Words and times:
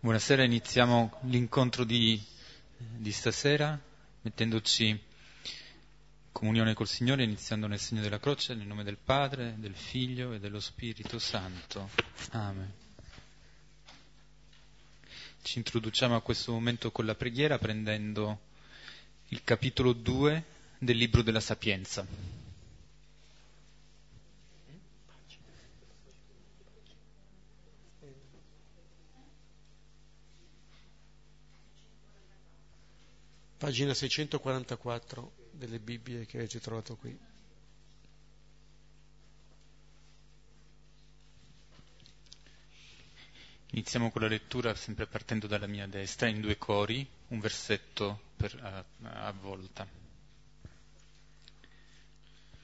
Buonasera, 0.00 0.44
iniziamo 0.44 1.18
l'incontro 1.22 1.82
di, 1.82 2.22
di, 2.76 3.10
stasera 3.10 3.76
mettendoci 4.20 4.86
in 4.86 4.98
comunione 6.30 6.72
col 6.72 6.86
Signore, 6.86 7.24
iniziando 7.24 7.66
nel 7.66 7.80
segno 7.80 8.00
della 8.00 8.20
croce, 8.20 8.54
nel 8.54 8.68
nome 8.68 8.84
del 8.84 8.96
Padre, 8.96 9.56
del 9.58 9.74
Figlio 9.74 10.32
e 10.32 10.38
dello 10.38 10.60
Spirito 10.60 11.18
Santo. 11.18 11.90
Amen. 12.30 12.72
Ci 15.42 15.58
introduciamo 15.58 16.14
a 16.14 16.22
questo 16.22 16.52
momento 16.52 16.92
con 16.92 17.04
la 17.04 17.16
preghiera 17.16 17.58
prendendo 17.58 18.42
il 19.30 19.42
capitolo 19.42 19.92
2 19.92 20.44
del 20.78 20.96
libro 20.96 21.22
della 21.22 21.40
Sapienza. 21.40 22.06
Pagina 33.58 33.92
644 33.92 35.32
delle 35.50 35.80
Bibbie 35.80 36.26
che 36.26 36.36
avete 36.38 36.60
trovato 36.60 36.94
qui. 36.94 37.18
Iniziamo 43.72 44.12
con 44.12 44.22
la 44.22 44.28
lettura 44.28 44.76
sempre 44.76 45.08
partendo 45.08 45.48
dalla 45.48 45.66
mia 45.66 45.88
destra 45.88 46.28
in 46.28 46.40
due 46.40 46.56
cori, 46.56 47.04
un 47.28 47.40
versetto 47.40 48.20
per, 48.36 48.56
a, 48.62 49.26
a 49.26 49.32
volta. 49.32 49.84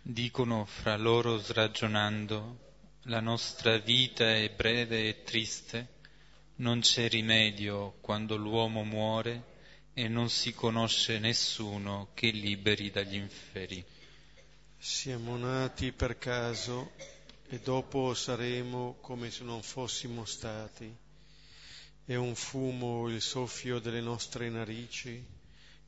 Dicono 0.01 0.65
fra 0.65 0.97
loro 0.97 1.39
sragionando, 1.39 2.73
la 3.03 3.21
nostra 3.21 3.79
vita 3.79 4.33
è 4.33 4.49
breve 4.49 5.09
e 5.09 5.25
triste, 5.25 5.89
non 6.57 6.79
c'è 6.81 7.09
rimedio 7.09 7.97
quando 8.01 8.37
l'uomo 8.37 8.85
muore 8.85 9.54
e 9.95 10.09
non 10.09 10.29
si 10.29 10.53
conosce 10.53 11.21
nessuno 11.21 12.09
che 12.15 12.31
liberi 12.31 12.91
dagli 12.91 13.15
inferi. 13.15 13.85
Siamo 14.77 15.37
nati 15.37 15.93
per 15.93 16.19
caso 16.19 16.93
e 17.49 17.61
dopo 17.61 18.13
saremo 18.13 18.97
come 19.01 19.31
se 19.31 19.45
non 19.45 19.63
fossimo 19.63 20.25
stati. 20.25 20.93
È 22.05 22.15
un 22.17 22.35
fumo 22.35 23.09
il 23.09 23.23
soffio 23.23 23.79
delle 23.79 24.01
nostre 24.01 24.51
narici, 24.51 25.25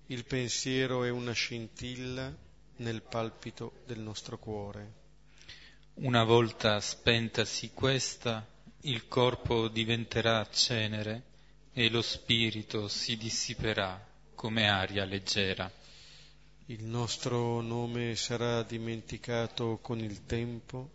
il 0.07 0.25
pensiero 0.25 1.03
è 1.03 1.11
una 1.11 1.33
scintilla 1.33 2.35
nel 2.77 3.03
palpito 3.03 3.81
del 3.87 3.99
nostro 3.99 4.39
cuore. 4.39 5.05
Una 5.95 6.23
volta 6.23 6.81
spentasi 6.81 7.73
questa, 7.73 8.47
il 8.83 9.09
corpo 9.09 9.67
diventerà 9.69 10.49
cenere 10.49 11.35
e 11.79 11.91
lo 11.91 12.01
spirito 12.01 12.89
si 12.89 13.19
dissiperà 13.19 14.03
come 14.35 14.67
aria 14.67 15.05
leggera. 15.05 15.71
Il 16.69 16.85
nostro 16.85 17.61
nome 17.61 18.17
sarà 18.17 18.63
dimenticato 18.63 19.79
con 19.83 19.99
il 19.99 20.25
tempo 20.25 20.91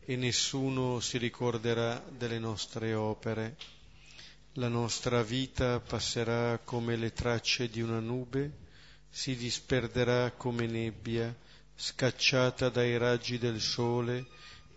e 0.00 0.16
nessuno 0.16 0.98
si 0.98 1.18
ricorderà 1.18 2.04
delle 2.10 2.40
nostre 2.40 2.94
opere. 2.94 3.56
La 4.54 4.66
nostra 4.66 5.22
vita 5.22 5.78
passerà 5.78 6.58
come 6.64 6.96
le 6.96 7.12
tracce 7.12 7.68
di 7.68 7.80
una 7.80 8.00
nube, 8.00 8.50
si 9.08 9.36
disperderà 9.36 10.32
come 10.32 10.66
nebbia, 10.66 11.32
scacciata 11.76 12.68
dai 12.70 12.98
raggi 12.98 13.38
del 13.38 13.60
sole 13.60 14.26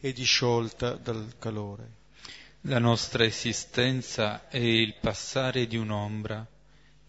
e 0.01 0.13
disciolta 0.13 0.93
dal 0.93 1.33
calore. 1.39 2.00
La 2.65 2.77
nostra 2.77 3.25
esistenza 3.25 4.47
è 4.47 4.57
il 4.57 4.93
passare 5.01 5.65
di 5.65 5.77
un'ombra 5.77 6.47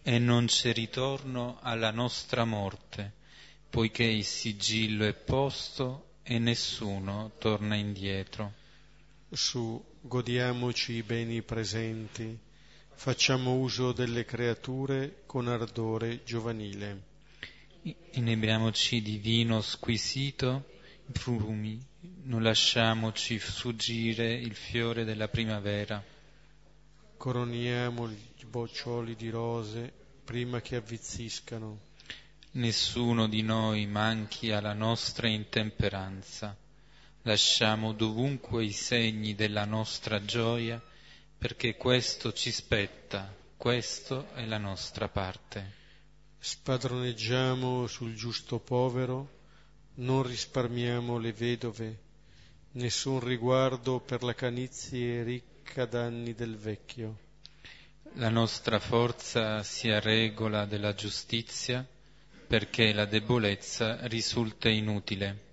e 0.01 0.17
non 0.17 0.47
c'è 0.47 0.73
ritorno 0.73 1.59
alla 1.61 1.91
nostra 1.91 2.43
morte, 2.43 3.13
poiché 3.69 4.03
il 4.03 4.25
sigillo 4.25 5.05
è 5.05 5.13
posto 5.13 6.15
e 6.23 6.39
nessuno 6.39 7.33
torna 7.37 7.75
indietro. 7.75 8.53
Su, 9.29 9.79
godiamoci 10.01 10.93
i 10.93 11.03
beni 11.03 11.43
presenti, 11.43 12.35
facciamo 12.95 13.53
uso 13.53 13.91
delle 13.91 14.25
creature 14.25 15.21
con 15.27 15.47
ardore 15.47 16.23
giovanile. 16.23 17.03
Inebriamoci 18.13 19.03
di 19.03 19.17
vino 19.17 19.61
squisito, 19.61 20.72
profumi 21.11 21.79
non 22.23 22.41
lasciamoci 22.43 23.39
sfuggire 23.39 24.33
il 24.33 24.55
fiore 24.55 25.03
della 25.03 25.27
primavera. 25.27 26.03
Coroniamo 27.17 28.09
gli 28.09 28.45
boccioli 28.45 29.15
di 29.15 29.29
rose 29.29 29.91
prima 30.23 30.61
che 30.61 30.77
avvizziscano. 30.77 31.91
Nessuno 32.51 33.27
di 33.27 33.41
noi 33.41 33.85
manchi 33.87 34.51
alla 34.51 34.73
nostra 34.73 35.27
intemperanza. 35.27 36.55
Lasciamo 37.23 37.93
dovunque 37.93 38.63
i 38.63 38.71
segni 38.71 39.33
della 39.33 39.65
nostra 39.65 40.23
gioia, 40.23 40.81
perché 41.37 41.75
questo 41.75 42.33
ci 42.33 42.51
spetta, 42.51 43.33
questo 43.57 44.33
è 44.33 44.45
la 44.45 44.57
nostra 44.57 45.07
parte. 45.07 45.81
Spadroneggiamo 46.37 47.87
sul 47.87 48.13
giusto 48.13 48.59
povero, 48.59 49.42
non 49.95 50.23
risparmiamo 50.23 51.17
le 51.17 51.33
vedove, 51.33 51.99
nessun 52.71 53.19
riguardo 53.19 53.99
per 53.99 54.23
la 54.23 54.33
canizie 54.33 55.23
ricca 55.23 55.85
d'anni 55.85 56.33
del 56.33 56.57
vecchio. 56.57 57.17
La 58.13 58.29
nostra 58.29 58.79
forza 58.79 59.61
sia 59.63 59.99
regola 59.99 60.65
della 60.65 60.93
giustizia, 60.93 61.85
perché 62.47 62.93
la 62.93 63.05
debolezza 63.05 64.05
risulta 64.07 64.69
inutile. 64.69 65.51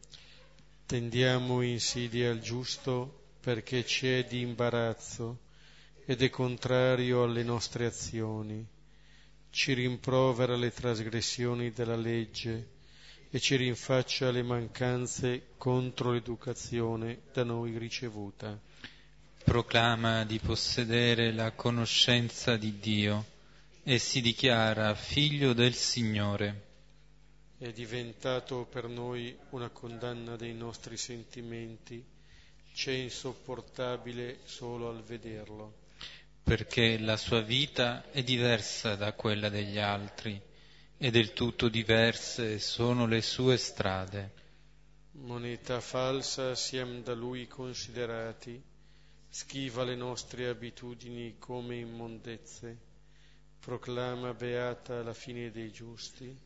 Tendiamo 0.87 1.63
insidia 1.63 2.31
al 2.31 2.41
giusto 2.41 3.19
perché 3.41 3.85
c'è 3.85 4.25
di 4.25 4.41
imbarazzo 4.41 5.39
ed 6.05 6.23
è 6.23 6.29
contrario 6.31 7.23
alle 7.23 7.43
nostre 7.43 7.87
azioni. 7.87 8.67
Ci 9.51 9.73
rimprovera 9.73 10.57
le 10.57 10.73
trasgressioni 10.73 11.71
della 11.71 11.97
legge 11.97 12.79
e 13.33 13.39
ci 13.39 13.55
rinfaccia 13.55 14.33
le 14.33 14.43
mancanze 14.43 15.51
contro 15.57 16.11
l'educazione 16.13 17.21
da 17.33 17.45
noi 17.45 17.79
ricevuta. 17.79 18.59
Proclama 19.45 20.25
di 20.25 20.41
possedere 20.41 21.33
la 21.33 21.53
conoscenza 21.53 22.57
di 22.57 22.79
Dio 22.81 23.25
e 23.85 23.99
si 23.99 24.21
dichiara 24.21 24.95
figlio 24.97 25.53
del 25.53 25.75
Signore. 25.75 26.67
È 27.57 27.71
diventato 27.73 28.67
per 28.69 28.89
noi 28.89 29.37
una 29.51 29.69
condanna 29.69 30.35
dei 30.35 30.55
nostri 30.55 30.97
sentimenti, 30.97 32.05
c'è 32.75 32.93
insopportabile 32.93 34.41
solo 34.45 34.89
al 34.89 35.03
vederlo. 35.05 35.75
Perché 36.43 36.99
la 36.99 37.17
sua 37.17 37.43
vita 37.43 38.11
è 38.11 38.25
diversa 38.25 38.97
da 38.97 39.13
quella 39.13 39.49
degli 39.49 39.79
altri 39.79 40.49
e 41.03 41.11
del 41.11 41.33
tutto 41.33 41.71
diverse 41.71 42.59
sono 42.59 43.07
le 43.07 43.23
sue 43.23 43.57
strade. 43.57 44.33
Moneta 45.13 45.81
falsa 45.81 46.55
siamo 46.55 47.01
da 47.01 47.15
lui 47.15 47.47
considerati, 47.47 48.63
schiva 49.31 49.83
le 49.83 49.95
nostre 49.95 50.49
abitudini 50.49 51.37
come 51.39 51.77
immondezze, 51.77 52.77
proclama 53.61 54.35
beata 54.35 55.03
la 55.03 55.15
fine 55.15 55.51
dei 55.51 55.73
giusti 55.73 56.39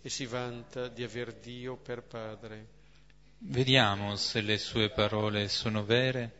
e 0.00 0.08
si 0.08 0.26
vanta 0.26 0.86
di 0.86 1.02
aver 1.02 1.34
Dio 1.34 1.76
per 1.76 2.04
padre. 2.04 2.68
Vediamo 3.38 4.14
se 4.14 4.42
le 4.42 4.58
sue 4.58 4.90
parole 4.90 5.48
sono 5.48 5.84
vere, 5.84 6.32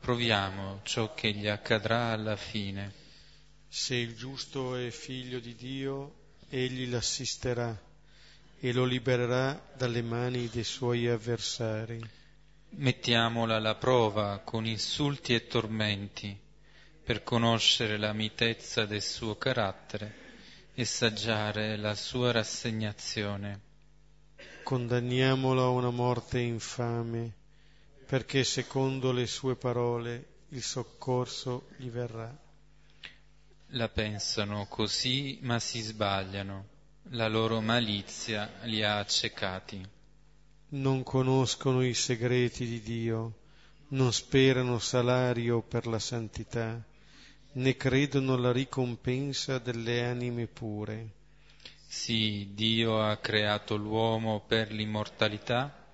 proviamo 0.00 0.80
ciò 0.82 1.14
che 1.14 1.30
gli 1.30 1.46
accadrà 1.46 2.10
alla 2.10 2.34
fine. 2.34 2.92
Se 3.68 3.94
il 3.94 4.16
giusto 4.16 4.74
è 4.74 4.90
figlio 4.90 5.38
di 5.38 5.54
Dio, 5.54 6.24
egli 6.48 6.88
l'assisterà 6.88 7.78
e 8.58 8.72
lo 8.72 8.84
libererà 8.84 9.72
dalle 9.76 10.02
mani 10.02 10.48
dei 10.48 10.64
suoi 10.64 11.08
avversari. 11.08 12.00
Mettiamola 12.70 13.56
alla 13.56 13.74
prova 13.74 14.40
con 14.44 14.66
insulti 14.66 15.34
e 15.34 15.46
tormenti 15.46 16.36
per 17.04 17.22
conoscere 17.22 17.98
la 17.98 18.12
mitezza 18.12 18.84
del 18.84 19.02
suo 19.02 19.36
carattere 19.36 20.24
e 20.74 20.84
saggiare 20.84 21.76
la 21.76 21.94
sua 21.94 22.32
rassegnazione. 22.32 23.60
Condanniamola 24.62 25.62
a 25.62 25.68
una 25.68 25.90
morte 25.90 26.40
infame, 26.40 27.32
perché 28.04 28.42
secondo 28.42 29.12
le 29.12 29.26
sue 29.26 29.54
parole 29.54 30.26
il 30.50 30.62
soccorso 30.62 31.68
gli 31.76 31.88
verrà. 31.88 32.45
La 33.70 33.88
pensano 33.88 34.66
così, 34.68 35.38
ma 35.42 35.58
si 35.58 35.80
sbagliano. 35.80 36.66
La 37.10 37.28
loro 37.28 37.60
malizia 37.60 38.50
li 38.62 38.82
ha 38.82 38.98
accecati. 38.98 39.84
Non 40.68 41.02
conoscono 41.02 41.84
i 41.84 41.94
segreti 41.94 42.66
di 42.66 42.80
Dio, 42.80 43.38
non 43.88 44.12
sperano 44.12 44.78
salario 44.78 45.62
per 45.62 45.86
la 45.86 45.98
santità, 45.98 46.80
né 47.52 47.76
credono 47.76 48.34
alla 48.34 48.52
ricompensa 48.52 49.58
delle 49.58 50.04
anime 50.04 50.46
pure. 50.46 51.10
Sì, 51.86 52.50
Dio 52.52 53.00
ha 53.00 53.16
creato 53.16 53.76
l'uomo 53.76 54.40
per 54.46 54.72
l'immortalità, 54.72 55.84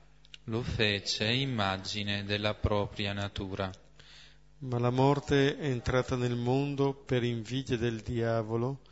lo 0.44 0.62
fece 0.62 1.30
immagine 1.32 2.24
della 2.24 2.54
propria 2.54 3.12
natura. 3.12 3.70
Ma 4.62 4.78
la 4.78 4.90
morte 4.90 5.56
è 5.58 5.64
entrata 5.66 6.14
nel 6.14 6.36
mondo 6.36 6.92
per 6.92 7.24
invidia 7.24 7.76
del 7.76 8.00
diavolo 8.00 8.82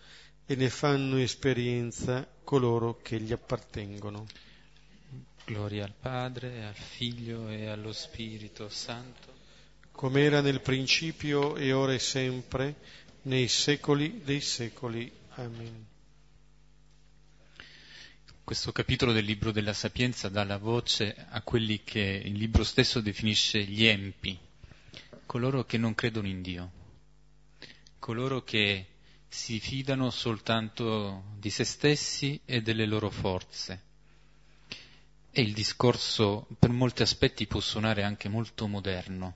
e 0.45 0.57
ne 0.57 0.69
fanno 0.69 1.17
esperienza 1.19 2.29
coloro 2.43 2.99
che 3.03 3.21
gli 3.21 3.31
appartengono. 3.31 4.27
Gloria 5.45 5.85
al 5.85 5.95
Padre, 5.95 6.65
al 6.65 6.75
Figlio 6.75 7.49
e 7.49 7.69
allo 7.69 7.93
Spirito 7.93 8.69
Santo. 8.69 9.33
Come 9.93 10.23
era 10.23 10.41
nel 10.41 10.61
principio 10.61 11.55
e 11.55 11.73
ora 11.73 11.93
e 11.93 12.01
sempre, 12.01 12.75
nei 13.23 13.47
secoli 13.47 14.23
dei 14.25 14.41
secoli. 14.41 15.11
Amen. 15.35 15.87
Questo 18.43 18.73
capitolo 18.73 19.13
del 19.13 19.25
libro 19.25 19.53
della 19.53 19.73
Sapienza 19.73 20.29
dà 20.29 20.43
la 20.43 20.59
voce 20.59 21.15
a 21.29 21.43
quelli 21.43 21.85
che 21.85 22.23
il 22.25 22.37
libro 22.37 22.65
stesso 22.65 23.01
definisce 23.01 23.63
gli 23.63 23.85
empi, 23.85 24.37
coloro 25.31 25.65
che 25.65 25.79
non 25.79 25.94
credono 25.94 26.27
in 26.27 26.43
Dio, 26.43 26.71
coloro 28.00 28.43
che 28.43 28.87
si 29.29 29.61
fidano 29.61 30.11
soltanto 30.11 31.23
di 31.38 31.50
se 31.50 31.62
stessi 31.62 32.41
e 32.44 32.62
delle 32.62 32.85
loro 32.85 33.11
forze 33.11 33.81
e 35.31 35.41
il 35.41 35.53
discorso 35.53 36.49
per 36.59 36.71
molti 36.71 37.03
aspetti 37.03 37.47
può 37.47 37.61
suonare 37.61 38.03
anche 38.03 38.29
molto 38.29 38.67
moderno. 38.67 39.35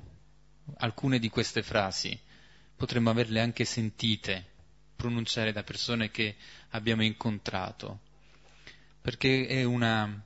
Alcune 0.79 1.21
di 1.21 1.29
queste 1.29 1.63
frasi 1.63 2.19
potremmo 2.75 3.11
averle 3.11 3.39
anche 3.41 3.65
sentite 3.65 4.45
pronunciare 4.97 5.53
da 5.53 5.63
persone 5.63 6.11
che 6.11 6.35
abbiamo 6.71 7.05
incontrato, 7.05 8.01
perché 9.01 9.63
una, 9.65 10.21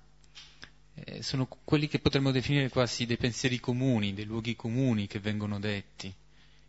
eh, 1.05 1.23
sono 1.23 1.47
quelli 1.65 1.89
che 1.89 1.99
potremmo 1.99 2.31
definire 2.31 2.69
quasi 2.69 3.07
dei 3.07 3.17
pensieri 3.17 3.61
comuni, 3.61 4.15
dei 4.15 4.25
luoghi 4.25 4.57
comuni 4.57 5.07
che 5.07 5.21
vengono 5.21 5.59
detti. 5.59 6.13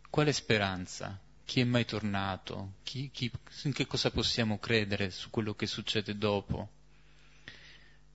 Quale 0.08 0.32
speranza? 0.32 1.18
Chi 1.44 1.60
è 1.60 1.64
mai 1.64 1.84
tornato? 1.84 2.74
Chi, 2.82 3.10
chi, 3.12 3.30
in 3.64 3.72
che 3.72 3.86
cosa 3.86 4.10
possiamo 4.10 4.58
credere 4.58 5.10
su 5.10 5.30
quello 5.30 5.54
che 5.54 5.66
succede 5.66 6.16
dopo? 6.16 6.68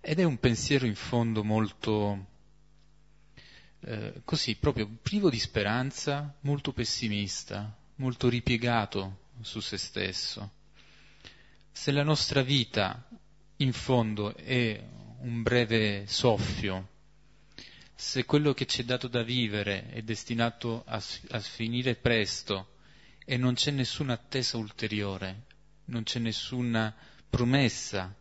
Ed 0.01 0.19
è 0.19 0.23
un 0.23 0.39
pensiero 0.39 0.85
in 0.85 0.95
fondo 0.95 1.43
molto 1.43 2.27
eh, 3.81 4.21
così, 4.23 4.55
proprio 4.55 4.89
privo 5.01 5.29
di 5.29 5.39
speranza, 5.39 6.33
molto 6.41 6.73
pessimista, 6.73 7.75
molto 7.95 8.29
ripiegato 8.29 9.23
su 9.41 9.59
se 9.59 9.77
stesso. 9.77 10.51
Se 11.71 11.91
la 11.91 12.03
nostra 12.03 12.41
vita 12.41 13.07
in 13.57 13.73
fondo 13.73 14.35
è 14.35 14.81
un 15.19 15.41
breve 15.41 16.05
soffio, 16.07 16.89
se 17.95 18.25
quello 18.25 18.53
che 18.53 18.65
ci 18.65 18.81
è 18.81 18.83
dato 18.83 19.07
da 19.07 19.23
vivere 19.23 19.87
è 19.89 20.01
destinato 20.01 20.83
a, 20.85 21.01
a 21.29 21.39
finire 21.39 21.95
presto 21.95 22.73
e 23.23 23.37
non 23.37 23.53
c'è 23.53 23.71
nessuna 23.71 24.13
attesa 24.13 24.57
ulteriore, 24.57 25.43
non 25.85 26.03
c'è 26.03 26.19
nessuna 26.19 26.93
promessa 27.29 28.13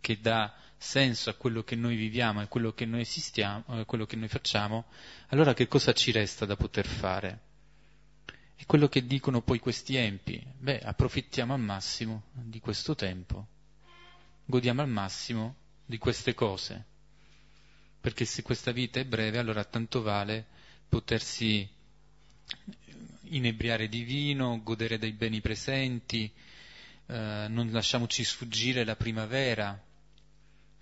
che 0.00 0.20
dà 0.20 0.54
senso 0.76 1.30
a 1.30 1.34
quello 1.34 1.64
che 1.64 1.76
noi 1.76 1.96
viviamo, 1.96 2.40
a 2.40 2.46
quello 2.46 2.74
che 2.74 2.84
noi 2.84 3.00
esistiamo, 3.00 3.64
a 3.68 3.84
quello 3.86 4.04
che 4.04 4.16
noi 4.16 4.28
facciamo, 4.28 4.84
allora 5.28 5.54
che 5.54 5.66
cosa 5.66 5.94
ci 5.94 6.12
resta 6.12 6.44
da 6.44 6.56
poter 6.56 6.86
fare? 6.86 7.40
E 8.56 8.66
quello 8.66 8.88
che 8.88 9.06
dicono 9.06 9.40
poi 9.40 9.58
questi 9.58 9.96
empi, 9.96 10.44
beh, 10.58 10.80
approfittiamo 10.80 11.54
al 11.54 11.60
massimo 11.60 12.24
di 12.32 12.60
questo 12.60 12.94
tempo, 12.94 13.46
godiamo 14.44 14.82
al 14.82 14.88
massimo 14.88 15.56
di 15.86 15.98
queste 15.98 16.34
cose, 16.34 16.84
perché 18.00 18.24
se 18.24 18.42
questa 18.42 18.72
vita 18.72 19.00
è 19.00 19.04
breve, 19.04 19.38
allora 19.38 19.64
tanto 19.64 20.02
vale 20.02 20.46
potersi 20.88 21.68
inebriare 23.28 23.88
di 23.88 24.02
vino, 24.02 24.60
godere 24.62 24.98
dei 24.98 25.12
beni 25.12 25.40
presenti, 25.40 26.30
eh, 27.06 27.46
non 27.48 27.70
lasciamoci 27.70 28.24
sfuggire 28.24 28.84
la 28.84 28.96
primavera, 28.96 29.82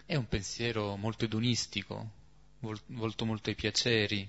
è 0.04 0.14
un 0.14 0.26
pensiero 0.28 0.96
molto 0.96 1.25
edonistico, 1.25 2.10
volto 2.58 3.25
molto 3.25 3.48
ai 3.48 3.56
piaceri, 3.56 4.28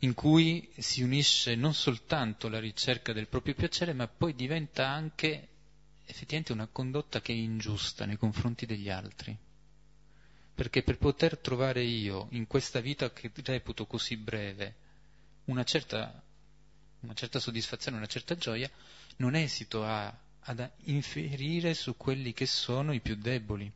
in 0.00 0.14
cui 0.14 0.68
si 0.78 1.02
unisce 1.02 1.54
non 1.54 1.74
soltanto 1.74 2.48
la 2.48 2.60
ricerca 2.60 3.12
del 3.12 3.26
proprio 3.26 3.54
piacere, 3.54 3.92
ma 3.92 4.06
poi 4.06 4.34
diventa 4.34 4.88
anche 4.88 5.47
effettivamente 6.08 6.52
una 6.52 6.66
condotta 6.66 7.20
che 7.20 7.32
è 7.32 7.36
ingiusta 7.36 8.06
nei 8.06 8.16
confronti 8.16 8.66
degli 8.66 8.88
altri. 8.88 9.36
Perché 10.54 10.82
per 10.82 10.98
poter 10.98 11.38
trovare 11.38 11.82
io 11.82 12.26
in 12.30 12.46
questa 12.46 12.80
vita 12.80 13.12
che 13.12 13.30
reputo 13.44 13.86
così 13.86 14.16
breve 14.16 14.74
una 15.44 15.62
certa, 15.64 16.20
una 17.00 17.14
certa 17.14 17.38
soddisfazione, 17.38 17.98
una 17.98 18.06
certa 18.06 18.34
gioia, 18.36 18.68
non 19.16 19.34
esito 19.36 19.84
a, 19.84 20.12
ad 20.40 20.70
inferire 20.84 21.74
su 21.74 21.96
quelli 21.96 22.32
che 22.32 22.46
sono 22.46 22.92
i 22.92 23.00
più 23.00 23.14
deboli 23.14 23.70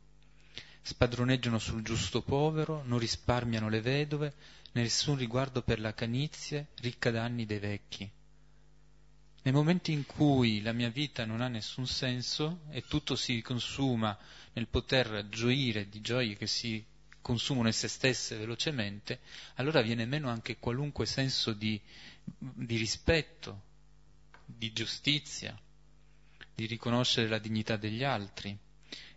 spadroneggiano 0.85 1.59
sul 1.59 1.81
giusto 1.81 2.21
povero, 2.21 2.83
non 2.85 2.99
risparmiano 2.99 3.69
le 3.69 3.79
vedove, 3.79 4.33
nessun 4.73 5.15
riguardo 5.17 5.61
per 5.61 5.79
la 5.79 5.93
canizie, 5.93 6.67
ricca 6.81 7.09
d'anni 7.09 7.45
dei 7.45 7.59
vecchi. 7.59 8.11
Nel 9.45 9.53
momento 9.53 9.91
in 9.91 10.05
cui 10.05 10.61
la 10.61 10.71
mia 10.71 10.89
vita 10.89 11.25
non 11.25 11.41
ha 11.41 11.49
nessun 11.49 11.85
senso 11.85 12.61
e 12.69 12.81
tutto 12.83 13.17
si 13.17 13.41
consuma 13.41 14.17
nel 14.53 14.67
poter 14.67 15.27
gioire 15.27 15.89
di 15.89 15.99
gioie 15.99 16.37
che 16.37 16.47
si 16.47 16.83
consumano 17.21 17.67
in 17.67 17.73
se 17.73 17.89
stesse 17.89 18.37
velocemente, 18.37 19.19
allora 19.55 19.81
viene 19.81 20.05
meno 20.05 20.29
anche 20.29 20.57
qualunque 20.59 21.05
senso 21.05 21.51
di, 21.51 21.79
di 22.23 22.77
rispetto, 22.77 23.63
di 24.45 24.71
giustizia, 24.71 25.59
di 26.55 26.65
riconoscere 26.65 27.27
la 27.27 27.39
dignità 27.39 27.75
degli 27.75 28.03
altri 28.03 28.57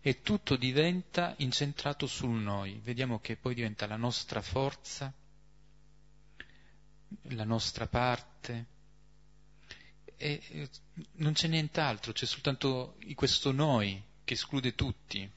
e 0.01 0.23
tutto 0.23 0.57
diventa 0.57 1.35
incentrato 1.39 2.09
sul 2.09 2.41
noi. 2.41 2.81
Vediamo 2.83 3.21
che 3.21 3.37
poi 3.37 3.55
diventa 3.55 3.87
la 3.87 3.97
nostra 3.97 4.43
forza, 4.43 5.13
la 7.23 7.45
nostra 7.45 7.87
parte, 7.87 8.75
e 10.17 10.69
non 11.13 11.33
c'è 11.33 11.49
nient'altro, 11.49 12.13
c'è 12.13 12.27
soltanto 12.27 12.97
questo 13.15 13.53
noi 13.53 14.03
che 14.25 14.35
esclude 14.35 14.75
tutti. 14.75 15.29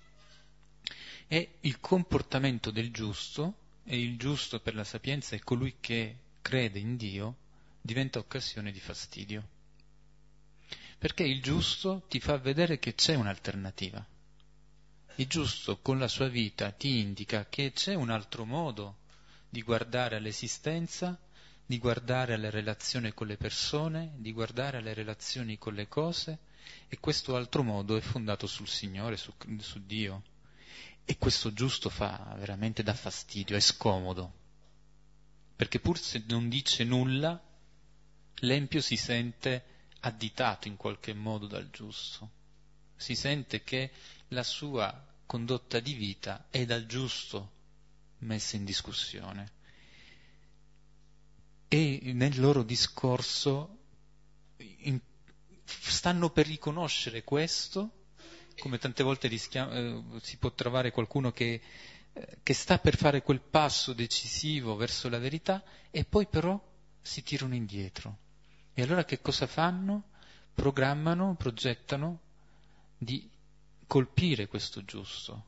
E 1.28 1.56
il 1.62 1.80
comportamento 1.80 2.72
del 2.72 2.92
giusto, 2.92 3.56
e 3.84 4.00
il 4.00 4.18
giusto 4.18 4.60
per 4.60 4.76
la 4.76 4.84
sapienza 4.84 5.36
è 5.36 5.40
colui 5.40 5.76
che 5.80 6.16
crede 6.42 6.80
in 6.80 6.96
Dio, 6.96 7.36
diventa 7.82 8.20
occasione 8.20 8.72
di 8.72 8.80
fastidio. 8.80 9.48
Perché 10.98 11.24
il 11.24 11.42
giusto 11.42 12.04
ti 12.08 12.20
fa 12.20 12.38
vedere 12.38 12.80
che 12.80 12.96
c'è 12.96 13.16
un'alternativa 13.16 14.06
il 15.20 15.28
giusto 15.28 15.80
con 15.80 16.00
la 16.00 16.08
sua 16.08 16.30
vita 16.30 16.72
ti 16.72 17.00
indica 17.00 17.46
che 17.50 17.74
c'è 17.74 17.94
un 17.94 18.10
altro 18.10 18.46
modo 18.46 19.00
di 19.50 19.62
guardare 19.62 20.16
all'esistenza, 20.16 21.20
di 21.70 21.78
guardare 21.78 22.34
alle 22.34 22.50
relazioni 22.50 23.14
con 23.14 23.28
le 23.28 23.38
persone, 23.38 24.14
di 24.16 24.34
guardare 24.34 24.78
alle 24.78 24.96
relazioni 24.96 25.60
con 25.60 25.76
le 25.76 25.88
cose 25.88 26.40
e 26.88 27.00
questo 27.00 27.36
altro 27.36 27.62
modo 27.62 27.96
è 27.96 28.02
fondato 28.02 28.48
sul 28.48 28.68
Signore, 28.68 29.18
su, 29.18 29.32
su 29.60 29.86
Dio. 29.86 30.24
E 31.06 31.20
questo 31.20 31.54
giusto 31.54 31.92
fa 31.92 32.34
veramente 32.40 32.82
da 32.82 32.96
fastidio, 32.96 33.56
è 33.56 33.60
scomodo, 33.60 34.34
perché 35.56 35.80
pur 35.80 36.00
se 36.00 36.24
non 36.28 36.50
dice 36.50 36.84
nulla, 36.86 37.40
l'empio 38.38 38.82
si 38.82 38.96
sente 38.96 39.64
additato 40.00 40.68
in 40.68 40.76
qualche 40.76 41.14
modo 41.14 41.46
dal 41.46 41.70
giusto, 41.70 42.32
si 42.96 43.14
sente 43.14 43.62
che 43.62 43.92
la 44.30 44.42
sua 44.44 45.06
condotta 45.28 45.80
di 45.80 45.94
vita 45.94 46.48
è 46.50 46.66
dal 46.66 46.88
giusto 46.88 47.52
messa 48.22 48.56
in 48.56 48.66
discussione. 48.66 49.58
E 51.72 52.02
nel 52.14 52.40
loro 52.40 52.64
discorso 52.64 53.78
in, 54.58 55.00
stanno 55.64 56.32
per 56.32 56.48
riconoscere 56.48 57.24
questo, 57.24 57.92
come 58.58 58.80
tante 58.80 59.04
volte 59.04 59.28
rischia, 59.28 59.72
eh, 59.72 60.04
si 60.22 60.38
può 60.38 60.52
trovare 60.52 60.92
qualcuno 60.92 61.32
che, 61.32 61.62
eh, 62.12 62.38
che 62.42 62.54
sta 62.54 62.80
per 62.80 62.98
fare 62.98 63.22
quel 63.22 63.40
passo 63.40 63.94
decisivo 63.94 64.76
verso 64.76 65.10
la 65.10 65.20
verità 65.20 65.64
e 65.92 66.06
poi 66.06 66.26
però 66.26 66.60
si 67.02 67.22
tirano 67.24 67.54
indietro. 67.54 68.18
E 68.74 68.82
allora 68.82 69.06
che 69.06 69.22
cosa 69.22 69.46
fanno? 69.46 70.10
Programmano, 70.54 71.36
progettano 71.36 72.20
di 72.98 73.30
colpire 73.88 74.48
questo 74.48 74.84
giusto, 74.84 75.46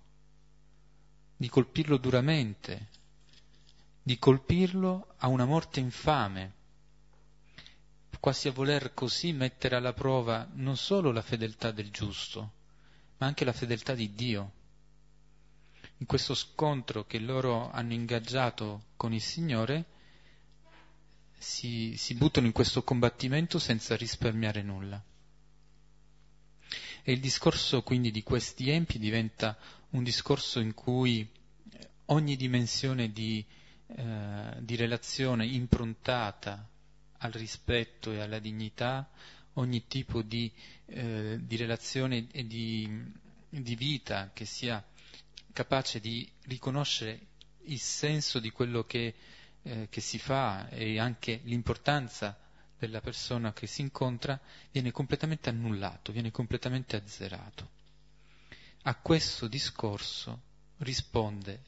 di 1.36 1.50
colpirlo 1.50 1.98
duramente, 1.98 2.90
di 4.04 4.18
colpirlo 4.18 5.14
a 5.18 5.28
una 5.28 5.46
morte 5.46 5.80
infame, 5.80 6.54
quasi 8.22 8.48
a 8.48 8.52
voler 8.52 8.94
così 8.94 9.32
mettere 9.34 9.76
alla 9.76 9.94
prova 9.94 10.48
non 10.54 10.78
solo 10.78 11.12
la 11.12 11.24
fedeltà 11.24 11.72
del 11.72 11.90
giusto, 11.90 12.52
ma 13.18 13.26
anche 13.26 13.44
la 13.44 13.52
fedeltà 13.52 13.96
di 13.96 14.14
Dio. 14.14 14.52
In 15.98 16.06
questo 16.06 16.36
scontro 16.36 17.06
che 17.06 17.18
loro 17.20 17.72
hanno 17.72 17.94
ingaggiato 17.94 18.86
con 18.96 19.12
il 19.12 19.22
Signore, 19.22 19.86
si, 21.38 21.96
si 21.98 22.14
buttano 22.14 22.46
in 22.46 22.52
questo 22.52 22.84
combattimento 22.84 23.58
senza 23.58 23.96
risparmiare 23.96 24.62
nulla. 24.62 25.04
E 27.04 27.12
il 27.12 27.20
discorso 27.20 27.82
quindi 27.82 28.12
di 28.12 28.22
questi 28.22 28.70
empi 28.70 29.00
diventa 29.00 29.58
un 29.92 30.04
discorso 30.04 30.60
in 30.60 30.76
cui 30.76 31.28
ogni 32.06 32.36
dimensione 32.36 33.12
di, 33.12 33.44
eh, 33.96 34.58
di 34.60 34.76
relazione 34.76 35.46
improntata 35.46 36.68
al 37.18 37.32
rispetto 37.32 38.12
e 38.12 38.20
alla 38.20 38.40
dignità, 38.40 39.10
ogni 39.54 39.86
tipo 39.88 40.22
di, 40.22 40.52
eh, 40.86 41.40
di 41.42 41.56
relazione 41.56 42.28
e 42.32 42.48
di, 42.48 42.90
di 43.50 43.76
vita 43.76 44.32
che 44.34 44.46
sia 44.46 44.84
capace 45.54 46.00
di 46.00 46.30
riconoscere 46.44 47.28
il 47.66 47.80
senso 47.80 48.40
di 48.40 48.50
quello 48.52 48.86
che, 48.86 49.16
eh, 49.62 49.88
che 49.90 50.02
si 50.02 50.18
fa 50.18 50.70
e 50.70 51.00
anche 51.00 51.42
l'importanza 51.44 52.38
della 52.80 53.02
persona 53.02 53.54
che 53.54 53.68
si 53.68 53.82
incontra 53.82 54.40
viene 54.72 54.92
completamente 54.92 55.50
annullato, 55.50 56.12
viene 56.12 56.32
completamente 56.32 56.96
azzerato. 56.96 57.70
A 58.84 58.96
questo 58.96 59.48
discorso 59.48 60.42
risponde 60.78 61.62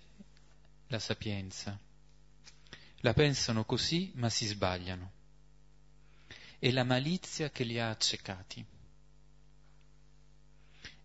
la 0.88 0.98
sapienza. 0.98 1.78
La 3.04 3.14
pensano 3.14 3.66
così, 3.66 4.14
ma 4.16 4.30
si 4.30 4.46
sbagliano. 4.46 5.12
È 6.58 6.72
la 6.72 6.86
malizia 6.86 7.50
che 7.50 7.66
li 7.66 7.78
ha 7.78 7.90
accecati. 7.90 8.66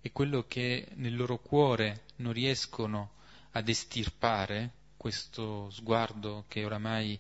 È 0.01 0.13
quello 0.13 0.47
che 0.47 0.87
nel 0.95 1.17
loro 1.17 1.41
cuore 1.41 2.05
non 2.17 2.33
riescono 2.33 3.15
ad 3.51 3.69
estirpare, 3.69 4.75
questo 4.97 5.71
sguardo 5.71 6.45
che 6.47 6.65
oramai 6.65 7.19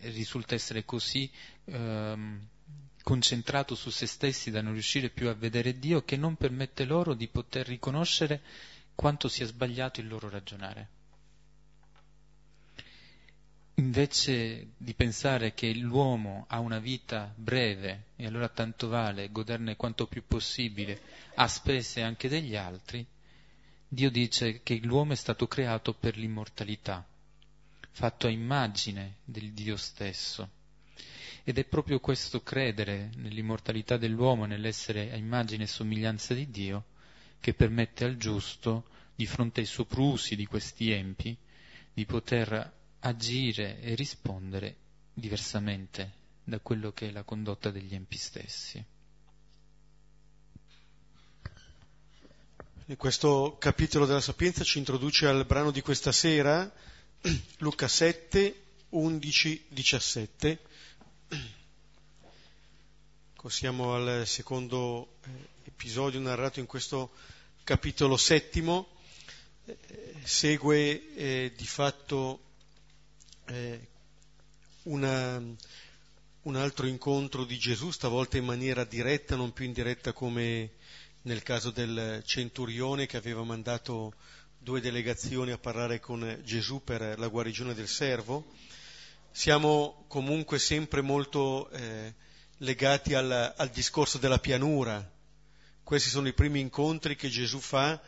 risulta 0.00 0.54
essere 0.54 0.84
così 0.84 1.30
ehm, 1.64 2.46
concentrato 3.02 3.74
su 3.74 3.88
se 3.88 4.04
stessi 4.06 4.50
da 4.50 4.60
non 4.60 4.74
riuscire 4.74 5.08
più 5.08 5.28
a 5.28 5.34
vedere 5.34 5.78
Dio 5.78 6.04
che 6.04 6.18
non 6.18 6.36
permette 6.36 6.84
loro 6.84 7.14
di 7.14 7.26
poter 7.28 7.66
riconoscere 7.66 8.42
quanto 8.94 9.28
sia 9.28 9.46
sbagliato 9.46 10.00
il 10.00 10.08
loro 10.08 10.28
ragionare. 10.28 10.88
Invece 13.76 14.68
di 14.76 14.94
pensare 14.94 15.52
che 15.52 15.74
l'uomo 15.74 16.44
ha 16.48 16.60
una 16.60 16.78
vita 16.78 17.32
breve 17.34 18.06
e 18.16 18.26
allora 18.26 18.48
tanto 18.48 18.88
vale 18.88 19.30
goderne 19.30 19.76
quanto 19.76 20.06
più 20.06 20.22
possibile 20.26 21.00
a 21.34 21.48
spese 21.48 22.02
anche 22.02 22.28
degli 22.28 22.54
altri, 22.54 23.04
Dio 23.88 24.10
dice 24.10 24.62
che 24.62 24.78
l'uomo 24.82 25.12
è 25.12 25.16
stato 25.16 25.46
creato 25.46 25.92
per 25.92 26.16
l'immortalità 26.16 27.04
fatto 27.94 28.26
a 28.26 28.30
immagine 28.30 29.18
del 29.24 29.52
Dio 29.52 29.76
stesso. 29.76 30.50
Ed 31.44 31.58
è 31.58 31.64
proprio 31.64 32.00
questo 32.00 32.42
credere 32.42 33.10
nell'immortalità 33.16 33.96
dell'uomo, 33.96 34.46
nell'essere 34.46 35.12
a 35.12 35.16
immagine 35.16 35.64
e 35.64 35.68
somiglianza 35.68 36.34
di 36.34 36.50
Dio, 36.50 36.86
che 37.38 37.54
permette 37.54 38.04
al 38.04 38.16
giusto, 38.16 38.86
di 39.14 39.26
fronte 39.26 39.60
ai 39.60 39.66
soprusi 39.66 40.34
di 40.34 40.44
questi 40.46 40.90
empi, 40.90 41.36
di 41.92 42.04
poter 42.04 42.72
agire 43.04 43.80
e 43.80 43.94
rispondere 43.94 44.76
diversamente 45.12 46.22
da 46.42 46.58
quello 46.58 46.92
che 46.92 47.08
è 47.08 47.10
la 47.10 47.22
condotta 47.22 47.70
degli 47.70 47.94
empi 47.94 48.16
stessi. 48.16 48.82
In 52.86 52.96
questo 52.96 53.56
capitolo 53.58 54.04
della 54.06 54.20
Sapienza 54.20 54.64
ci 54.64 54.78
introduce 54.78 55.26
al 55.26 55.44
brano 55.46 55.70
di 55.70 55.80
questa 55.80 56.12
sera, 56.12 56.70
Luca 57.58 57.88
7, 57.88 58.62
11, 58.90 59.66
17. 59.68 60.62
Siamo 63.46 63.94
al 63.94 64.26
secondo 64.26 65.18
eh, 65.26 65.30
episodio 65.64 66.18
narrato 66.18 66.60
in 66.60 66.66
questo 66.66 67.12
capitolo 67.62 68.16
settimo. 68.16 68.88
Eh, 69.66 69.78
segue 70.22 71.14
eh, 71.14 71.52
di 71.54 71.66
fatto 71.66 72.40
eh, 73.46 73.88
una, 74.84 75.42
un 76.42 76.56
altro 76.56 76.86
incontro 76.86 77.44
di 77.44 77.58
Gesù, 77.58 77.90
stavolta 77.90 78.36
in 78.36 78.44
maniera 78.44 78.84
diretta, 78.84 79.36
non 79.36 79.52
più 79.52 79.64
indiretta 79.64 80.12
come 80.12 80.72
nel 81.22 81.42
caso 81.42 81.70
del 81.70 82.22
centurione 82.24 83.06
che 83.06 83.16
aveva 83.16 83.42
mandato 83.42 84.14
due 84.58 84.80
delegazioni 84.80 85.52
a 85.52 85.58
parlare 85.58 86.00
con 86.00 86.40
Gesù 86.44 86.82
per 86.82 87.18
la 87.18 87.28
guarigione 87.28 87.74
del 87.74 87.88
servo. 87.88 88.52
Siamo 89.30 90.04
comunque 90.08 90.58
sempre 90.58 91.00
molto 91.00 91.68
eh, 91.70 92.14
legati 92.58 93.14
al, 93.14 93.54
al 93.56 93.68
discorso 93.70 94.18
della 94.18 94.38
pianura. 94.38 95.10
Questi 95.82 96.08
sono 96.08 96.28
i 96.28 96.32
primi 96.32 96.60
incontri 96.60 97.16
che 97.16 97.28
Gesù 97.28 97.58
fa 97.58 98.00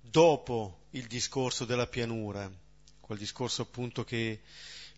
dopo 0.00 0.82
il 0.90 1.06
discorso 1.06 1.64
della 1.64 1.86
pianura, 1.86 2.50
quel 3.00 3.18
discorso 3.18 3.62
appunto 3.62 4.04
che 4.04 4.40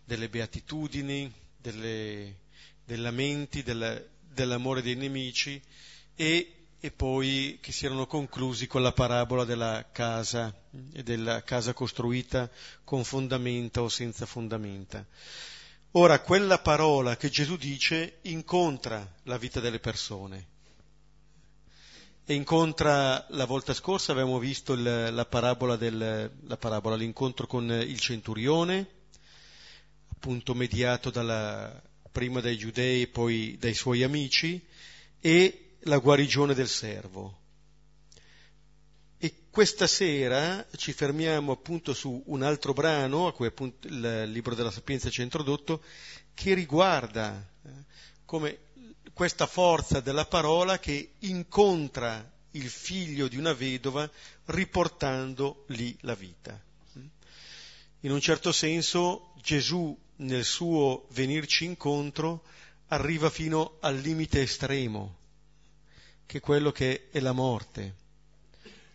delle 0.07 0.31
beatitudini, 0.31 1.31
delle, 1.59 2.37
dei 2.83 2.97
lamenti, 2.97 3.63
del, 3.63 4.09
dell'amore 4.33 4.81
dei 4.81 4.95
nemici 4.95 5.61
e 6.15 6.57
e 6.79 6.91
poi 6.93 7.59
che 7.61 7.73
si 7.73 7.87
erano 7.87 8.07
conclusi 8.07 8.67
con 8.67 8.83
la 8.83 8.93
parabola 8.93 9.45
della 9.45 9.87
casa 9.91 10.55
e 10.93 11.03
della 11.03 11.43
casa 11.43 11.73
costruita 11.73 12.49
con 12.85 13.03
fondamenta 13.03 13.83
o 13.83 13.89
senza 13.89 14.27
fondamenta. 14.27 15.05
Ora, 15.93 16.21
quella 16.21 16.59
parola 16.59 17.17
che 17.17 17.31
Gesù 17.31 17.57
dice 17.57 18.19
incontra 18.23 19.15
la 19.25 19.39
vita 19.39 19.61
delle 19.61 19.81
persone. 19.81 20.55
E 22.25 22.35
incontra, 22.35 23.25
la 23.31 23.47
volta 23.47 23.73
scorsa 23.73 24.13
avevamo 24.13 24.39
visto 24.39 24.75
il, 24.75 24.83
la, 25.13 25.25
parabola 25.25 25.77
del, 25.77 26.31
la 26.41 26.57
parabola, 26.57 26.97
l'incontro 26.97 27.47
con 27.47 27.71
il 27.71 27.99
centurione, 27.99 28.89
appunto 30.27 30.55
mediato 30.55 31.11
dalla, 31.11 31.81
prima 32.11 32.41
dai 32.41 32.59
giudei 32.59 33.03
e 33.03 33.07
poi 33.07 33.57
dai 33.61 33.75
suoi 33.75 34.03
amici, 34.03 34.61
e 35.21 35.77
la 35.83 35.99
guarigione 35.99 36.53
del 36.53 36.67
servo. 36.67 37.43
E 39.19 39.33
questa 39.51 39.87
sera 39.87 40.67
ci 40.75 40.93
fermiamo 40.93 41.53
appunto 41.53 41.95
su 41.95 42.25
un 42.27 42.43
altro 42.43 42.73
brano, 42.73 43.29
a 43.29 43.33
cui 43.33 43.47
appunto 43.47 43.87
il 43.87 44.25
libro 44.33 44.57
della 44.57 44.73
Sapienza 44.73 45.11
ci 45.11 45.21
ha 45.21 45.25
introdotto, 45.25 45.81
che 46.35 46.55
riguarda 46.55 47.49
eh, 47.63 47.71
come 48.25 48.59
questa 49.13 49.47
forza 49.47 50.01
della 50.01 50.27
parola 50.27 50.81
che 50.81 51.13
incontra 51.21 52.29
il 52.51 52.69
figlio 52.69 53.29
di 53.29 53.37
una 53.37 53.53
vedova 53.53 54.11
riportando 54.47 55.67
lì 55.69 55.97
la 56.01 56.17
vita. 56.17 56.61
In 58.01 58.11
un 58.11 58.21
certo 58.21 58.51
senso 58.51 59.33
Gesù 59.41 59.97
nel 60.17 60.45
suo 60.45 61.07
venirci 61.11 61.65
incontro 61.65 62.43
arriva 62.89 63.31
fino 63.31 63.77
al 63.81 63.97
limite 63.97 64.43
estremo 64.43 65.17
che 66.27 66.41
quello 66.41 66.73
che 66.73 67.09
è 67.11 67.21
la 67.21 67.33
morte. 67.33 68.05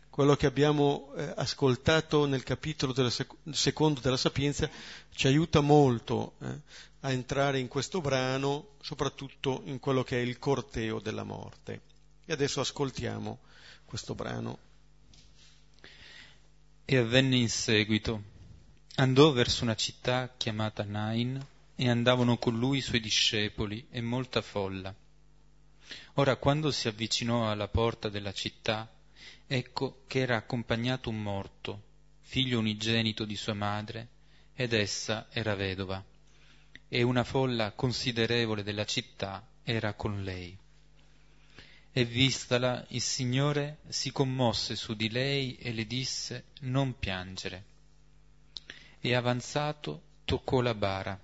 Quello 0.09 0.35
che 0.35 0.45
abbiamo 0.45 1.13
eh, 1.15 1.33
ascoltato 1.37 2.25
nel 2.25 2.43
capitolo 2.43 2.91
della 2.91 3.09
sec- 3.09 3.33
secondo 3.51 4.01
della 4.01 4.17
Sapienza 4.17 4.69
ci 5.13 5.27
aiuta 5.27 5.61
molto 5.61 6.33
eh, 6.41 6.59
a 7.01 7.11
entrare 7.11 7.59
in 7.59 7.69
questo 7.69 8.01
brano, 8.01 8.75
soprattutto 8.81 9.61
in 9.65 9.79
quello 9.79 10.03
che 10.03 10.17
è 10.17 10.21
il 10.21 10.37
corteo 10.37 10.99
della 10.99 11.23
morte. 11.23 11.81
E 12.25 12.33
adesso 12.33 12.59
ascoltiamo 12.59 13.39
questo 13.85 14.13
brano. 14.13 14.57
E 16.83 16.97
avvenne 16.97 17.37
in 17.37 17.49
seguito. 17.49 18.30
Andò 18.95 19.31
verso 19.31 19.63
una 19.63 19.75
città 19.75 20.33
chiamata 20.35 20.83
Nain 20.83 21.43
e 21.75 21.89
andavano 21.89 22.37
con 22.37 22.59
lui 22.59 22.79
i 22.79 22.81
suoi 22.81 22.99
discepoli 22.99 23.87
e 23.89 24.01
molta 24.01 24.41
folla. 24.41 24.93
Ora 26.15 26.35
quando 26.35 26.71
si 26.71 26.89
avvicinò 26.89 27.49
alla 27.49 27.69
porta 27.69 28.09
della 28.09 28.33
città, 28.33 28.91
ecco 29.47 30.03
che 30.07 30.19
era 30.19 30.35
accompagnato 30.35 31.09
un 31.09 31.21
morto, 31.21 31.81
figlio 32.19 32.59
unigenito 32.59 33.23
di 33.23 33.35
sua 33.37 33.53
madre, 33.53 34.09
ed 34.53 34.73
essa 34.73 35.27
era 35.31 35.55
vedova, 35.55 36.03
e 36.87 37.01
una 37.01 37.23
folla 37.23 37.71
considerevole 37.71 38.61
della 38.61 38.85
città 38.85 39.47
era 39.63 39.93
con 39.93 40.21
lei. 40.23 40.55
E 41.93 42.05
vistala, 42.05 42.85
il 42.89 43.01
Signore 43.01 43.79
si 43.87 44.11
commosse 44.11 44.75
su 44.75 44.95
di 44.95 45.09
lei 45.09 45.55
e 45.55 45.71
le 45.71 45.87
disse 45.87 46.43
non 46.61 46.99
piangere. 46.99 47.70
E 49.01 49.15
avanzato 49.15 50.01
toccò 50.23 50.61
la 50.61 50.75
bara. 50.75 51.19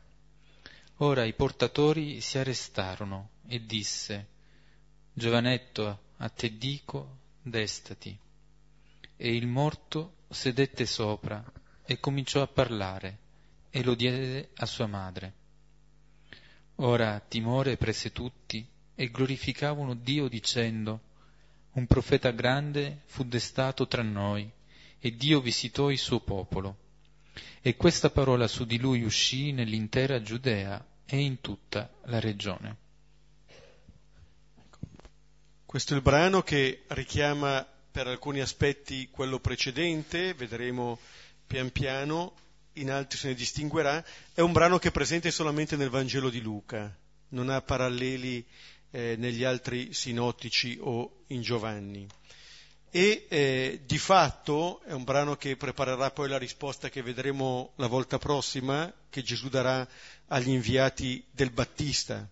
Ora 0.97 1.23
i 1.25 1.33
portatori 1.33 2.19
si 2.21 2.39
arrestarono 2.39 3.29
e 3.47 3.63
disse, 3.63 4.27
Giovanetto, 5.13 5.99
a 6.17 6.29
te 6.29 6.57
dico, 6.57 7.17
destati. 7.41 8.17
E 9.15 9.35
il 9.35 9.45
morto 9.45 10.15
sedette 10.29 10.85
sopra 10.85 11.43
e 11.85 11.99
cominciò 11.99 12.41
a 12.41 12.47
parlare 12.47 13.17
e 13.69 13.83
lo 13.83 13.93
diede 13.93 14.49
a 14.55 14.65
sua 14.65 14.87
madre. 14.87 15.33
Ora 16.77 17.19
timore 17.19 17.77
prese 17.77 18.11
tutti 18.11 18.67
e 18.95 19.09
glorificavano 19.09 19.93
Dio 19.93 20.27
dicendo, 20.27 21.01
un 21.73 21.85
profeta 21.85 22.31
grande 22.31 23.01
fu 23.05 23.23
destato 23.23 23.87
tra 23.87 24.01
noi 24.01 24.51
e 24.99 25.15
Dio 25.15 25.39
visitò 25.39 25.91
il 25.91 25.99
suo 25.99 26.19
popolo. 26.19 26.85
E 27.61 27.75
questa 27.75 28.09
parola 28.09 28.47
su 28.47 28.65
di 28.65 28.79
lui 28.79 29.03
uscì 29.03 29.51
nell'intera 29.51 30.21
Giudea 30.21 30.83
e 31.05 31.17
in 31.17 31.41
tutta 31.41 31.89
la 32.05 32.19
regione. 32.19 32.85
Questo 35.65 35.93
è 35.93 35.97
il 35.97 36.01
brano 36.01 36.41
che 36.41 36.83
richiama 36.87 37.65
per 37.91 38.07
alcuni 38.07 38.39
aspetti 38.41 39.09
quello 39.09 39.39
precedente, 39.39 40.33
vedremo 40.33 40.99
pian 41.45 41.71
piano, 41.71 42.33
in 42.73 42.91
altri 42.91 43.17
se 43.17 43.27
ne 43.29 43.33
distinguerà, 43.33 44.03
è 44.33 44.41
un 44.41 44.51
brano 44.51 44.77
che 44.77 44.89
è 44.89 44.91
presente 44.91 45.31
solamente 45.31 45.75
nel 45.75 45.89
Vangelo 45.89 46.29
di 46.29 46.41
Luca, 46.41 46.95
non 47.29 47.49
ha 47.49 47.61
paralleli 47.61 48.45
eh, 48.91 49.15
negli 49.17 49.43
altri 49.43 49.93
sinottici 49.93 50.77
o 50.79 51.23
in 51.27 51.41
Giovanni. 51.41 52.07
E 52.89 53.25
eh, 53.27 53.81
di 53.85 53.97
fatto 53.97 54.81
è 54.83 54.93
un 54.93 55.03
brano 55.03 55.35
che 55.35 55.57
preparerà 55.57 56.09
poi 56.11 56.29
la 56.29 56.37
risposta 56.37 56.89
che 56.89 57.01
vedremo 57.01 57.73
la 57.75 57.87
volta 57.87 58.17
prossima, 58.17 58.91
che 59.09 59.21
Gesù 59.23 59.49
darà 59.49 59.87
agli 60.27 60.49
inviati 60.49 61.23
del 61.29 61.51
Battista. 61.51 62.27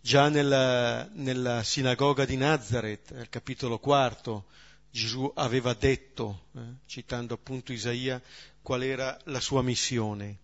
Già 0.00 0.28
nella, 0.28 1.08
nella 1.12 1.62
sinagoga 1.62 2.24
di 2.24 2.36
Nazareth, 2.36 3.12
al 3.12 3.28
capitolo 3.28 3.78
quarto, 3.78 4.46
Gesù 4.90 5.30
aveva 5.36 5.72
detto, 5.74 6.46
eh, 6.56 6.60
citando 6.86 7.34
appunto 7.34 7.72
Isaia, 7.72 8.20
qual 8.60 8.82
era 8.82 9.16
la 9.24 9.40
sua 9.40 9.62
missione. 9.62 10.38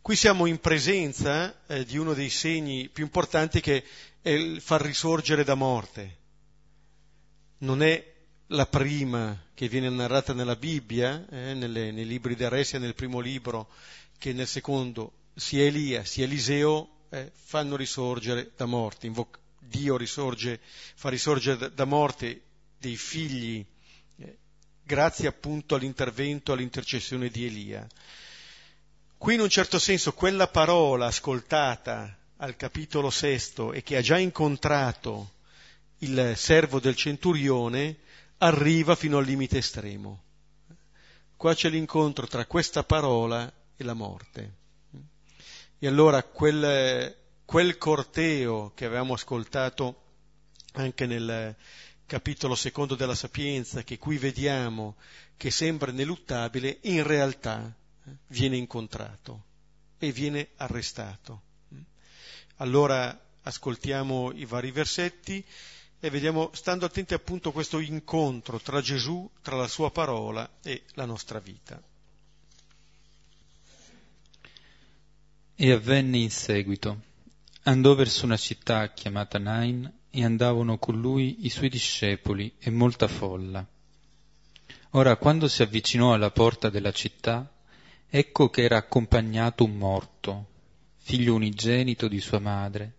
Qui 0.00 0.16
siamo 0.16 0.46
in 0.46 0.58
presenza 0.58 1.62
eh, 1.66 1.84
di 1.84 1.98
uno 1.98 2.14
dei 2.14 2.30
segni 2.30 2.88
più 2.88 3.04
importanti 3.04 3.60
che 3.60 3.84
è 4.22 4.30
il 4.30 4.60
far 4.60 4.80
risorgere 4.80 5.44
da 5.44 5.54
morte. 5.54 6.24
Non 7.58 7.82
è 7.82 8.14
la 8.48 8.66
prima 8.66 9.44
che 9.54 9.68
viene 9.68 9.88
narrata 9.88 10.32
nella 10.34 10.56
Bibbia, 10.56 11.26
eh, 11.30 11.54
nelle, 11.54 11.90
nei 11.90 12.06
libri 12.06 12.34
del 12.34 12.50
Re, 12.50 12.66
nel 12.78 12.94
primo 12.94 13.20
libro 13.20 13.68
che 14.18 14.32
nel 14.32 14.46
secondo, 14.46 15.12
sia 15.34 15.64
Elia 15.64 16.04
sia 16.04 16.24
Eliseo 16.24 16.88
eh, 17.10 17.30
fanno 17.34 17.76
risorgere 17.76 18.52
da 18.56 18.66
morte. 18.66 19.06
Invoc- 19.06 19.38
Dio 19.58 19.96
risorge, 19.96 20.60
fa 20.94 21.08
risorgere 21.08 21.72
da 21.74 21.84
morte 21.84 22.42
dei 22.78 22.96
figli 22.96 23.64
eh, 24.18 24.38
grazie 24.82 25.26
appunto 25.26 25.74
all'intervento, 25.74 26.52
all'intercessione 26.52 27.28
di 27.28 27.46
Elia. 27.46 27.86
Qui 29.18 29.34
in 29.34 29.40
un 29.40 29.48
certo 29.48 29.78
senso 29.78 30.12
quella 30.12 30.46
parola 30.46 31.06
ascoltata 31.06 32.16
al 32.36 32.54
capitolo 32.56 33.10
sesto 33.10 33.72
e 33.72 33.82
che 33.82 33.96
ha 33.96 34.02
già 34.02 34.18
incontrato 34.18 35.32
il 35.98 36.34
servo 36.36 36.80
del 36.80 36.96
centurione 36.96 37.98
arriva 38.38 38.94
fino 38.94 39.18
al 39.18 39.24
limite 39.24 39.58
estremo. 39.58 40.22
Qua 41.36 41.54
c'è 41.54 41.68
l'incontro 41.68 42.26
tra 42.26 42.46
questa 42.46 42.82
parola 42.82 43.50
e 43.76 43.84
la 43.84 43.94
morte. 43.94 44.54
E 45.78 45.86
allora 45.86 46.22
quel, 46.22 47.14
quel 47.44 47.78
corteo 47.78 48.72
che 48.74 48.86
avevamo 48.86 49.14
ascoltato 49.14 50.02
anche 50.72 51.06
nel 51.06 51.54
capitolo 52.06 52.54
secondo 52.54 52.94
della 52.94 53.14
Sapienza, 53.14 53.82
che 53.82 53.98
qui 53.98 54.16
vediamo 54.16 54.96
che 55.36 55.50
sembra 55.50 55.90
ineluttabile, 55.90 56.78
in 56.82 57.02
realtà 57.02 57.74
eh, 58.04 58.10
viene 58.28 58.56
incontrato 58.56 59.44
e 59.98 60.12
viene 60.12 60.50
arrestato. 60.56 61.42
Allora 62.56 63.18
ascoltiamo 63.42 64.32
i 64.32 64.46
vari 64.46 64.70
versetti 64.70 65.44
e 65.98 66.10
vediamo, 66.10 66.50
stando 66.52 66.84
attenti 66.84 67.14
appunto 67.14 67.48
a 67.48 67.52
questo 67.52 67.78
incontro 67.78 68.60
tra 68.60 68.80
Gesù, 68.80 69.28
tra 69.42 69.56
la 69.56 69.68
sua 69.68 69.90
parola 69.90 70.48
e 70.62 70.84
la 70.94 71.04
nostra 71.04 71.38
vita. 71.38 71.82
E 75.54 75.72
avvenne 75.72 76.18
in 76.18 76.30
seguito. 76.30 77.02
Andò 77.62 77.94
verso 77.94 78.26
una 78.26 78.36
città 78.36 78.92
chiamata 78.92 79.38
Nain 79.38 79.90
e 80.10 80.24
andavano 80.24 80.78
con 80.78 81.00
lui 81.00 81.46
i 81.46 81.50
suoi 81.50 81.68
discepoli 81.68 82.54
e 82.58 82.70
molta 82.70 83.08
folla. 83.08 83.66
Ora, 84.90 85.16
quando 85.16 85.48
si 85.48 85.62
avvicinò 85.62 86.14
alla 86.14 86.30
porta 86.30 86.70
della 86.70 86.92
città, 86.92 87.50
ecco 88.08 88.48
che 88.50 88.62
era 88.62 88.76
accompagnato 88.76 89.64
un 89.64 89.76
morto, 89.76 90.46
figlio 90.98 91.34
unigenito 91.34 92.06
di 92.06 92.20
sua 92.20 92.38
madre, 92.38 92.92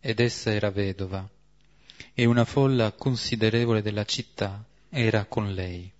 ed 0.00 0.20
essa 0.20 0.52
era 0.52 0.70
vedova, 0.70 1.28
e 2.14 2.24
una 2.24 2.44
folla 2.44 2.92
considerevole 2.92 3.82
della 3.82 4.04
città 4.04 4.64
era 4.88 5.24
con 5.24 5.52
lei. 5.52 5.90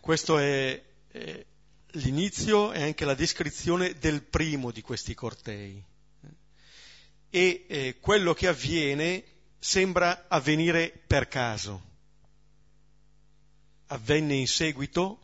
Questo 0.00 0.38
è, 0.38 0.82
è 1.08 1.44
l'inizio 1.92 2.72
e 2.72 2.82
anche 2.82 3.04
la 3.04 3.14
descrizione 3.14 3.94
del 3.98 4.22
primo 4.22 4.70
di 4.70 4.82
questi 4.82 5.14
cortei. 5.14 5.82
E 7.28 7.64
eh, 7.66 7.96
quello 8.00 8.32
che 8.32 8.46
avviene 8.46 9.24
sembra 9.58 10.26
avvenire 10.28 10.92
per 11.06 11.28
caso. 11.28 11.82
Avvenne 13.88 14.34
in 14.34 14.46
seguito. 14.46 15.20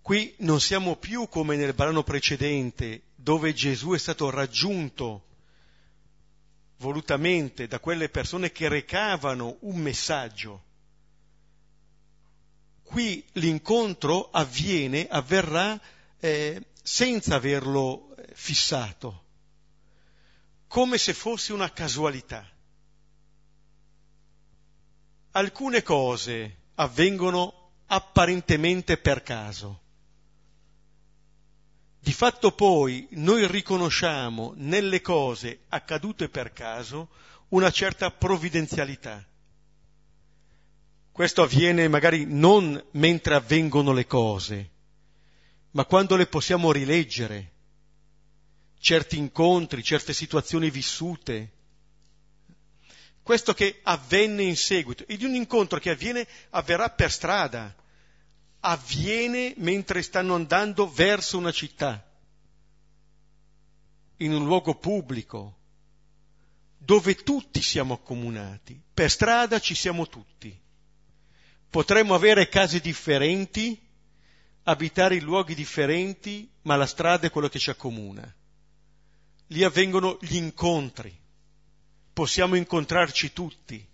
Qui 0.00 0.34
non 0.38 0.60
siamo 0.60 0.96
più 0.96 1.28
come 1.28 1.56
nel 1.56 1.72
brano 1.72 2.02
precedente, 2.02 3.02
dove 3.14 3.54
Gesù 3.54 3.92
è 3.92 3.98
stato 3.98 4.28
raggiunto 4.28 5.24
volutamente 6.84 7.66
da 7.66 7.80
quelle 7.80 8.10
persone 8.10 8.52
che 8.52 8.68
recavano 8.68 9.56
un 9.60 9.76
messaggio 9.76 10.62
Qui 12.84 13.24
l'incontro 13.32 14.30
avviene, 14.30 15.08
avverrà 15.08 15.80
eh, 16.20 16.66
senza 16.80 17.34
averlo 17.34 18.14
eh, 18.14 18.28
fissato, 18.34 19.24
come 20.68 20.98
se 20.98 21.14
fosse 21.14 21.52
una 21.52 21.72
casualità. 21.72 22.46
Alcune 25.32 25.82
cose 25.82 26.56
avvengono 26.74 27.72
apparentemente 27.86 28.98
per 28.98 29.22
caso. 29.22 29.80
Di 32.04 32.12
fatto 32.12 32.52
poi 32.52 33.08
noi 33.12 33.46
riconosciamo 33.46 34.52
nelle 34.56 35.00
cose 35.00 35.60
accadute 35.70 36.28
per 36.28 36.52
caso 36.52 37.08
una 37.48 37.70
certa 37.70 38.10
provvidenzialità. 38.10 39.26
Questo 41.10 41.40
avviene 41.40 41.88
magari 41.88 42.26
non 42.28 42.78
mentre 42.90 43.36
avvengono 43.36 43.94
le 43.94 44.06
cose, 44.06 44.70
ma 45.70 45.86
quando 45.86 46.16
le 46.16 46.26
possiamo 46.26 46.72
rileggere, 46.72 47.52
certi 48.78 49.16
incontri, 49.16 49.82
certe 49.82 50.12
situazioni 50.12 50.68
vissute. 50.68 51.52
Questo 53.22 53.54
che 53.54 53.80
avvenne 53.82 54.42
in 54.42 54.56
seguito, 54.58 55.06
e 55.06 55.16
di 55.16 55.24
un 55.24 55.34
incontro 55.34 55.78
che 55.78 55.88
avviene 55.88 56.28
avverrà 56.50 56.90
per 56.90 57.10
strada, 57.10 57.74
avviene 58.66 59.52
mentre 59.58 60.00
stanno 60.02 60.34
andando 60.34 60.90
verso 60.90 61.36
una 61.36 61.52
città, 61.52 62.02
in 64.18 64.32
un 64.32 64.44
luogo 64.44 64.74
pubblico, 64.76 65.58
dove 66.78 67.14
tutti 67.16 67.60
siamo 67.60 67.94
accomunati. 67.94 68.80
Per 68.92 69.10
strada 69.10 69.58
ci 69.58 69.74
siamo 69.74 70.08
tutti. 70.08 70.58
Potremmo 71.68 72.14
avere 72.14 72.48
case 72.48 72.80
differenti, 72.80 73.78
abitare 74.62 75.16
in 75.16 75.24
luoghi 75.24 75.54
differenti, 75.54 76.50
ma 76.62 76.76
la 76.76 76.86
strada 76.86 77.26
è 77.26 77.30
quello 77.30 77.48
che 77.48 77.58
ci 77.58 77.68
accomuna. 77.68 78.34
Lì 79.48 79.62
avvengono 79.62 80.16
gli 80.22 80.36
incontri, 80.36 81.14
possiamo 82.14 82.54
incontrarci 82.54 83.32
tutti. 83.34 83.86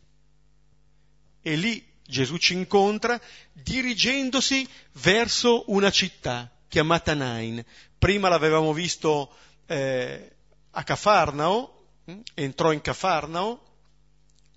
E 1.42 1.56
lì 1.56 1.89
Gesù 2.10 2.36
ci 2.36 2.52
incontra 2.52 3.18
dirigendosi 3.52 4.68
verso 4.94 5.64
una 5.68 5.90
città 5.90 6.50
chiamata 6.68 7.14
Nain. 7.14 7.64
Prima 7.98 8.28
l'avevamo 8.28 8.72
visto 8.72 9.34
eh, 9.66 10.32
a 10.70 10.84
Cafarnao, 10.84 11.86
hm? 12.04 12.20
entrò 12.34 12.72
in 12.72 12.80
Cafarnao, 12.80 13.60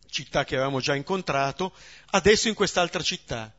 città 0.09 0.43
che 0.43 0.55
avevamo 0.55 0.79
già 0.79 0.95
incontrato, 0.95 1.73
adesso 2.11 2.47
in 2.47 2.53
quest'altra 2.53 3.01
città. 3.01 3.53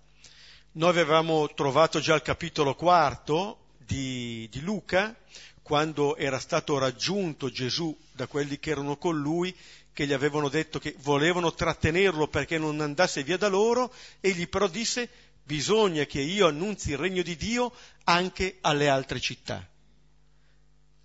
Noi 0.73 0.91
avevamo 0.91 1.53
trovato 1.55 2.01
già 2.01 2.15
il 2.15 2.23
capitolo 2.23 2.75
quarto 2.75 3.73
di, 3.79 4.49
di 4.51 4.61
Luca, 4.61 5.15
quando 5.63 6.17
era 6.17 6.39
stato 6.39 6.79
raggiunto 6.79 7.51
Gesù 7.51 7.97
da 8.13 8.27
quelli 8.27 8.59
che 8.59 8.71
erano 8.71 8.97
con 8.97 9.17
lui, 9.19 9.55
che 9.95 10.07
gli 10.07 10.13
avevano 10.13 10.51
detto 10.51 10.79
che 10.79 10.95
volevano 10.99 11.55
trattenerlo 11.55 12.29
perché 12.29 12.59
non 12.59 12.81
andasse 12.81 13.23
via 13.23 13.39
da 13.39 13.49
loro, 13.49 13.95
egli 14.21 14.49
però 14.49 14.67
disse 14.67 15.09
bisogna 15.45 16.05
che 16.05 16.21
io 16.21 16.49
annunzi 16.49 16.91
il 16.91 16.99
regno 16.99 17.23
di 17.23 17.37
Dio 17.37 17.73
anche 18.05 18.59
alle 18.61 18.89
altre 18.89 19.21
città. 19.21 19.67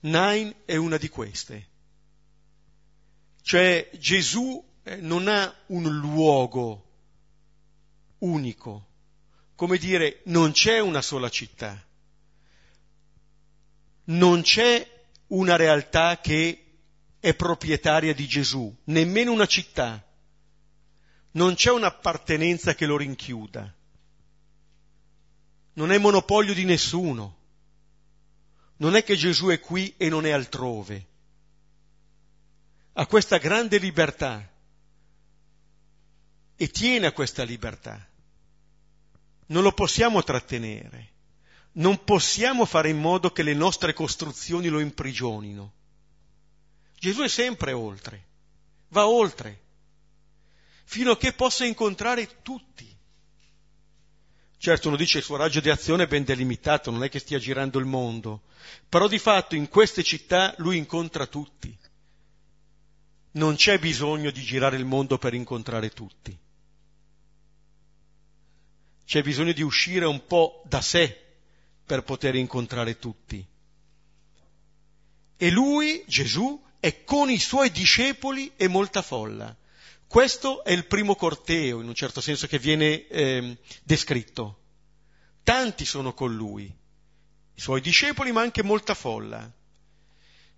Nain 0.02 0.54
è 0.66 0.76
una 0.76 0.98
di 0.98 1.08
queste. 1.08 1.68
Cioè 3.44 3.90
Gesù 3.94 4.64
eh, 4.84 4.96
non 4.98 5.28
ha 5.28 5.54
un 5.68 5.88
luogo 6.00 6.88
unico, 8.20 8.88
come 9.56 9.78
dire, 9.78 10.22
non 10.26 10.52
c'è 10.52 10.80
una 10.80 11.02
sola 11.02 11.30
città, 11.30 11.86
non 14.06 14.42
c'è 14.42 14.98
una 15.28 15.56
realtà 15.56 16.20
che 16.20 16.69
è 17.20 17.34
proprietaria 17.34 18.14
di 18.14 18.28
Gesù, 18.28 18.74
nemmeno 18.86 19.32
una 19.32 19.46
città, 19.46 20.04
non 21.32 21.56
c'è 21.56 21.72
un'appartenenza 21.72 22.76
che 22.76 22.86
lo 22.86 22.98
rinchiuda, 22.98 23.74
non 25.74 25.92
è 25.92 25.98
monopolio 25.98 26.54
di 26.54 26.66
nessuno, 26.66 27.38
non 28.78 28.96
è 28.96 29.04
che 29.04 29.16
Gesù 29.16 29.48
è 29.48 29.60
qui 29.60 29.94
e 29.98 30.10
non 30.10 30.26
è 30.26 30.32
altrove, 30.32 31.08
ha 32.94 33.06
questa 33.06 33.38
grande 33.38 33.78
libertà. 33.78 34.48
E 36.62 36.68
tiene 36.68 37.08
a 37.08 37.14
questa 37.14 37.44
libertà. 37.44 38.06
Non 39.48 39.64
lo 39.64 39.72
possiamo 39.72 40.22
trattenere, 40.22 41.14
non 41.74 42.04
possiamo 42.04 42.66
fare 42.66 42.90
in 42.90 43.00
modo 43.00 43.32
che 43.32 43.44
le 43.44 43.54
nostre 43.54 43.94
costruzioni 43.94 44.68
lo 44.68 44.80
imprigionino. 44.80 45.74
Gesù 47.00 47.22
è 47.22 47.28
sempre 47.28 47.72
oltre, 47.72 48.28
va 48.90 49.08
oltre, 49.08 49.62
fino 50.84 51.12
a 51.12 51.18
che 51.18 51.34
possa 51.34 51.66
incontrare 51.66 52.42
tutti. 52.42 52.88
Certo 54.58 54.88
uno 54.90 54.98
dice 54.98 55.20
il 55.20 55.24
suo 55.24 55.38
raggio 55.38 55.62
di 55.62 55.70
azione 55.70 56.04
è 56.04 56.08
ben 56.08 56.26
delimitato, 56.26 56.92
non 56.92 57.04
è 57.04 57.10
che 57.10 57.20
stia 57.20 57.40
girando 57.40 57.80
il 57.80 57.86
mondo, 57.86 58.44
però 58.90 59.08
di 59.08 59.18
fatto 59.18 59.56
in 59.56 59.70
queste 59.70 60.04
città 60.04 60.54
lui 60.58 60.78
incontra 60.78 61.26
tutti. 61.26 61.76
Non 63.32 63.56
c'è 63.56 63.80
bisogno 63.80 64.32
di 64.32 64.42
girare 64.42 64.76
il 64.76 64.86
mondo 64.86 65.18
per 65.18 65.34
incontrare 65.34 65.92
tutti 65.92 66.38
c'è 69.10 69.24
bisogno 69.24 69.54
di 69.54 69.64
uscire 69.64 70.06
un 70.06 70.24
po' 70.28 70.62
da 70.68 70.82
sé 70.82 71.20
per 71.84 72.04
poter 72.04 72.36
incontrare 72.36 73.00
tutti. 73.00 73.44
E 75.36 75.50
lui, 75.50 76.04
Gesù, 76.06 76.64
è 76.80 77.04
con 77.04 77.30
i 77.30 77.40
suoi 77.40 77.72
discepoli 77.72 78.52
e 78.56 78.68
molta 78.68 79.02
folla. 79.02 79.56
Questo 80.08 80.64
è 80.64 80.72
il 80.72 80.88
primo 80.88 81.16
corteo, 81.16 81.82
in 81.82 81.88
un 81.88 81.94
certo 81.94 82.22
senso, 82.22 82.48
che 82.48 82.58
viene 82.58 83.08
eh, 83.08 83.58
descritto. 83.84 84.58
Tanti 85.44 85.86
sono 85.86 86.14
con 86.14 86.34
lui, 86.34 86.64
i 86.66 87.62
suoi 87.62 87.82
discepoli, 87.82 88.32
ma 88.32 88.42
anche 88.42 88.64
molta 88.64 88.94
folla. 88.94 89.52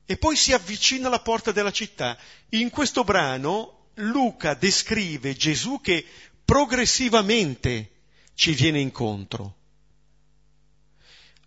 E 0.06 0.18
poi 0.18 0.36
si 0.36 0.54
avvicina 0.54 1.08
alla 1.08 1.22
porta 1.22 1.52
della 1.52 1.72
città. 1.72 2.18
In 2.50 2.70
questo 2.70 3.04
brano 3.04 3.90
Luca 3.96 4.54
descrive 4.54 5.36
Gesù 5.36 5.82
che 5.82 6.06
progressivamente 6.46 7.92
ci 8.34 8.54
viene 8.54 8.80
incontro. 8.80 9.56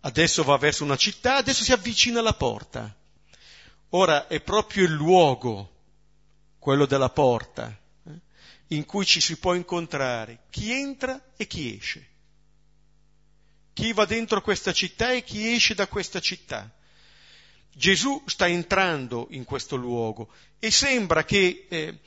Adesso 0.00 0.42
va 0.44 0.56
verso 0.58 0.84
una 0.84 0.96
città, 0.96 1.36
adesso 1.36 1.64
si 1.64 1.72
avvicina 1.72 2.20
alla 2.20 2.34
porta. 2.34 2.94
Ora 3.96 4.26
è 4.26 4.40
proprio 4.40 4.84
il 4.84 4.90
luogo, 4.90 5.70
quello 6.58 6.84
della 6.84 7.10
porta, 7.10 7.72
eh, 8.06 8.10
in 8.74 8.84
cui 8.86 9.06
ci 9.06 9.20
si 9.20 9.36
può 9.36 9.54
incontrare 9.54 10.46
chi 10.50 10.72
entra 10.72 11.30
e 11.36 11.46
chi 11.46 11.76
esce. 11.76 12.08
Chi 13.72 13.92
va 13.92 14.04
dentro 14.04 14.42
questa 14.42 14.72
città 14.72 15.12
e 15.12 15.22
chi 15.22 15.52
esce 15.52 15.74
da 15.74 15.86
questa 15.86 16.18
città. 16.18 16.68
Gesù 17.72 18.20
sta 18.26 18.48
entrando 18.48 19.28
in 19.30 19.44
questo 19.44 19.76
luogo 19.76 20.28
e 20.58 20.72
sembra 20.72 21.24
che 21.24 21.66
eh, 21.68 21.98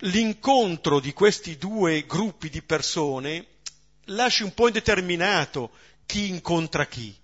l'incontro 0.00 1.00
di 1.00 1.14
questi 1.14 1.56
due 1.56 2.04
gruppi 2.04 2.50
di 2.50 2.60
persone 2.60 3.46
lasci 4.06 4.42
un 4.42 4.52
po' 4.52 4.66
indeterminato 4.66 5.70
chi 6.04 6.28
incontra 6.28 6.86
chi, 6.86 7.14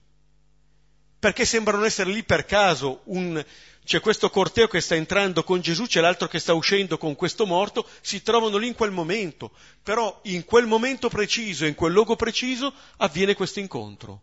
perché 1.18 1.44
sembrano 1.44 1.85
essere 1.85 2.11
lì 2.11 2.24
per 2.24 2.46
caso, 2.46 3.02
un, 3.05 3.42
c'è 3.85 4.01
questo 4.01 4.31
corteo 4.31 4.68
che 4.68 4.81
sta 4.81 4.95
entrando 4.95 5.42
con 5.42 5.61
Gesù, 5.61 5.87
c'è 5.87 6.01
l'altro 6.01 6.29
che 6.29 6.38
sta 6.38 6.55
uscendo 6.55 6.99
con 6.99 7.16
questo 7.16 7.47
morto, 7.47 7.88
si 8.01 8.23
trovano 8.23 8.57
lì 8.57 8.68
in 8.68 8.75
quel 8.75 8.92
momento, 8.92 9.51
però 9.83 10.21
in 10.25 10.45
quel 10.45 10.66
momento 10.66 11.09
preciso, 11.09 11.66
in 11.66 11.75
quel 11.75 11.92
luogo 11.92 12.14
preciso, 12.14 12.73
avviene 12.99 13.35
questo 13.35 13.59
incontro. 13.59 14.23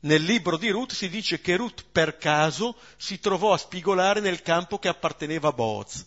Nel 0.00 0.22
libro 0.22 0.56
di 0.56 0.70
Ruth 0.70 0.92
si 0.92 1.08
dice 1.08 1.40
che 1.40 1.56
Ruth 1.56 1.84
per 1.90 2.18
caso 2.18 2.76
si 2.96 3.18
trovò 3.18 3.52
a 3.52 3.58
spigolare 3.58 4.20
nel 4.20 4.42
campo 4.42 4.78
che 4.78 4.88
apparteneva 4.88 5.48
a 5.48 5.52
Boaz. 5.52 6.06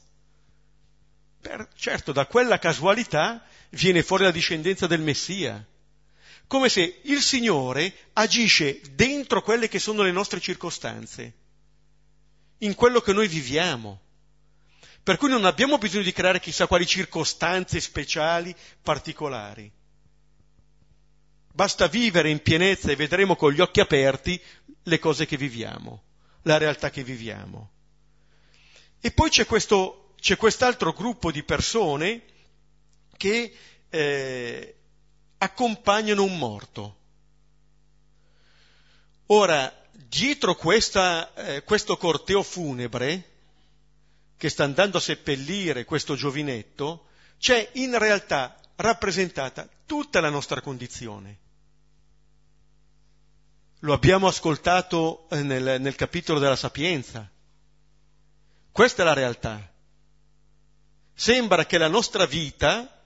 Per, 1.41 1.67
certo, 1.75 2.11
da 2.11 2.25
quella 2.25 2.57
casualità 2.57 3.43
viene 3.71 4.01
fuori 4.01 4.23
la 4.23 4.31
discendenza 4.31 4.87
del 4.87 5.01
Messia. 5.01 5.65
Come 6.51 6.67
se 6.67 6.99
il 7.03 7.21
Signore 7.21 8.09
agisce 8.11 8.81
dentro 8.91 9.41
quelle 9.41 9.69
che 9.69 9.79
sono 9.79 10.01
le 10.01 10.11
nostre 10.11 10.41
circostanze, 10.41 11.33
in 12.57 12.75
quello 12.75 12.99
che 12.99 13.13
noi 13.13 13.29
viviamo. 13.29 14.01
Per 15.01 15.15
cui 15.15 15.29
non 15.29 15.45
abbiamo 15.45 15.77
bisogno 15.77 16.03
di 16.03 16.11
creare 16.11 16.41
chissà 16.41 16.67
quali 16.67 16.85
circostanze 16.85 17.79
speciali, 17.79 18.53
particolari. 18.81 19.71
Basta 21.53 21.87
vivere 21.87 22.29
in 22.29 22.41
pienezza 22.41 22.91
e 22.91 22.97
vedremo 22.97 23.37
con 23.37 23.53
gli 23.53 23.61
occhi 23.61 23.79
aperti 23.79 24.37
le 24.83 24.99
cose 24.99 25.25
che 25.25 25.37
viviamo, 25.37 26.03
la 26.41 26.57
realtà 26.57 26.89
che 26.89 27.01
viviamo. 27.01 27.71
E 28.99 29.09
poi 29.11 29.29
c'è, 29.29 29.45
questo, 29.45 30.15
c'è 30.19 30.35
quest'altro 30.35 30.91
gruppo 30.91 31.31
di 31.31 31.43
persone 31.43 32.23
che 33.15 33.55
eh, 33.89 34.75
accompagnano 35.43 36.23
un 36.23 36.37
morto. 36.37 36.97
Ora, 39.27 39.73
dietro 39.91 40.55
questa, 40.55 41.33
eh, 41.33 41.63
questo 41.63 41.97
corteo 41.97 42.43
funebre 42.43 43.29
che 44.37 44.49
sta 44.49 44.63
andando 44.63 44.97
a 44.97 45.01
seppellire 45.01 45.85
questo 45.85 46.15
giovinetto, 46.15 47.07
c'è 47.39 47.71
in 47.73 47.97
realtà 47.97 48.55
rappresentata 48.75 49.67
tutta 49.85 50.19
la 50.19 50.29
nostra 50.29 50.61
condizione. 50.61 51.39
Lo 53.79 53.93
abbiamo 53.93 54.27
ascoltato 54.27 55.27
eh, 55.29 55.41
nel, 55.41 55.81
nel 55.81 55.95
capitolo 55.95 56.37
della 56.37 56.55
sapienza. 56.55 57.27
Questa 58.71 59.01
è 59.01 59.05
la 59.05 59.13
realtà. 59.13 59.71
Sembra 61.15 61.65
che 61.65 61.79
la 61.79 61.87
nostra 61.87 62.27
vita 62.27 63.00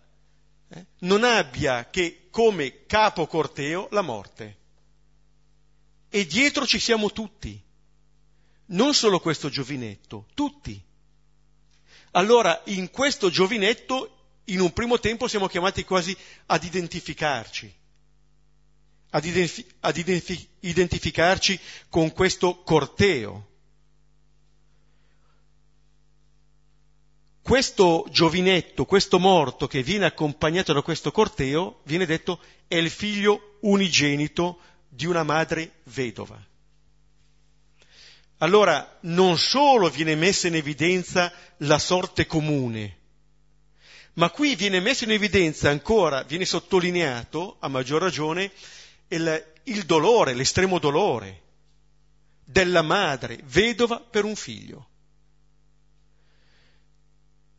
eh, 0.69 0.85
non 0.99 1.23
abbia 1.23 1.89
che 1.89 2.27
come 2.29 2.85
capo 2.85 3.27
corteo 3.27 3.87
la 3.91 4.01
morte. 4.01 4.57
E 6.09 6.25
dietro 6.25 6.65
ci 6.65 6.79
siamo 6.79 7.11
tutti, 7.11 7.61
non 8.67 8.93
solo 8.93 9.19
questo 9.19 9.49
giovinetto, 9.49 10.27
tutti. 10.33 10.81
Allora, 12.11 12.61
in 12.65 12.89
questo 12.89 13.29
giovinetto, 13.29 14.39
in 14.45 14.61
un 14.61 14.71
primo 14.71 14.99
tempo 14.99 15.27
siamo 15.27 15.47
chiamati 15.47 15.83
quasi 15.83 16.15
ad 16.47 16.63
identificarci, 16.63 17.73
ad, 19.09 19.25
identif- 19.25 19.73
ad 19.81 19.97
identif- 19.97 20.47
identificarci 20.61 21.59
con 21.89 22.11
questo 22.13 22.61
corteo 22.63 23.54
questo 27.45 28.07
giovinetto, 28.09 28.85
questo 28.85 29.19
morto 29.19 29.67
che 29.67 29.83
viene 29.83 30.05
accompagnato 30.05 30.73
da 30.73 30.81
questo 30.81 31.11
corteo, 31.11 31.81
viene 31.83 32.07
detto 32.07 32.39
è 32.67 32.73
il 32.73 32.89
figlio 32.89 33.57
unigenito 33.59 34.57
di 34.89 35.05
una 35.05 35.21
madre 35.21 35.73
vedova. 35.83 36.43
Allora 38.39 38.97
non 39.01 39.37
solo 39.37 39.91
viene 39.91 40.15
messa 40.15 40.47
in 40.47 40.55
evidenza 40.55 41.31
la 41.57 41.77
sorte 41.77 42.25
comune, 42.25 42.97
ma 44.13 44.31
qui 44.31 44.55
viene 44.55 44.79
messo 44.79 45.03
in 45.03 45.11
evidenza 45.11 45.69
ancora, 45.69 46.23
viene 46.23 46.45
sottolineato 46.45 47.57
a 47.59 47.67
maggior 47.67 48.01
ragione 48.01 48.51
il, 49.09 49.53
il 49.65 49.83
dolore, 49.83 50.33
l'estremo 50.33 50.79
dolore 50.79 51.41
della 52.43 52.81
madre 52.81 53.39
vedova 53.43 53.99
per 53.99 54.23
un 54.23 54.35
figlio 54.35 54.87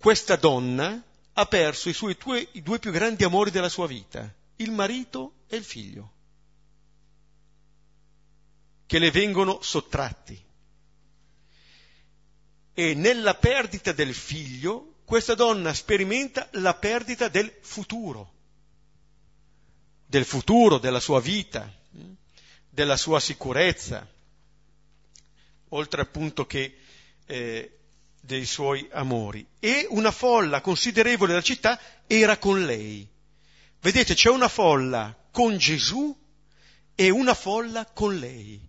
questa 0.06 0.36
donna 0.36 1.02
ha 1.32 1.46
perso 1.46 1.88
i 1.88 1.92
suoi 1.92 2.16
due, 2.16 2.46
i 2.52 2.62
due 2.62 2.78
più 2.78 2.92
grandi 2.92 3.24
amori 3.24 3.50
della 3.50 3.68
sua 3.68 3.88
vita, 3.88 4.32
il 4.58 4.70
marito 4.70 5.38
e 5.48 5.56
il 5.56 5.64
figlio. 5.64 6.12
che 8.86 9.00
le 9.00 9.10
vengono 9.10 9.60
sottratti. 9.62 10.40
E 12.72 12.94
nella 12.94 13.34
perdita 13.34 13.90
del 13.90 14.14
figlio, 14.14 14.98
questa 15.04 15.34
donna 15.34 15.74
sperimenta 15.74 16.48
la 16.52 16.74
perdita 16.74 17.26
del 17.26 17.52
futuro, 17.60 18.32
del 20.06 20.24
futuro, 20.24 20.78
della 20.78 21.00
sua 21.00 21.20
vita, 21.20 21.68
della 22.70 22.96
sua 22.96 23.18
sicurezza, 23.18 24.08
oltre 25.70 26.00
appunto 26.00 26.46
che 26.46 26.78
eh, 27.26 27.76
dei 28.26 28.44
suoi 28.44 28.86
amori. 28.92 29.46
E 29.58 29.86
una 29.88 30.10
folla 30.10 30.60
considerevole 30.60 31.30
della 31.30 31.42
città 31.42 31.80
era 32.06 32.36
con 32.36 32.64
lei. 32.64 33.08
Vedete, 33.80 34.14
c'è 34.14 34.28
una 34.28 34.48
folla 34.48 35.16
con 35.30 35.56
Gesù 35.56 36.14
e 36.94 37.10
una 37.10 37.34
folla 37.34 37.86
con 37.86 38.18
lei. 38.18 38.60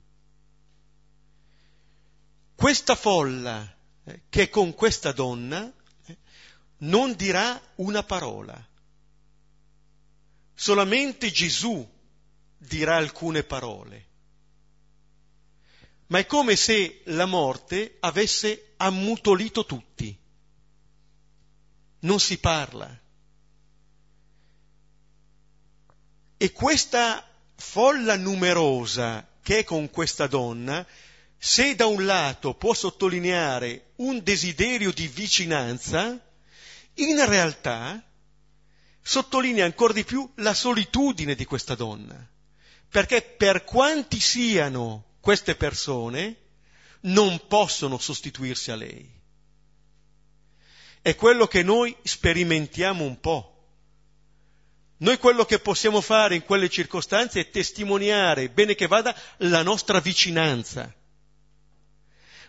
Questa 2.56 2.96
folla 2.96 3.76
eh, 4.04 4.22
che 4.30 4.44
è 4.44 4.50
con 4.50 4.74
questa 4.74 5.12
donna 5.12 5.72
eh, 6.06 6.18
non 6.80 7.16
dirà 7.16 7.60
una 7.76 8.04
parola. 8.04 8.66
Solamente 10.54 11.32
Gesù 11.32 11.88
dirà 12.58 12.96
alcune 12.96 13.44
parole. 13.44 14.06
Ma 16.08 16.20
è 16.20 16.26
come 16.26 16.56
se 16.56 17.02
la 17.06 17.26
morte 17.26 17.98
avesse 18.00 18.74
ammutolito 18.78 19.66
tutti. 19.66 20.18
Non 22.00 22.20
si 22.20 22.38
parla. 22.38 23.00
E 26.38 26.52
questa 26.52 27.28
folla 27.56 28.16
numerosa 28.16 29.28
che 29.42 29.60
è 29.60 29.64
con 29.64 29.90
questa 29.90 30.28
donna, 30.28 30.86
se 31.38 31.76
da 31.76 31.86
un 31.86 32.06
lato 32.06 32.54
può 32.54 32.74
sottolineare 32.74 33.92
un 33.98 34.22
desiderio 34.22 34.92
di 34.92 35.08
vicinanza, 35.08 36.20
in 36.96 37.26
realtà 37.26 38.04
sottolinea 39.02 39.66
ancora 39.66 39.94
di 39.94 40.04
più 40.04 40.30
la 40.36 40.54
solitudine 40.54 41.34
di 41.34 41.46
questa 41.46 41.76
donna, 41.76 42.28
perché 42.90 43.22
per 43.22 43.64
quanti 43.64 44.20
siano 44.20 45.06
queste 45.28 45.56
persone, 45.56 46.38
non 47.02 47.48
possono 47.48 47.98
sostituirsi 47.98 48.72
a 48.72 48.78
lei. 48.78 49.12
È 51.02 51.16
quello 51.16 51.48
che 51.48 51.64
noi 51.64 51.94
sperimentiamo 52.02 53.04
un 53.04 53.20
po'. 53.20 53.66
Noi 55.00 55.18
quello 55.18 55.44
che 55.44 55.60
possiamo 55.60 56.00
fare 56.00 56.36
in 56.36 56.46
quelle 56.46 56.70
circostanze 56.70 57.42
è 57.42 57.50
testimoniare, 57.50 58.50
bene 58.50 58.74
che 58.74 58.88
vada, 58.88 59.14
la 59.40 59.64
nostra 59.64 60.00
vicinanza. 60.00 60.96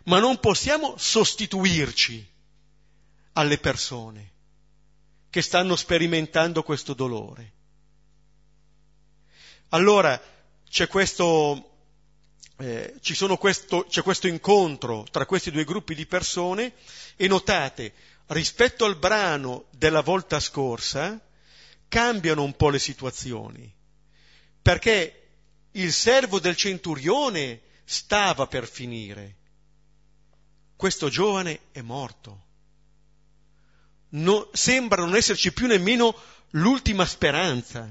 Ma 0.05 0.21
non 0.21 0.39
possiamo 0.39 0.95
sostituirci 0.97 2.31
alle 3.33 3.59
persone 3.59 4.31
che 5.31 5.43
stanno 5.43 5.75
sperimentando 5.75 6.63
questo 6.63 6.95
dolore. 6.95 7.53
Allora 9.71 10.23
c'è 10.71 10.87
questo, 10.87 11.78
eh, 12.59 12.95
questo, 13.39 13.87
c'è 13.89 14.03
questo 14.03 14.27
incontro 14.27 15.07
tra 15.11 15.27
questi 15.27 15.51
due 15.51 15.65
gruppi 15.65 15.95
di 15.95 16.07
persone 16.07 16.75
e 17.17 17.29
notate, 17.29 17.93
rispetto 18.27 18.85
al 18.85 18.97
brano 18.97 19.67
della 19.71 20.01
volta 20.01 20.41
scorsa, 20.41 21.21
cambiano 21.89 22.43
un 22.43 22.55
po' 22.55 22.71
le 22.71 22.79
situazioni, 22.79 23.73
perché 24.61 25.29
il 25.73 25.93
servo 25.93 26.41
del 26.41 26.57
centurione 26.57 27.61
stava 27.85 28.47
per 28.47 28.67
finire, 28.67 29.37
questo 30.77 31.09
giovane 31.09 31.61
è 31.73 31.81
morto. 31.81 32.47
No, 34.11 34.49
sembra 34.53 35.03
non 35.03 35.15
esserci 35.15 35.53
più 35.53 35.67
nemmeno 35.67 36.15
l'ultima 36.51 37.05
speranza. 37.05 37.91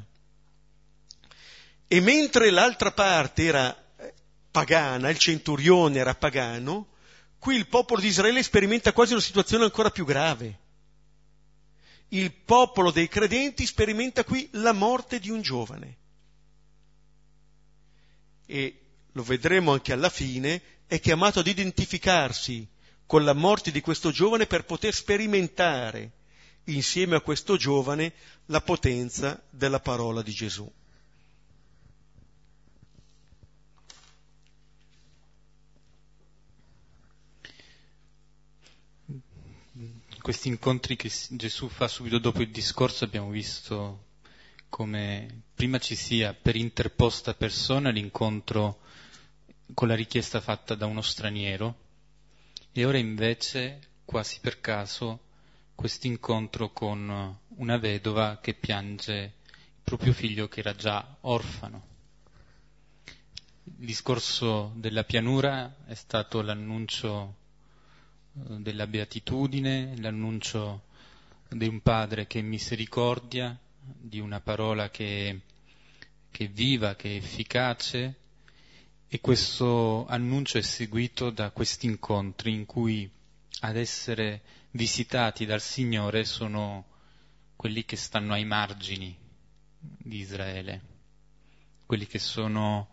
E 1.88 2.00
mentre 2.02 2.50
l'altra 2.50 2.92
parte 2.92 3.44
era 3.44 3.87
pagana, 4.52 5.10
il 5.10 5.18
centurione 5.18 6.00
era 6.00 6.16
pagano, 6.16 6.88
qui 7.40 7.56
il 7.56 7.68
popolo 7.68 8.02
di 8.02 8.08
Israele 8.08 8.44
sperimenta 8.44 8.94
quasi 8.94 9.14
una 9.14 9.22
situazione 9.22 9.64
ancora 9.64 9.90
più 9.90 10.06
grave. 10.06 10.60
Il 12.10 12.32
popolo 12.32 12.92
dei 12.92 13.08
credenti 13.08 13.66
sperimenta 13.66 14.24
qui 14.24 14.48
la 14.54 14.72
morte 14.72 15.20
di 15.20 15.30
un 15.30 15.42
giovane. 15.42 15.98
E 18.46 18.82
lo 19.12 19.24
vedremo 19.24 19.74
anche 19.74 19.92
alla 19.92 20.10
fine, 20.10 20.62
è 20.88 21.00
chiamato 21.00 21.40
ad 21.40 21.48
identificarsi 21.48 22.66
con 23.06 23.24
la 23.24 23.34
morte 23.34 23.72
di 23.72 23.82
questo 23.82 24.12
giovane 24.12 24.46
per 24.46 24.66
poter 24.66 24.94
sperimentare 24.94 26.12
insieme 26.66 27.16
a 27.16 27.22
questo 27.22 27.58
giovane 27.58 28.14
la 28.46 28.62
potenza 28.62 29.42
della 29.50 29.80
parola 29.80 30.22
di 30.22 30.32
Gesù. 30.32 30.70
Questi 40.28 40.50
incontri 40.50 40.98
che 40.98 41.10
Gesù 41.30 41.70
fa 41.70 41.88
subito 41.88 42.18
dopo 42.20 42.42
il 42.42 42.52
discorso 42.52 43.06
abbiamo 43.06 43.30
visto 43.30 44.08
come 44.68 45.44
prima 45.56 45.80
ci 45.80 45.96
sia 45.96 46.34
per 46.34 46.58
interposta 46.58 47.34
persona 47.34 47.92
l'incontro 47.92 48.80
con 49.74 49.88
la 49.88 49.96
richiesta 49.96 50.42
fatta 50.42 50.76
da 50.76 50.86
uno 50.86 51.02
straniero 51.02 51.76
e 52.74 52.84
ora 52.84 52.98
invece, 52.98 53.80
quasi 54.04 54.40
per 54.42 54.60
caso, 54.60 55.22
questo 55.74 56.08
incontro 56.08 56.74
con 56.74 57.40
una 57.48 57.78
vedova 57.78 58.40
che 58.42 58.54
piange 58.54 59.14
il 59.14 59.82
proprio 59.82 60.12
figlio 60.12 60.50
che 60.50 60.60
era 60.60 60.76
già 60.76 61.20
orfano. 61.22 61.86
Il 63.64 63.86
discorso 63.86 64.74
della 64.76 65.06
pianura 65.06 65.74
è 65.86 65.94
stato 65.94 66.42
l'annuncio 66.42 67.46
della 68.60 68.86
beatitudine, 68.86 69.96
l'annuncio 70.00 70.84
di 71.50 71.68
un 71.68 71.82
padre 71.82 72.28
che 72.28 72.40
è 72.40 72.44
misericordia, 72.44 73.58
di 73.80 74.20
una 74.20 74.40
parola 74.40 74.90
che, 74.90 75.42
che 76.30 76.46
è 76.46 76.50
viva, 76.50 76.96
che 76.96 77.10
è 77.10 77.16
efficace, 77.16 78.16
e 79.08 79.22
questo 79.22 80.06
annuncio 80.08 80.58
è 80.58 80.62
seguito 80.62 81.30
da 81.30 81.52
questi 81.52 81.86
incontri 81.86 82.54
in 82.54 82.66
cui 82.66 83.10
ad 83.62 83.78
essere 83.78 84.42
visitati 84.72 85.46
dal 85.46 85.62
Signore 85.62 86.26
sono 86.26 86.86
quelli 87.56 87.86
che 87.86 87.96
stanno 87.96 88.34
ai 88.34 88.46
margini 88.46 89.18
di 89.80 90.18
Israele, 90.18 90.82
quelli 91.86 92.06
che 92.06 92.20
sono 92.20 92.90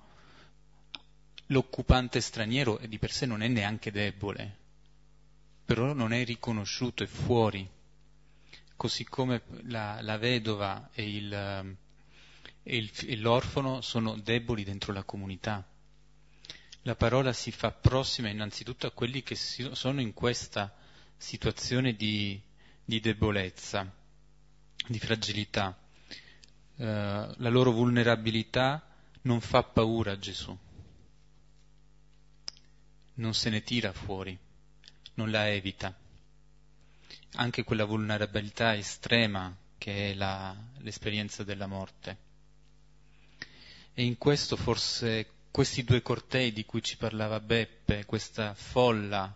l'occupante 1.48 2.20
straniero 2.20 2.78
e 2.78 2.88
di 2.88 2.98
per 2.98 3.10
sé 3.10 3.26
non 3.26 3.42
è 3.42 3.48
neanche 3.48 3.90
debole, 3.90 4.62
però 5.64 5.92
non 5.92 6.12
è 6.12 6.24
riconosciuto, 6.24 7.02
è 7.02 7.06
fuori, 7.06 7.68
così 8.76 9.04
come 9.04 9.42
la, 9.62 10.00
la 10.02 10.18
vedova 10.18 10.90
e, 10.92 11.08
il, 11.08 11.32
e, 11.32 12.76
il, 12.76 12.90
e 13.06 13.16
l'orfano 13.16 13.80
sono 13.80 14.16
deboli 14.16 14.64
dentro 14.64 14.92
la 14.92 15.04
comunità. 15.04 15.66
La 16.82 16.96
parola 16.96 17.32
si 17.32 17.50
fa 17.50 17.70
prossima 17.70 18.28
innanzitutto 18.28 18.86
a 18.86 18.90
quelli 18.90 19.22
che 19.22 19.36
sono 19.36 20.00
in 20.02 20.12
questa 20.12 20.74
situazione 21.16 21.94
di, 21.94 22.38
di 22.84 23.00
debolezza, 23.00 23.90
di 24.86 24.98
fragilità. 24.98 25.78
Uh, 26.76 26.84
la 26.84 27.48
loro 27.48 27.70
vulnerabilità 27.70 28.86
non 29.22 29.40
fa 29.40 29.62
paura 29.62 30.12
a 30.12 30.18
Gesù, 30.18 30.56
non 33.14 33.32
se 33.32 33.48
ne 33.48 33.62
tira 33.62 33.92
fuori, 33.92 34.36
non 35.14 35.30
la 35.30 35.48
evita. 35.48 35.94
Anche 37.36 37.64
quella 37.64 37.84
vulnerabilità 37.84 38.74
estrema 38.76 39.54
che 39.76 40.10
è 40.10 40.14
la, 40.14 40.54
l'esperienza 40.78 41.44
della 41.44 41.66
morte. 41.66 42.16
E 43.92 44.04
in 44.04 44.18
questo 44.18 44.56
forse 44.56 45.28
questi 45.50 45.84
due 45.84 46.02
cortei 46.02 46.52
di 46.52 46.64
cui 46.64 46.82
ci 46.82 46.96
parlava 46.96 47.38
Beppe, 47.38 48.04
questa 48.06 48.54
folla 48.54 49.32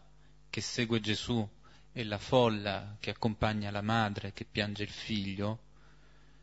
che 0.50 0.60
segue 0.60 1.00
Gesù 1.00 1.48
e 1.92 2.04
la 2.04 2.18
folla 2.18 2.96
che 2.98 3.10
accompagna 3.10 3.70
la 3.70 3.82
madre 3.82 4.32
che 4.32 4.44
piange 4.44 4.82
il 4.82 4.90
figlio, 4.90 5.66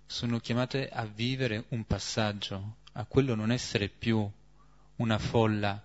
sono 0.05 0.39
chiamate 0.39 0.87
a 0.87 1.05
vivere 1.05 1.65
un 1.69 1.83
passaggio, 1.85 2.77
a 2.93 3.05
quello 3.05 3.35
non 3.35 3.51
essere 3.51 3.89
più 3.89 4.29
una 4.97 5.17
folla 5.17 5.83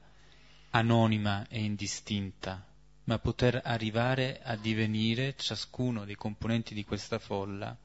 anonima 0.71 1.49
e 1.49 1.63
indistinta, 1.63 2.65
ma 3.11 3.19
poter 3.19 3.61
arrivare 3.65 4.39
a 4.41 4.55
divenire 4.55 5.35
ciascuno 5.37 6.05
dei 6.05 6.15
componenti 6.15 6.75
di 6.75 6.85
questa 6.85 7.19
folla 7.19 7.77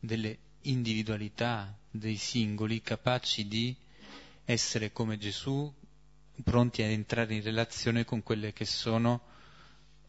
delle 0.00 0.38
individualità 0.62 1.76
dei 1.90 2.16
singoli 2.16 2.80
capaci 2.80 3.46
di 3.46 3.76
essere 4.46 4.92
come 4.92 5.18
Gesù 5.18 5.70
pronti 6.42 6.80
a 6.80 6.86
entrare 6.86 7.34
in 7.34 7.42
relazione 7.42 8.06
con 8.06 8.22
quelle 8.22 8.54
che 8.54 8.64
sono 8.64 9.20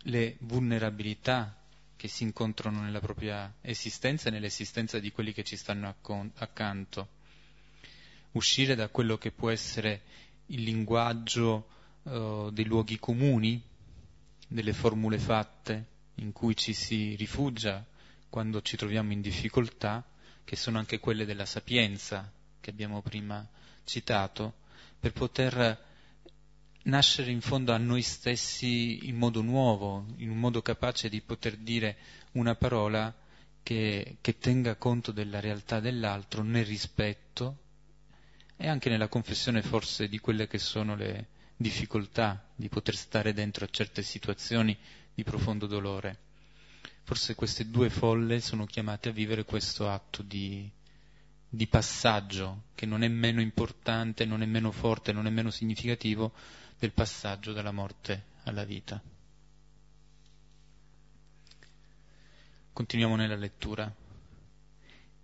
le 0.03 0.37
vulnerabilità 0.39 1.53
che 1.97 2.07
si 2.07 2.23
incontrano 2.23 2.83
nella 2.83 3.01
propria 3.01 3.53
esistenza 3.59 4.29
e 4.29 4.31
nell'esistenza 4.31 4.97
di 4.99 5.11
quelli 5.11 5.33
che 5.33 5.43
ci 5.43 5.57
stanno 5.57 5.93
accanto. 6.37 7.09
Uscire 8.31 8.75
da 8.75 8.87
quello 8.87 9.17
che 9.17 9.31
può 9.31 9.49
essere 9.49 10.03
il 10.47 10.63
linguaggio 10.63 11.67
uh, 12.03 12.49
dei 12.51 12.63
luoghi 12.63 12.97
comuni, 12.97 13.73
delle 14.47 14.73
formule 14.73 15.17
fatte 15.17 15.85
in 16.15 16.31
cui 16.31 16.55
ci 16.55 16.73
si 16.73 17.15
rifugia 17.15 17.85
quando 18.29 18.61
ci 18.61 18.77
troviamo 18.77 19.11
in 19.11 19.21
difficoltà, 19.21 20.03
che 20.43 20.55
sono 20.55 20.77
anche 20.77 20.99
quelle 20.99 21.25
della 21.25 21.45
sapienza 21.45 22.31
che 22.59 22.69
abbiamo 22.69 23.01
prima 23.01 23.47
citato, 23.83 24.55
per 24.99 25.13
poter 25.13 25.83
nascere 26.83 27.31
in 27.31 27.41
fondo 27.41 27.73
a 27.73 27.77
noi 27.77 28.01
stessi 28.01 29.07
in 29.07 29.15
modo 29.15 29.41
nuovo, 29.41 30.05
in 30.17 30.29
un 30.29 30.37
modo 30.39 30.61
capace 30.61 31.09
di 31.09 31.21
poter 31.21 31.57
dire 31.57 31.97
una 32.33 32.55
parola 32.55 33.13
che, 33.63 34.17
che 34.21 34.37
tenga 34.37 34.75
conto 34.75 35.11
della 35.11 35.39
realtà 35.39 35.79
dell'altro 35.79 36.43
nel 36.43 36.65
rispetto 36.65 37.57
e 38.57 38.67
anche 38.67 38.89
nella 38.89 39.07
confessione 39.07 39.61
forse 39.61 40.07
di 40.07 40.19
quelle 40.19 40.47
che 40.47 40.59
sono 40.59 40.95
le 40.95 41.27
difficoltà 41.57 42.47
di 42.55 42.69
poter 42.69 42.95
stare 42.95 43.33
dentro 43.33 43.65
a 43.65 43.69
certe 43.69 44.01
situazioni 44.01 44.77
di 45.13 45.23
profondo 45.23 45.67
dolore. 45.67 46.19
Forse 47.03 47.35
queste 47.35 47.69
due 47.69 47.89
folle 47.89 48.41
sono 48.41 48.65
chiamate 48.65 49.09
a 49.09 49.13
vivere 49.13 49.45
questo 49.45 49.89
atto 49.89 50.21
di, 50.23 50.69
di 51.47 51.67
passaggio 51.67 52.63
che 52.75 52.85
non 52.85 53.03
è 53.03 53.07
meno 53.07 53.41
importante, 53.41 54.25
non 54.25 54.41
è 54.41 54.45
meno 54.45 54.71
forte, 54.71 55.11
non 55.11 55.27
è 55.27 55.29
meno 55.29 55.51
significativo 55.51 56.33
del 56.79 56.91
passaggio 56.91 57.53
dalla 57.53 57.71
morte 57.71 58.23
alla 58.43 58.63
vita. 58.63 59.01
Continuiamo 62.73 63.15
nella 63.15 63.35
lettura. 63.35 63.93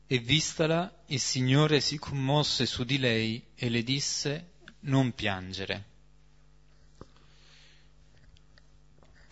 E 0.08 0.20
vistala, 0.20 1.04
il 1.08 1.20
Signore 1.20 1.82
si 1.82 1.98
commosse 1.98 2.66
su 2.66 2.84
di 2.84 2.98
lei 2.98 3.44
e 3.56 3.70
le 3.70 3.84
disse 3.84 4.52
non 4.82 5.14
piangere. 5.14 5.91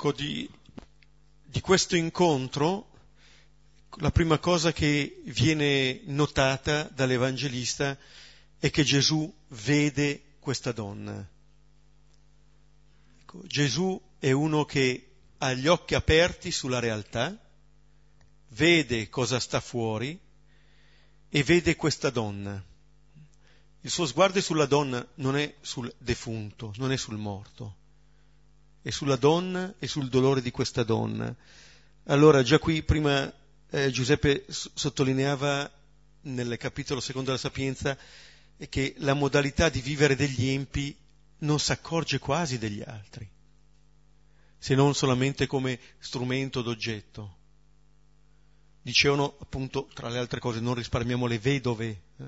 Ecco, 0.01 0.13
di, 0.13 0.49
di 1.43 1.59
questo 1.59 1.97
incontro 1.97 2.89
la 3.97 4.11
prima 4.11 4.39
cosa 4.39 4.71
che 4.71 5.19
viene 5.25 6.03
notata 6.05 6.83
dall'Evangelista 6.83 7.97
è 8.59 8.69
che 8.69 8.85
Gesù 8.85 9.29
vede 9.49 10.35
questa 10.39 10.71
donna. 10.71 11.29
Ecco, 13.19 13.41
Gesù 13.45 14.01
è 14.19 14.31
uno 14.31 14.63
che 14.63 15.15
ha 15.37 15.51
gli 15.51 15.67
occhi 15.67 15.95
aperti 15.95 16.49
sulla 16.49 16.79
realtà, 16.79 17.37
vede 18.51 19.09
cosa 19.09 19.37
sta 19.37 19.59
fuori 19.59 20.17
e 21.27 21.43
vede 21.43 21.75
questa 21.75 22.09
donna. 22.09 22.63
Il 23.81 23.89
suo 23.89 24.05
sguardo 24.05 24.39
è 24.39 24.41
sulla 24.41 24.65
donna, 24.65 25.05
non 25.15 25.35
è 25.35 25.55
sul 25.59 25.93
defunto, 25.97 26.71
non 26.77 26.93
è 26.93 26.95
sul 26.95 27.17
morto, 27.17 27.78
è 28.81 28.89
sulla 28.89 29.15
donna 29.15 29.73
e 29.79 29.87
sul 29.87 30.09
dolore 30.09 30.41
di 30.41 30.51
questa 30.51 30.83
donna. 30.83 31.33
Allora, 32.05 32.41
già 32.43 32.59
qui 32.59 32.81
prima 32.83 33.31
eh, 33.69 33.91
Giuseppe 33.91 34.45
s- 34.47 34.71
sottolineava 34.73 35.69
nel 36.21 36.57
capitolo 36.57 36.99
secondo 36.99 37.27
della 37.27 37.41
Sapienza 37.41 37.97
che 38.67 38.95
la 38.97 39.13
modalità 39.13 39.69
di 39.69 39.79
vivere 39.79 40.15
degli 40.15 40.49
empi 40.49 40.95
non 41.39 41.59
si 41.59 41.71
accorge 41.71 42.19
quasi 42.19 42.57
degli 42.57 42.81
altri, 42.85 43.29
se 44.57 44.75
non 44.75 44.93
solamente 44.93 45.47
come 45.47 45.79
strumento 45.99 46.61
d'oggetto. 46.61 47.37
Dicevano 48.81 49.37
appunto, 49.39 49.87
tra 49.93 50.09
le 50.09 50.17
altre 50.17 50.39
cose, 50.39 50.59
non 50.59 50.73
risparmiamo 50.73 51.25
le 51.25 51.39
vedove, 51.39 52.01
eh, 52.17 52.23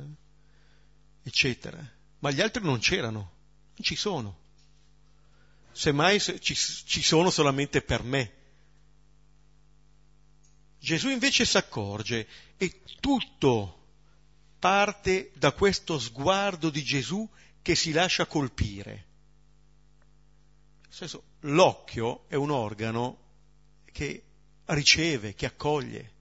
eccetera. 1.24 1.80
Ma 2.20 2.32
gli 2.32 2.40
altri 2.40 2.64
non 2.64 2.80
c'erano, 2.80 3.20
non 3.20 3.82
ci 3.82 3.96
sono. 3.96 4.38
Semmai 5.72 6.20
ci, 6.20 6.56
ci 6.56 7.02
sono 7.02 7.30
solamente 7.30 7.82
per 7.82 8.04
me. 8.04 8.34
Gesù 10.80 11.10
invece 11.10 11.46
si 11.46 11.58
accorge 11.58 12.28
e 12.58 12.82
tutto 13.00 13.78
parte 14.60 15.32
da 15.36 15.52
questo 15.52 16.00
sguardo 16.00 16.70
di 16.70 16.84
Gesù 16.84 17.28
che 17.62 17.76
si 17.76 17.92
lascia 17.92 18.26
colpire. 18.26 19.06
Senso, 20.90 21.24
l'occhio 21.42 22.26
è 22.28 22.36
un 22.36 22.52
organo 22.52 23.20
che 23.92 24.24
riceve, 24.66 25.36
che 25.36 25.46
accoglie, 25.46 26.12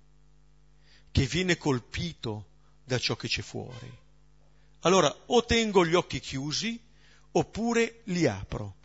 che 1.10 1.26
viene 1.26 1.56
colpito 1.56 2.48
da 2.84 2.98
ciò 2.98 3.16
che 3.16 3.28
c'è 3.28 3.42
fuori. 3.42 3.98
Allora, 4.80 5.14
o 5.26 5.44
tengo 5.44 5.84
gli 5.84 5.94
occhi 5.94 6.20
chiusi 6.20 6.80
oppure 7.32 8.00
li 8.04 8.26
apro. 8.26 8.76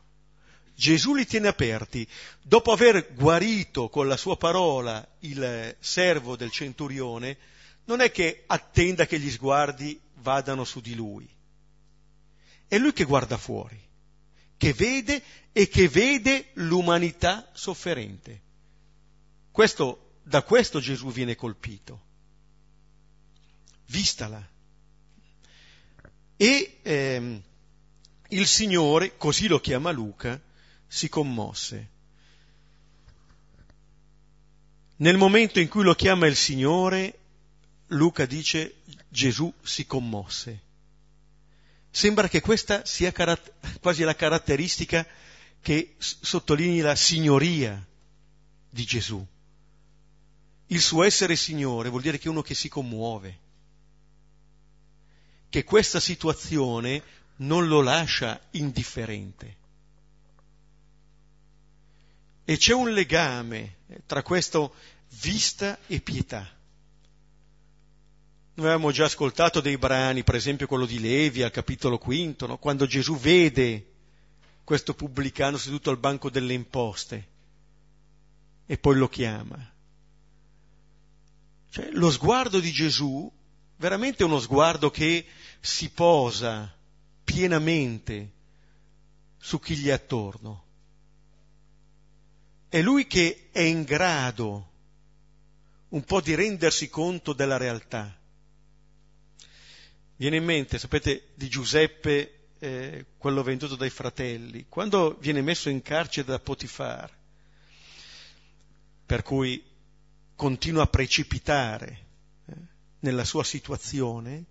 Gesù 0.75 1.15
li 1.15 1.25
tiene 1.25 1.47
aperti. 1.47 2.07
Dopo 2.41 2.71
aver 2.71 3.13
guarito 3.13 3.89
con 3.89 4.07
la 4.07 4.17
sua 4.17 4.37
parola 4.37 5.07
il 5.19 5.75
servo 5.79 6.35
del 6.35 6.51
centurione, 6.51 7.37
non 7.85 8.01
è 8.01 8.11
che 8.11 8.43
attenda 8.47 9.05
che 9.05 9.19
gli 9.19 9.31
sguardi 9.31 9.99
vadano 10.15 10.65
su 10.65 10.81
di 10.81 10.93
lui. 10.95 11.27
È 12.67 12.77
lui 12.77 12.93
che 12.93 13.03
guarda 13.05 13.37
fuori, 13.37 13.79
che 14.57 14.73
vede 14.73 15.21
e 15.51 15.67
che 15.67 15.87
vede 15.87 16.49
l'umanità 16.53 17.49
sofferente. 17.53 18.41
Questo, 19.51 20.17
da 20.23 20.41
questo 20.41 20.79
Gesù 20.79 21.11
viene 21.11 21.35
colpito. 21.35 22.03
Vistala. 23.85 24.45
E 26.35 26.79
ehm, 26.81 27.41
il 28.29 28.47
Signore, 28.47 29.15
così 29.15 29.47
lo 29.47 29.61
chiama 29.61 29.91
Luca, 29.91 30.41
si 30.87 31.09
commosse. 31.09 31.89
Nel 34.97 35.17
momento 35.17 35.59
in 35.59 35.67
cui 35.67 35.83
lo 35.83 35.93
chiama 35.93 36.25
il 36.27 36.35
Signore, 36.35 37.19
Luca 37.87 38.25
dice 38.25 38.75
Gesù 39.09 39.53
si 39.61 39.85
commosse. 39.85 40.61
Sembra 41.89 42.27
che 42.27 42.41
questa 42.41 42.85
sia 42.85 43.11
carat- 43.11 43.79
quasi 43.79 44.03
la 44.03 44.15
caratteristica 44.15 45.05
che 45.61 45.95
sottolinei 45.97 46.79
la 46.79 46.95
signoria 46.95 47.83
di 48.69 48.85
Gesù. 48.85 49.25
Il 50.67 50.81
suo 50.81 51.03
essere 51.03 51.35
Signore 51.35 51.89
vuol 51.89 52.01
dire 52.01 52.17
che 52.17 52.27
è 52.27 52.29
uno 52.31 52.41
che 52.41 52.53
si 52.53 52.69
commuove, 52.69 53.39
che 55.49 55.63
questa 55.63 55.99
situazione 55.99 57.01
non 57.37 57.67
lo 57.67 57.81
lascia 57.81 58.39
indifferente. 58.51 59.63
E 62.45 62.57
c'è 62.57 62.73
un 62.73 62.91
legame 62.91 63.77
tra 64.05 64.21
questo 64.21 64.75
vista 65.21 65.79
e 65.87 65.99
pietà. 65.99 66.47
Noi 68.57 68.67
avevamo 68.67 68.91
già 68.91 69.05
ascoltato 69.05 69.59
dei 69.59 69.77
brani, 69.77 70.23
per 70.23 70.35
esempio 70.35 70.67
quello 70.67 70.85
di 70.85 70.99
Levi 70.99 71.41
al 71.41 71.51
capitolo 71.51 71.97
quinto, 71.97 72.45
no? 72.45 72.57
quando 72.57 72.85
Gesù 72.85 73.17
vede 73.17 73.91
questo 74.63 74.93
pubblicano 74.93 75.57
seduto 75.57 75.89
al 75.89 75.97
banco 75.97 76.29
delle 76.29 76.53
imposte 76.53 77.27
e 78.65 78.77
poi 78.77 78.95
lo 78.95 79.09
chiama. 79.09 79.73
Cioè, 81.69 81.89
lo 81.91 82.09
sguardo 82.09 82.59
di 82.59 82.71
Gesù 82.71 83.29
veramente 83.77 84.23
uno 84.23 84.39
sguardo 84.39 84.89
che 84.89 85.25
si 85.59 85.89
posa 85.89 86.73
pienamente 87.23 88.31
su 89.37 89.59
chi 89.59 89.75
gli 89.75 89.87
è 89.87 89.91
attorno. 89.91 90.63
È 92.75 92.81
lui 92.81 93.07
che 93.07 93.47
è 93.53 93.61
in 93.61 93.83
grado 93.83 94.71
un 95.91 96.03
po' 96.03 96.19
di 96.19 96.35
rendersi 96.35 96.89
conto 96.89 97.31
della 97.31 97.55
realtà. 97.55 98.13
Viene 100.17 100.35
in 100.35 100.43
mente, 100.43 100.77
sapete, 100.77 101.29
di 101.35 101.47
Giuseppe, 101.47 102.47
eh, 102.59 103.05
quello 103.17 103.43
venduto 103.43 103.77
dai 103.77 103.89
fratelli, 103.89 104.65
quando 104.67 105.15
viene 105.21 105.41
messo 105.41 105.69
in 105.69 105.81
carcere 105.81 106.27
da 106.27 106.37
Potifar, 106.37 107.09
per 109.05 109.23
cui 109.23 109.63
continua 110.35 110.83
a 110.83 110.87
precipitare 110.87 112.05
eh, 112.45 112.53
nella 112.99 113.23
sua 113.23 113.45
situazione, 113.45 114.43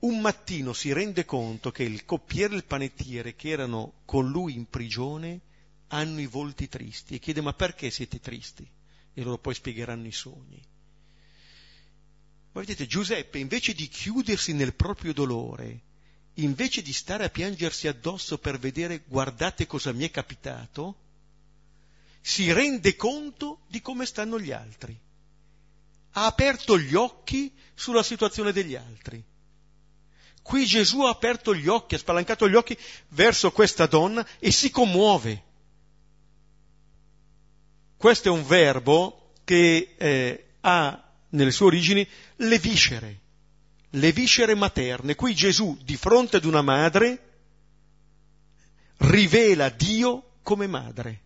un 0.00 0.20
mattino 0.20 0.72
si 0.72 0.92
rende 0.92 1.24
conto 1.24 1.70
che 1.70 1.84
il 1.84 2.04
coppiere 2.04 2.54
e 2.54 2.56
il 2.56 2.64
panettiere 2.64 3.36
che 3.36 3.50
erano 3.50 4.00
con 4.04 4.28
lui 4.28 4.54
in 4.54 4.68
prigione 4.68 5.42
hanno 5.92 6.20
i 6.20 6.26
volti 6.26 6.68
tristi 6.68 7.14
e 7.14 7.18
chiede 7.18 7.40
ma 7.40 7.52
perché 7.52 7.90
siete 7.90 8.20
tristi? 8.20 8.68
E 9.12 9.22
loro 9.22 9.38
poi 9.38 9.54
spiegheranno 9.54 10.06
i 10.06 10.12
sogni. 10.12 10.62
Ma 12.52 12.60
vedete, 12.60 12.86
Giuseppe 12.86 13.38
invece 13.38 13.74
di 13.74 13.88
chiudersi 13.88 14.52
nel 14.52 14.74
proprio 14.74 15.12
dolore 15.12 15.88
invece 16.34 16.82
di 16.82 16.92
stare 16.92 17.24
a 17.24 17.30
piangersi 17.30 17.88
addosso 17.88 18.38
per 18.38 18.58
vedere 18.58 19.02
guardate 19.06 19.66
cosa 19.66 19.92
mi 19.92 20.04
è 20.04 20.10
capitato, 20.10 20.96
si 22.20 22.52
rende 22.52 22.96
conto 22.96 23.60
di 23.66 23.80
come 23.80 24.06
stanno 24.06 24.38
gli 24.38 24.52
altri. 24.52 24.98
Ha 26.12 26.26
aperto 26.26 26.78
gli 26.78 26.94
occhi 26.94 27.52
sulla 27.74 28.02
situazione 28.02 28.52
degli 28.52 28.74
altri. 28.74 29.22
Qui 30.42 30.64
Gesù 30.64 31.02
ha 31.02 31.10
aperto 31.10 31.54
gli 31.54 31.68
occhi, 31.68 31.94
ha 31.94 31.98
spalancato 31.98 32.48
gli 32.48 32.54
occhi 32.54 32.76
verso 33.08 33.52
questa 33.52 33.86
donna 33.86 34.26
e 34.38 34.50
si 34.50 34.70
commuove. 34.70 35.44
Questo 38.00 38.28
è 38.28 38.30
un 38.30 38.46
verbo 38.46 39.32
che 39.44 39.94
eh, 39.98 40.44
ha 40.60 41.12
nelle 41.28 41.50
sue 41.50 41.66
origini 41.66 42.08
le 42.36 42.58
viscere, 42.58 43.18
le 43.90 44.10
viscere 44.10 44.54
materne. 44.54 45.14
Qui 45.14 45.34
Gesù, 45.34 45.76
di 45.84 45.98
fronte 45.98 46.38
ad 46.38 46.46
una 46.46 46.62
madre, 46.62 47.22
rivela 48.96 49.68
Dio 49.68 50.36
come 50.42 50.66
madre. 50.66 51.20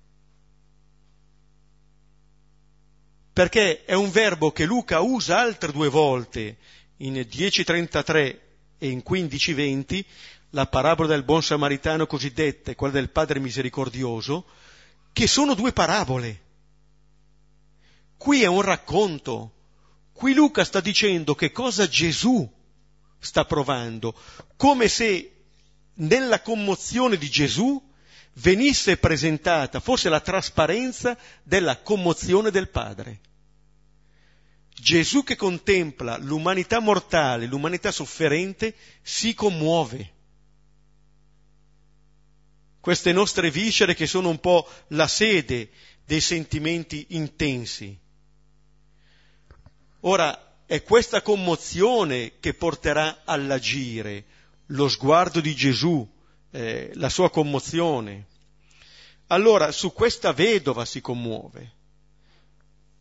Perché 3.33 3.85
è 3.85 3.95
un 3.95 4.11
verbo 4.11 4.51
che 4.51 4.65
Luca 4.65 4.99
usa 4.99 5.39
altre 5.39 5.71
due 5.71 5.89
volte, 5.89 6.57
in 6.97 7.15
10.33 7.15 8.39
e 8.79 8.89
in 8.89 9.01
15.20, 9.09 10.05
la 10.51 10.67
parabola 10.67 11.07
del 11.07 11.23
buon 11.23 11.41
samaritano 11.41 12.09
cosiddetta 12.09 12.73
e 12.73 12.75
quella 12.75 12.95
del 12.95 13.11
Padre 13.11 13.39
misericordioso, 13.39 14.45
che 15.13 15.29
sono 15.29 15.55
due 15.55 15.73
parabole. 15.73 16.43
Qui 18.25 18.43
è 18.43 18.47
un 18.47 18.63
racconto, 18.63 19.53
Qui 20.15 20.33
Luca 20.33 20.65
sta 20.65 20.81
dicendo 20.81 21.35
che 21.35 21.53
cosa 21.53 21.87
Gesù 21.87 22.51
sta 23.19 23.45
provando, 23.45 24.19
come 24.57 24.89
se 24.89 25.43
nella 25.97 26.41
commozione 26.41 27.19
di 27.19 27.29
Gesù 27.29 27.79
venisse 28.37 28.97
presentata, 28.97 29.79
fosse 29.79 30.09
la 30.09 30.21
trasparenza 30.21 31.19
della 31.43 31.77
commozione 31.83 32.51
del 32.51 32.71
Padre. 32.71 33.21
Gesù 34.73 35.23
che 35.23 35.37
contempla 35.37 36.17
l'umanità 36.17 36.81
mortale, 36.81 37.45
l'umanità 37.45 37.93
sofferente, 37.93 38.75
si 39.03 39.35
commuove. 39.35 40.13
Queste 42.81 43.13
nostre 43.13 43.51
viscere 43.51 43.95
che 43.95 44.07
sono 44.07 44.31
un 44.31 44.41
po' 44.41 44.67
la 44.89 45.09
sede 45.09 45.69
dei 46.07 46.23
sentimenti 46.23 47.05
intensi. 47.11 48.01
Ora, 50.07 50.63
è 50.67 50.83
questa 50.83 51.23
commozione 51.23 52.33
che 52.41 52.53
porterà 52.53 53.23
all'agire, 53.25 54.25
lo 54.67 54.89
sguardo 54.89 55.41
di 55.41 55.55
Gesù, 55.55 56.07
eh, 56.51 56.91
la 56.95 57.09
sua 57.09 57.31
commozione. 57.31 58.27
Allora, 59.29 59.73
su 59.73 59.93
questa 59.93 60.33
vedova 60.33 60.85
si 60.85 61.01
commuove. 61.01 61.73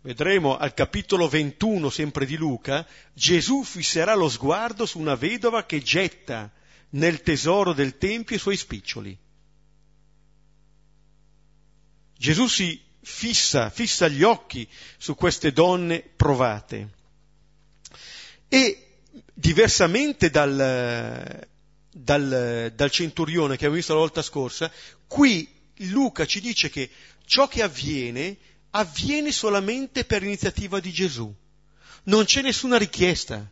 Vedremo 0.01 0.57
al 0.57 0.73
capitolo 0.73 1.27
21, 1.27 1.89
sempre 1.89 2.25
di 2.25 2.35
Luca, 2.35 2.85
Gesù 3.13 3.63
fisserà 3.63 4.15
lo 4.15 4.29
sguardo 4.29 4.85
su 4.85 4.99
una 4.99 5.15
vedova 5.15 5.65
che 5.65 5.81
getta 5.81 6.51
nel 6.91 7.21
tesoro 7.21 7.73
del 7.73 7.97
Tempio 7.97 8.35
i 8.35 8.39
suoi 8.39 8.55
spiccioli. 8.55 9.17
Gesù 12.17 12.47
si 12.47 12.82
fissa, 13.03 13.69
fissa 13.69 14.07
gli 14.07 14.23
occhi 14.23 14.67
su 14.97 15.15
queste 15.15 15.51
donne 15.51 15.99
provate. 16.15 16.89
E 18.47 18.87
diversamente 19.33 20.29
dal, 20.29 21.47
dal, 21.91 22.71
dal 22.75 22.91
centurione 22.91 23.51
che 23.51 23.65
abbiamo 23.65 23.75
visto 23.75 23.93
la 23.93 23.99
volta 23.99 24.21
scorsa, 24.21 24.71
qui 25.07 25.47
Luca 25.89 26.25
ci 26.25 26.39
dice 26.39 26.69
che 26.69 26.89
ciò 27.25 27.47
che 27.47 27.61
avviene 27.61 28.37
avviene 28.75 29.31
solamente 29.31 30.05
per 30.05 30.23
iniziativa 30.23 30.79
di 30.79 30.91
Gesù. 30.91 31.33
Non 32.05 32.25
c'è 32.25 32.41
nessuna 32.41 32.77
richiesta. 32.77 33.49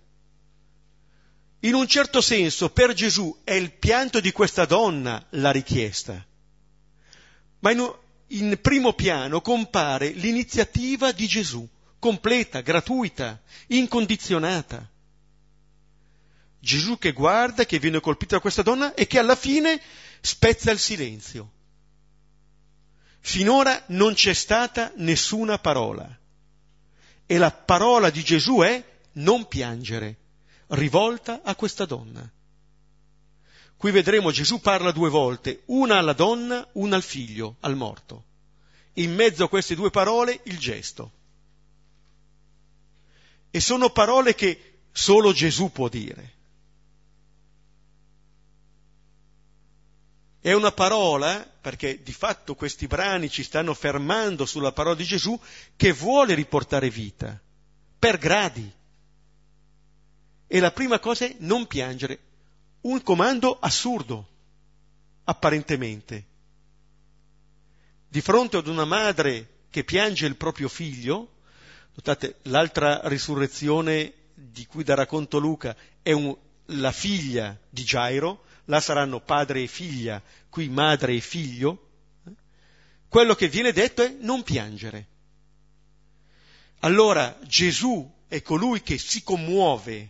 In 1.64 1.74
un 1.76 1.88
certo 1.88 2.22
senso, 2.22 2.72
per 2.72 2.94
Gesù 2.94 3.42
è 3.44 3.54
il 3.54 3.72
pianto 3.72 4.20
di 4.20 4.32
questa 4.32 4.66
donna 4.66 5.24
la 5.32 5.52
richiesta. 5.52 6.26
Ma 7.60 7.72
in, 7.72 7.94
in 8.32 8.58
primo 8.62 8.94
piano 8.94 9.42
compare 9.42 10.10
l'iniziativa 10.10 11.12
di 11.12 11.28
Gesù, 11.28 11.68
completa, 12.00 12.62
gratuita, 12.62 13.42
incondizionata. 13.68 14.90
Gesù 16.60 16.98
che 16.98 17.12
guarda, 17.12 17.66
che 17.66 17.80
viene 17.80 18.00
colpito 18.00 18.36
da 18.36 18.42
questa 18.42 18.62
donna 18.62 18.94
e 18.94 19.08
che 19.08 19.20
alla 19.20 19.36
fine 19.36 19.82
spezza 20.22 20.72
il 20.72 20.80
silenzio. 20.80 21.52
Finora 23.20 23.84
non 23.88 24.14
c'è 24.14 24.34
stata 24.34 24.92
nessuna 24.98 25.58
parola. 25.60 26.08
E 27.26 27.38
la 27.38 27.52
parola 27.52 28.10
di 28.10 28.24
Gesù 28.24 28.60
è 28.60 28.84
non 29.14 29.48
piangere, 29.48 30.18
rivolta 30.68 31.42
a 31.44 31.56
questa 31.56 31.86
donna. 31.86 32.30
Qui 33.82 33.90
vedremo 33.90 34.30
Gesù 34.30 34.62
parla 34.62 34.92
due 34.92 35.10
volte, 35.10 35.64
una 35.66 35.98
alla 35.98 36.14
donna, 36.14 36.68
una 36.74 36.98
al 36.98 37.02
figlio, 37.02 37.56
al 37.62 37.76
morto. 37.76 38.26
In 38.94 39.12
mezzo 39.16 39.46
a 39.46 39.50
queste 39.50 39.74
due 39.74 39.90
parole 39.90 40.40
il 40.44 40.60
gesto. 40.60 41.12
E 43.50 43.60
sono 43.60 43.90
parole 43.90 44.36
che 44.36 44.82
solo 44.92 45.34
Gesù 45.34 45.72
può 45.72 45.90
dire. 45.90 46.34
È 50.42 50.54
una 50.54 50.72
parola, 50.72 51.44
perché 51.60 52.04
di 52.04 52.14
fatto 52.14 52.54
questi 52.54 52.86
brani 52.86 53.32
ci 53.32 53.42
stanno 53.42 53.74
fermando 53.74 54.46
sulla 54.46 54.72
parola 54.72 54.94
di 54.94 55.06
Gesù, 55.06 55.42
che 55.76 55.92
vuole 55.92 56.36
riportare 56.36 56.92
vita, 56.92 57.42
per 57.98 58.20
gradi. 58.20 58.72
E 60.46 60.60
la 60.60 60.72
prima 60.72 61.00
cosa 61.00 61.26
è 61.26 61.36
non 61.40 61.66
piangere, 61.66 62.30
un 62.82 63.02
comando 63.04 63.58
assurdo, 63.60 64.28
apparentemente. 65.26 66.26
Di 68.08 68.22
fronte 68.22 68.58
ad 68.58 68.68
una 68.68 68.86
madre 68.86 69.60
che 69.70 69.84
piange 69.84 70.26
il 70.26 70.36
proprio 70.36 70.68
figlio, 70.68 71.40
notate 71.94 72.40
l'altra 72.44 73.08
risurrezione 73.08 74.14
di 74.34 74.66
cui 74.66 74.84
dà 74.84 74.96
racconto 74.96 75.38
Luca 75.38 75.76
è 76.02 76.12
un, 76.12 76.36
la 76.66 76.92
figlia 76.92 77.58
di 77.70 77.84
Gairo, 77.84 78.44
là 78.66 78.80
saranno 78.80 79.22
padre 79.22 79.62
e 79.62 79.68
figlia, 79.68 80.22
qui 80.50 80.68
madre 80.70 81.14
e 81.14 81.20
figlio, 81.20 81.88
quello 83.08 83.36
che 83.36 83.48
viene 83.48 83.72
detto 83.72 84.04
è 84.04 84.16
non 84.20 84.44
piangere. 84.44 85.08
Allora 86.80 87.38
Gesù 87.44 88.10
è 88.28 88.42
colui 88.42 88.82
che 88.82 88.98
si 88.98 89.24
commuove 89.24 90.10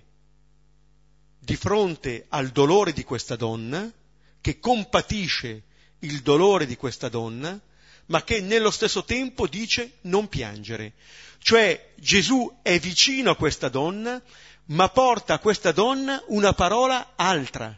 di 1.44 1.56
fronte 1.56 2.26
al 2.30 2.50
dolore 2.50 2.94
di 2.94 3.04
questa 3.04 3.36
donna, 3.36 3.92
che 4.40 4.60
compatisce 4.60 5.64
il 6.00 6.22
dolore 6.22 6.68
di 6.68 6.76
questa 6.76 7.10
donna, 7.10 7.60
ma 8.08 8.24
che 8.24 8.42
nello 8.42 8.70
stesso 8.70 9.04
tempo 9.04 9.48
dice 9.48 9.94
non 10.02 10.28
piangere. 10.28 10.94
Cioè 11.40 11.94
Gesù 11.96 12.60
è 12.62 12.78
vicino 12.78 13.32
a 13.32 13.36
questa 13.36 13.70
donna, 13.70 14.22
ma 14.66 14.90
porta 14.90 15.34
a 15.34 15.40
questa 15.40 15.72
donna 15.72 16.22
una 16.28 16.54
parola 16.54 17.14
altra. 17.16 17.76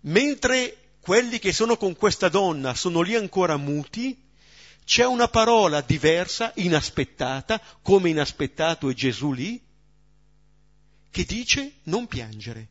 Mentre 0.00 0.76
quelli 1.00 1.38
che 1.38 1.52
sono 1.52 1.78
con 1.78 1.96
questa 1.96 2.28
donna 2.28 2.74
sono 2.74 3.00
lì 3.00 3.14
ancora 3.14 3.56
muti, 3.56 4.20
c'è 4.84 5.06
una 5.06 5.28
parola 5.28 5.80
diversa, 5.80 6.52
inaspettata, 6.56 7.60
come 7.80 8.10
inaspettato 8.10 8.90
è 8.90 8.92
Gesù 8.92 9.32
lì, 9.32 9.60
che 11.12 11.24
dice 11.24 11.74
non 11.84 12.06
piangere. 12.08 12.68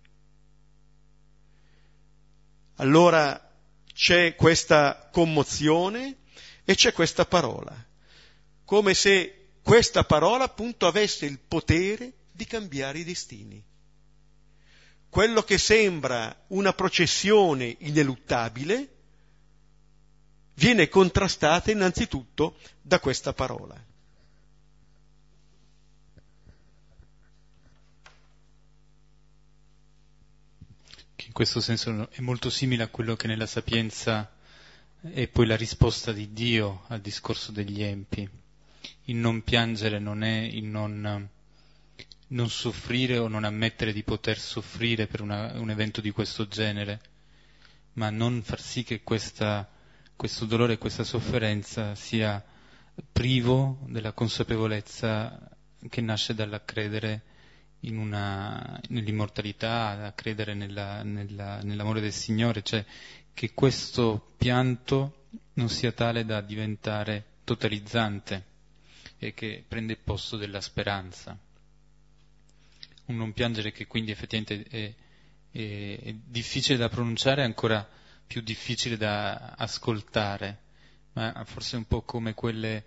Allora 2.78 3.50
c'è 3.94 4.36
questa 4.36 5.10
commozione 5.12 6.18
e 6.66 6.74
c'è 6.74 6.92
questa 6.92 7.26
parola, 7.26 7.72
come 8.66 8.96
se 8.96 9.50
questa 9.62 10.04
parola 10.04 10.46
appunto 10.46 10.88
avesse 10.88 11.28
il 11.28 11.38
potere 11.38 12.14
di 12.32 12.46
cambiare 12.46 12.98
i 13.00 13.04
destini. 13.04 13.64
Quello 15.08 15.44
che 15.44 15.60
sembra 15.60 16.46
una 16.48 16.74
processione 16.74 17.76
ineluttabile 17.80 18.96
viene 20.56 20.90
contrastata 20.90 21.70
innanzitutto 21.70 22.58
da 22.82 23.00
questa 23.00 23.34
parola. 23.34 23.90
In 31.32 31.38
questo 31.38 31.62
senso 31.62 32.10
è 32.12 32.20
molto 32.20 32.50
simile 32.50 32.84
a 32.84 32.88
quello 32.90 33.16
che 33.16 33.26
nella 33.26 33.46
sapienza 33.46 34.30
è 35.02 35.28
poi 35.30 35.46
la 35.46 35.56
risposta 35.56 36.12
di 36.12 36.34
Dio 36.34 36.84
al 36.90 37.00
discorso 37.00 37.54
degli 37.54 37.82
empi. 37.82 38.30
Il 39.06 39.16
non 39.16 39.42
piangere 39.42 39.98
non 39.98 40.24
è 40.26 40.40
il 40.42 40.66
non, 40.66 41.30
non 42.28 42.50
soffrire 42.50 43.18
o 43.18 43.30
non 43.30 43.46
ammettere 43.46 43.94
di 43.94 44.04
poter 44.04 44.38
soffrire 44.38 45.08
per 45.08 45.22
una, 45.22 45.54
un 45.58 45.70
evento 45.70 46.02
di 46.02 46.12
questo 46.12 46.50
genere, 46.50 47.00
ma 47.94 48.10
non 48.10 48.42
far 48.44 48.60
sì 48.60 48.84
che 48.84 49.02
questa, 49.02 49.66
questo 50.18 50.44
dolore 50.44 50.74
e 50.74 50.78
questa 50.78 51.06
sofferenza 51.06 51.96
sia 51.96 52.44
privo 53.10 53.80
della 53.88 54.12
consapevolezza 54.12 55.50
che 55.88 56.02
nasce 56.02 56.34
dalla 56.34 56.62
credere 56.66 57.12
una, 57.14 57.31
nell'immortalità, 57.82 59.96
da 59.96 60.14
credere 60.14 60.54
nella, 60.54 61.02
nella, 61.04 61.62
nell'amore 61.62 62.02
del 62.02 62.14
Signore, 62.14 62.62
cioè 62.62 62.86
che 63.34 63.54
questo 63.54 64.34
pianto 64.38 65.26
non 65.54 65.70
sia 65.70 65.92
tale 65.92 66.26
da 66.26 66.42
diventare 66.42 67.26
totalizzante 67.44 68.50
e 69.18 69.34
che 69.34 69.64
prende 69.68 69.94
il 69.94 70.00
posto 70.04 70.38
della 70.38 70.62
speranza. 70.62 71.38
Un 73.06 73.16
non 73.16 73.34
piangere 73.34 73.72
che 73.72 73.88
quindi 73.88 74.12
effettivamente 74.12 74.64
è, 74.70 74.94
è, 75.52 76.00
è 76.04 76.14
difficile 76.14 76.78
da 76.78 76.90
pronunciare, 76.90 77.42
è 77.42 77.46
ancora 77.46 77.88
più 78.28 78.42
difficile 78.42 78.96
da 78.96 79.56
ascoltare, 79.58 80.60
ma 81.14 81.44
forse 81.46 81.76
è 81.76 81.80
un 81.80 81.88
po' 81.88 82.04
come 82.04 82.34
quelle 82.34 82.86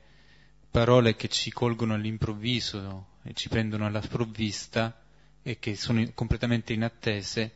parole 0.71 1.17
che 1.17 1.29
ci 1.29 1.51
colgono 1.51 1.95
all'improvviso 1.95 3.13
e 3.25 3.33
ci 3.33 3.49
prendono 3.49 3.87
alla 3.87 4.03
sprovvista 4.03 4.97
e 5.43 5.59
che 5.59 5.77
sono 5.77 6.07
completamente 6.15 6.73
inattese, 6.73 7.53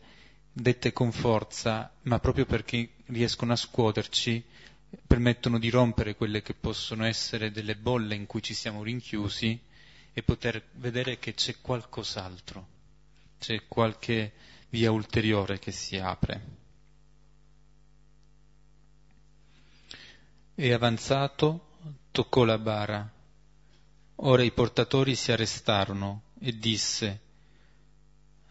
dette 0.50 0.92
con 0.92 1.12
forza, 1.12 1.92
ma 2.02 2.18
proprio 2.18 2.46
perché 2.46 2.90
riescono 3.06 3.52
a 3.52 3.56
scuoterci, 3.56 4.42
permettono 5.06 5.58
di 5.58 5.68
rompere 5.70 6.16
quelle 6.16 6.42
che 6.42 6.54
possono 6.54 7.04
essere 7.04 7.50
delle 7.50 7.76
bolle 7.76 8.14
in 8.14 8.26
cui 8.26 8.42
ci 8.42 8.54
siamo 8.54 8.82
rinchiusi 8.82 9.58
e 10.12 10.22
poter 10.22 10.62
vedere 10.72 11.18
che 11.18 11.34
c'è 11.34 11.56
qualcos'altro, 11.60 12.66
c'è 13.38 13.62
qualche 13.68 14.32
via 14.70 14.90
ulteriore 14.90 15.58
che 15.58 15.70
si 15.70 15.96
apre. 15.98 16.56
E 20.54 20.72
avanzato 20.72 21.68
toccò 22.10 22.44
la 22.44 22.58
bara. 22.58 23.17
Ora 24.22 24.42
i 24.42 24.50
portatori 24.50 25.14
si 25.14 25.30
arrestarono 25.30 26.22
e 26.40 26.58
disse, 26.58 27.20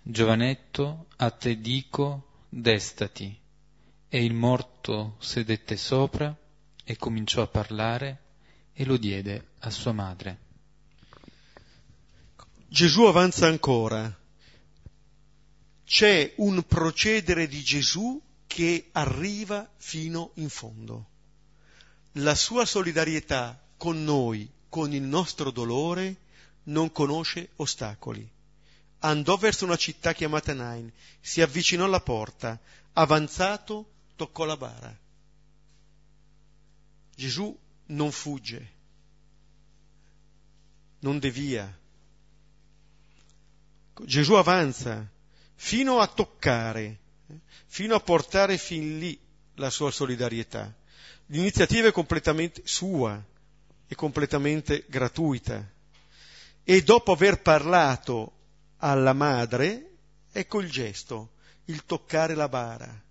Giovanetto, 0.01 1.07
a 1.17 1.29
te 1.29 1.59
dico, 1.59 2.45
destati. 2.47 3.37
E 4.07 4.23
il 4.23 4.33
morto 4.33 5.17
sedette 5.19 5.75
sopra 5.75 6.33
e 6.85 6.95
cominciò 6.95 7.41
a 7.41 7.47
parlare 7.47 8.21
e 8.71 8.85
lo 8.85 8.95
diede 8.95 9.49
a 9.59 9.69
sua 9.69 9.91
madre. 9.91 10.39
Gesù 12.69 13.03
avanza 13.03 13.47
ancora. 13.47 14.17
C'è 15.83 16.33
un 16.37 16.63
procedere 16.63 17.45
di 17.47 17.61
Gesù 17.61 18.21
che 18.47 18.87
arriva 18.93 19.69
fino 19.75 20.31
in 20.35 20.47
fondo. 20.47 21.09
La 22.13 22.35
sua 22.35 22.65
solidarietà 22.65 23.61
con 23.75 24.01
noi, 24.05 24.49
con 24.77 24.93
il 24.93 25.01
nostro 25.01 25.49
dolore, 25.49 26.17
non 26.65 26.91
conosce 26.91 27.49
ostacoli. 27.55 28.29
Andò 28.99 29.35
verso 29.35 29.65
una 29.65 29.75
città 29.75 30.13
chiamata 30.13 30.53
Nain, 30.53 30.91
si 31.19 31.41
avvicinò 31.41 31.85
alla 31.85 31.99
porta, 31.99 32.59
avanzato 32.93 33.89
toccò 34.15 34.45
la 34.45 34.55
bara. 34.55 34.95
Gesù 37.15 37.57
non 37.87 38.11
fugge, 38.11 38.71
non 40.99 41.17
devia. 41.17 41.75
Gesù 44.05 44.33
avanza 44.33 45.09
fino 45.55 46.01
a 46.01 46.05
toccare, 46.05 46.99
fino 47.65 47.95
a 47.95 47.99
portare 47.99 48.59
fin 48.59 48.99
lì 48.99 49.19
la 49.55 49.71
sua 49.71 49.89
solidarietà. 49.89 50.71
L'iniziativa 51.29 51.87
è 51.87 51.91
completamente 51.91 52.61
sua, 52.63 53.19
è 53.87 53.95
completamente 53.95 54.85
gratuita. 54.87 55.65
E 56.63 56.81
dopo 56.83 57.13
aver 57.13 57.41
parlato 57.41 58.33
alla 58.77 59.13
madre, 59.13 59.91
ecco 60.31 60.59
il 60.59 60.69
gesto, 60.69 61.31
il 61.65 61.85
toccare 61.85 62.35
la 62.35 62.49
bara. 62.49 63.03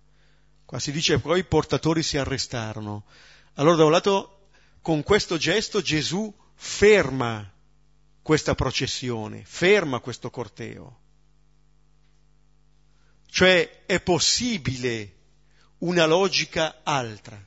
Qua 0.63 0.79
si 0.79 0.91
dice 0.91 1.19
poi 1.19 1.39
i 1.39 1.45
portatori 1.45 2.03
si 2.03 2.17
arrestarono. 2.17 3.05
Allora 3.55 3.77
da 3.77 3.85
un 3.85 3.91
lato 3.91 4.49
con 4.81 5.01
questo 5.01 5.37
gesto 5.37 5.81
Gesù 5.81 6.33
ferma 6.53 7.51
questa 8.21 8.53
processione, 8.53 9.43
ferma 9.45 9.99
questo 9.99 10.29
corteo. 10.29 10.99
Cioè 13.29 13.85
è 13.85 13.99
possibile 14.01 15.15
una 15.79 16.05
logica 16.05 16.81
altra. 16.83 17.43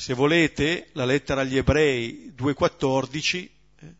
Se 0.00 0.14
volete, 0.14 0.88
la 0.94 1.04
lettera 1.04 1.42
agli 1.42 1.58
ebrei 1.58 2.32
2.14, 2.34 3.36
eh, 3.80 3.94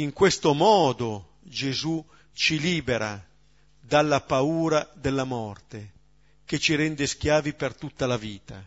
in 0.00 0.14
questo 0.14 0.54
modo 0.54 1.34
Gesù 1.42 2.02
ci 2.32 2.58
libera 2.58 3.22
dalla 3.78 4.22
paura 4.22 4.90
della 4.94 5.24
morte, 5.24 5.92
che 6.46 6.58
ci 6.58 6.74
rende 6.76 7.06
schiavi 7.06 7.52
per 7.52 7.76
tutta 7.76 8.06
la 8.06 8.16
vita. 8.16 8.66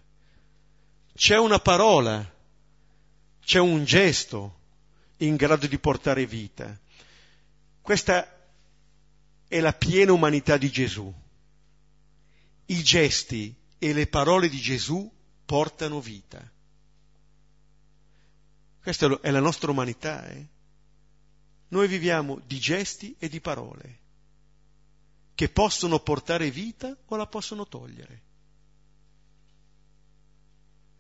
C'è 1.16 1.36
una 1.36 1.58
parola, 1.58 2.32
c'è 3.44 3.60
un 3.60 3.84
gesto 3.84 4.60
in 5.18 5.38
grado 5.38 5.66
di 5.66 5.80
portare 5.80 6.28
vita. 6.28 6.80
Questa 7.82 8.40
è 9.48 9.60
la 9.60 9.74
piena 9.74 10.14
umanità 10.14 10.58
di 10.58 10.70
Gesù. 10.70 11.12
I 12.68 12.84
gesti 12.84 13.52
e 13.80 13.94
le 13.94 14.06
parole 14.06 14.48
di 14.48 14.60
Gesù 14.60 15.12
portano 15.44 16.00
vita. 16.00 16.51
Questa 18.82 19.20
è 19.22 19.32
la 19.32 19.40
nostra 19.40 19.72
umanità. 19.72 20.28
Eh? 20.28 20.46
Noi 21.70 21.88
viviamo 21.88 22.42
di 22.46 22.60
gesti 22.60 23.16
e 23.20 23.30
di 23.30 23.40
parole 23.40 24.00
che 25.36 25.50
possono 25.50 26.00
portare 26.00 26.52
vita 26.52 26.96
o 27.06 27.16
la 27.16 27.26
possono 27.26 27.68
togliere. 27.68 28.22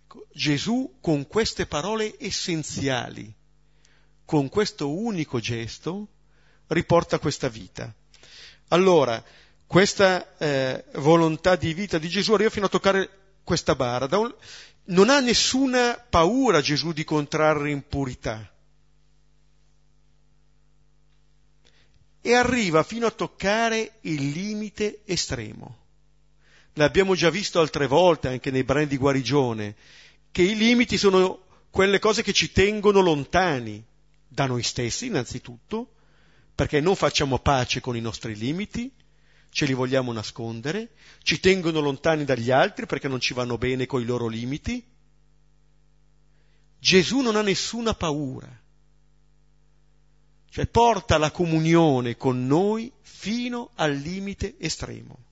Ecco, 0.03 0.27
Gesù 0.33 0.97
con 0.99 1.25
queste 1.27 1.65
parole 1.65 2.15
essenziali, 2.19 3.33
con 4.25 4.49
questo 4.49 4.91
unico 4.91 5.39
gesto, 5.39 6.07
riporta 6.67 7.19
questa 7.19 7.49
vita. 7.49 7.93
Allora, 8.69 9.23
questa 9.65 10.37
eh, 10.37 10.83
volontà 10.95 11.55
di 11.55 11.73
vita 11.73 11.97
di 11.97 12.09
Gesù 12.09 12.33
arriva 12.33 12.49
fino 12.49 12.65
a 12.65 12.69
toccare 12.69 13.09
questa 13.43 13.75
bara. 13.75 14.07
Un... 14.17 14.33
Non 14.85 15.09
ha 15.09 15.19
nessuna 15.19 15.93
paura 16.09 16.61
Gesù 16.61 16.91
di 16.91 17.03
contrarre 17.03 17.71
impurità. 17.71 18.49
E 22.23 22.33
arriva 22.33 22.83
fino 22.83 23.05
a 23.05 23.11
toccare 23.11 23.99
il 24.01 24.29
limite 24.29 25.01
estremo. 25.05 25.77
L'abbiamo 26.73 27.15
già 27.15 27.29
visto 27.29 27.59
altre 27.59 27.87
volte 27.87 28.27
anche 28.27 28.51
nei 28.51 28.63
brani 28.63 28.87
di 28.87 28.97
guarigione, 28.97 29.75
che 30.31 30.41
i 30.41 30.55
limiti 30.55 30.97
sono 30.97 31.43
quelle 31.69 31.99
cose 31.99 32.23
che 32.23 32.33
ci 32.33 32.51
tengono 32.51 33.01
lontani 33.01 33.83
da 34.27 34.45
noi 34.45 34.63
stessi 34.63 35.07
innanzitutto, 35.07 35.93
perché 36.53 36.79
non 36.79 36.95
facciamo 36.95 37.39
pace 37.39 37.81
con 37.81 37.95
i 37.95 38.01
nostri 38.01 38.35
limiti, 38.35 38.91
ce 39.51 39.65
li 39.65 39.73
vogliamo 39.73 40.13
nascondere, 40.13 40.91
ci 41.23 41.39
tengono 41.39 41.81
lontani 41.81 42.23
dagli 42.23 42.51
altri 42.51 42.85
perché 42.85 43.07
non 43.07 43.19
ci 43.19 43.33
vanno 43.33 43.57
bene 43.57 43.85
coi 43.85 44.05
loro 44.05 44.27
limiti. 44.27 44.83
Gesù 46.79 47.19
non 47.19 47.35
ha 47.35 47.41
nessuna 47.41 47.93
paura, 47.93 48.49
cioè 50.49 50.65
porta 50.65 51.17
la 51.17 51.31
comunione 51.31 52.15
con 52.15 52.47
noi 52.47 52.91
fino 53.01 53.71
al 53.75 53.93
limite 53.93 54.55
estremo. 54.57 55.25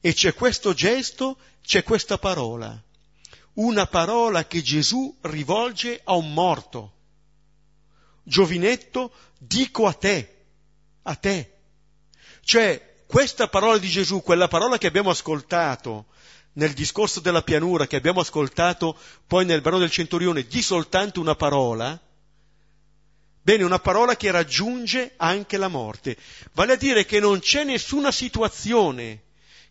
E 0.00 0.12
c'è 0.12 0.34
questo 0.34 0.72
gesto, 0.74 1.38
c'è 1.62 1.82
questa 1.82 2.18
parola, 2.18 2.80
una 3.54 3.86
parola 3.86 4.46
che 4.46 4.62
Gesù 4.62 5.14
rivolge 5.22 6.00
a 6.04 6.14
un 6.14 6.32
morto. 6.32 6.92
Giovinetto, 8.22 9.12
dico 9.38 9.86
a 9.86 9.92
te, 9.92 10.44
a 11.02 11.14
te. 11.16 11.58
Cioè, 12.42 12.89
questa 13.10 13.48
parola 13.48 13.76
di 13.76 13.88
Gesù, 13.88 14.22
quella 14.22 14.46
parola 14.46 14.78
che 14.78 14.86
abbiamo 14.86 15.10
ascoltato 15.10 16.06
nel 16.52 16.74
discorso 16.74 17.18
della 17.18 17.42
pianura, 17.42 17.88
che 17.88 17.96
abbiamo 17.96 18.20
ascoltato 18.20 18.96
poi 19.26 19.44
nel 19.44 19.60
brano 19.60 19.78
del 19.78 19.90
centurione, 19.90 20.46
di 20.46 20.62
soltanto 20.62 21.20
una 21.20 21.34
parola, 21.34 22.00
bene, 23.42 23.64
una 23.64 23.80
parola 23.80 24.16
che 24.16 24.30
raggiunge 24.30 25.14
anche 25.16 25.56
la 25.56 25.66
morte. 25.66 26.16
Vale 26.52 26.74
a 26.74 26.76
dire 26.76 27.04
che 27.04 27.18
non 27.18 27.40
c'è 27.40 27.64
nessuna 27.64 28.12
situazione 28.12 29.22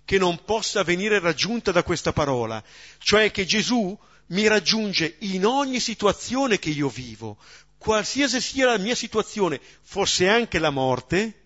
che 0.04 0.18
non 0.18 0.44
possa 0.44 0.84
venire 0.84 1.20
raggiunta 1.20 1.72
da 1.72 1.84
questa 1.84 2.12
parola, 2.12 2.62
cioè 2.98 3.32
che 3.32 3.46
Gesù 3.46 3.98
mi 4.28 4.48
raggiunge 4.48 5.16
in 5.20 5.46
ogni 5.46 5.80
situazione 5.80 6.60
che 6.60 6.72
io 6.72 6.90
vivo, 6.90 7.38
qualsiasi 7.78 8.42
sia 8.42 8.66
la 8.66 8.78
mia 8.78 8.96
situazione, 8.96 9.62
fosse 9.82 10.28
anche 10.28 10.60
la 10.60 10.72
morte, 10.72 11.40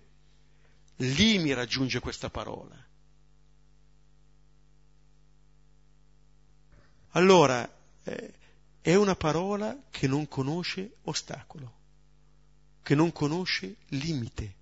lì 0.97 1.39
mi 1.39 1.53
raggiunge 1.53 1.99
questa 1.99 2.29
parola. 2.29 2.75
Allora, 7.11 7.69
eh, 8.03 8.33
è 8.81 8.95
una 8.95 9.15
parola 9.15 9.77
che 9.89 10.07
non 10.07 10.27
conosce 10.27 10.95
ostacolo, 11.03 11.73
che 12.81 12.95
non 12.95 13.11
conosce 13.11 13.75
limite. 13.89 14.55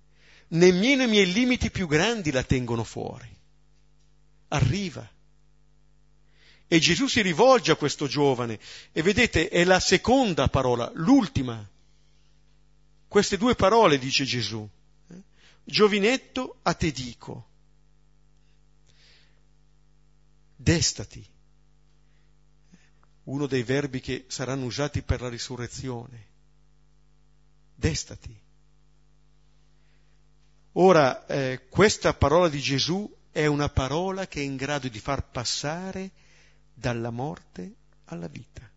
Nemmeno 0.48 1.02
i 1.04 1.08
miei 1.08 1.32
limiti 1.32 1.70
più 1.70 1.86
grandi 1.86 2.30
la 2.30 2.42
tengono 2.42 2.84
fuori. 2.84 3.28
Arriva. 4.48 5.08
E 6.68 6.78
Gesù 6.78 7.06
si 7.06 7.20
rivolge 7.22 7.72
a 7.72 7.76
questo 7.76 8.06
giovane 8.06 8.58
e 8.92 9.02
vedete 9.02 9.48
è 9.48 9.64
la 9.64 9.80
seconda 9.80 10.48
parola, 10.48 10.90
l'ultima. 10.94 11.66
Queste 13.08 13.36
due 13.36 13.54
parole 13.54 13.98
dice 13.98 14.24
Gesù. 14.24 14.68
Giovinetto, 15.64 16.58
a 16.62 16.74
te 16.74 16.90
dico. 16.90 17.48
Destati. 20.56 21.24
Uno 23.24 23.46
dei 23.46 23.62
verbi 23.62 24.00
che 24.00 24.24
saranno 24.28 24.64
usati 24.64 25.02
per 25.02 25.20
la 25.20 25.28
risurrezione. 25.28 26.26
Destati. 27.74 28.40
Ora, 30.72 31.26
eh, 31.26 31.68
questa 31.68 32.14
parola 32.14 32.48
di 32.48 32.60
Gesù 32.60 33.10
è 33.30 33.46
una 33.46 33.68
parola 33.68 34.26
che 34.26 34.40
è 34.40 34.44
in 34.44 34.56
grado 34.56 34.88
di 34.88 34.98
far 34.98 35.28
passare 35.28 36.10
dalla 36.72 37.10
morte 37.10 37.74
alla 38.06 38.28
vita. 38.28 38.68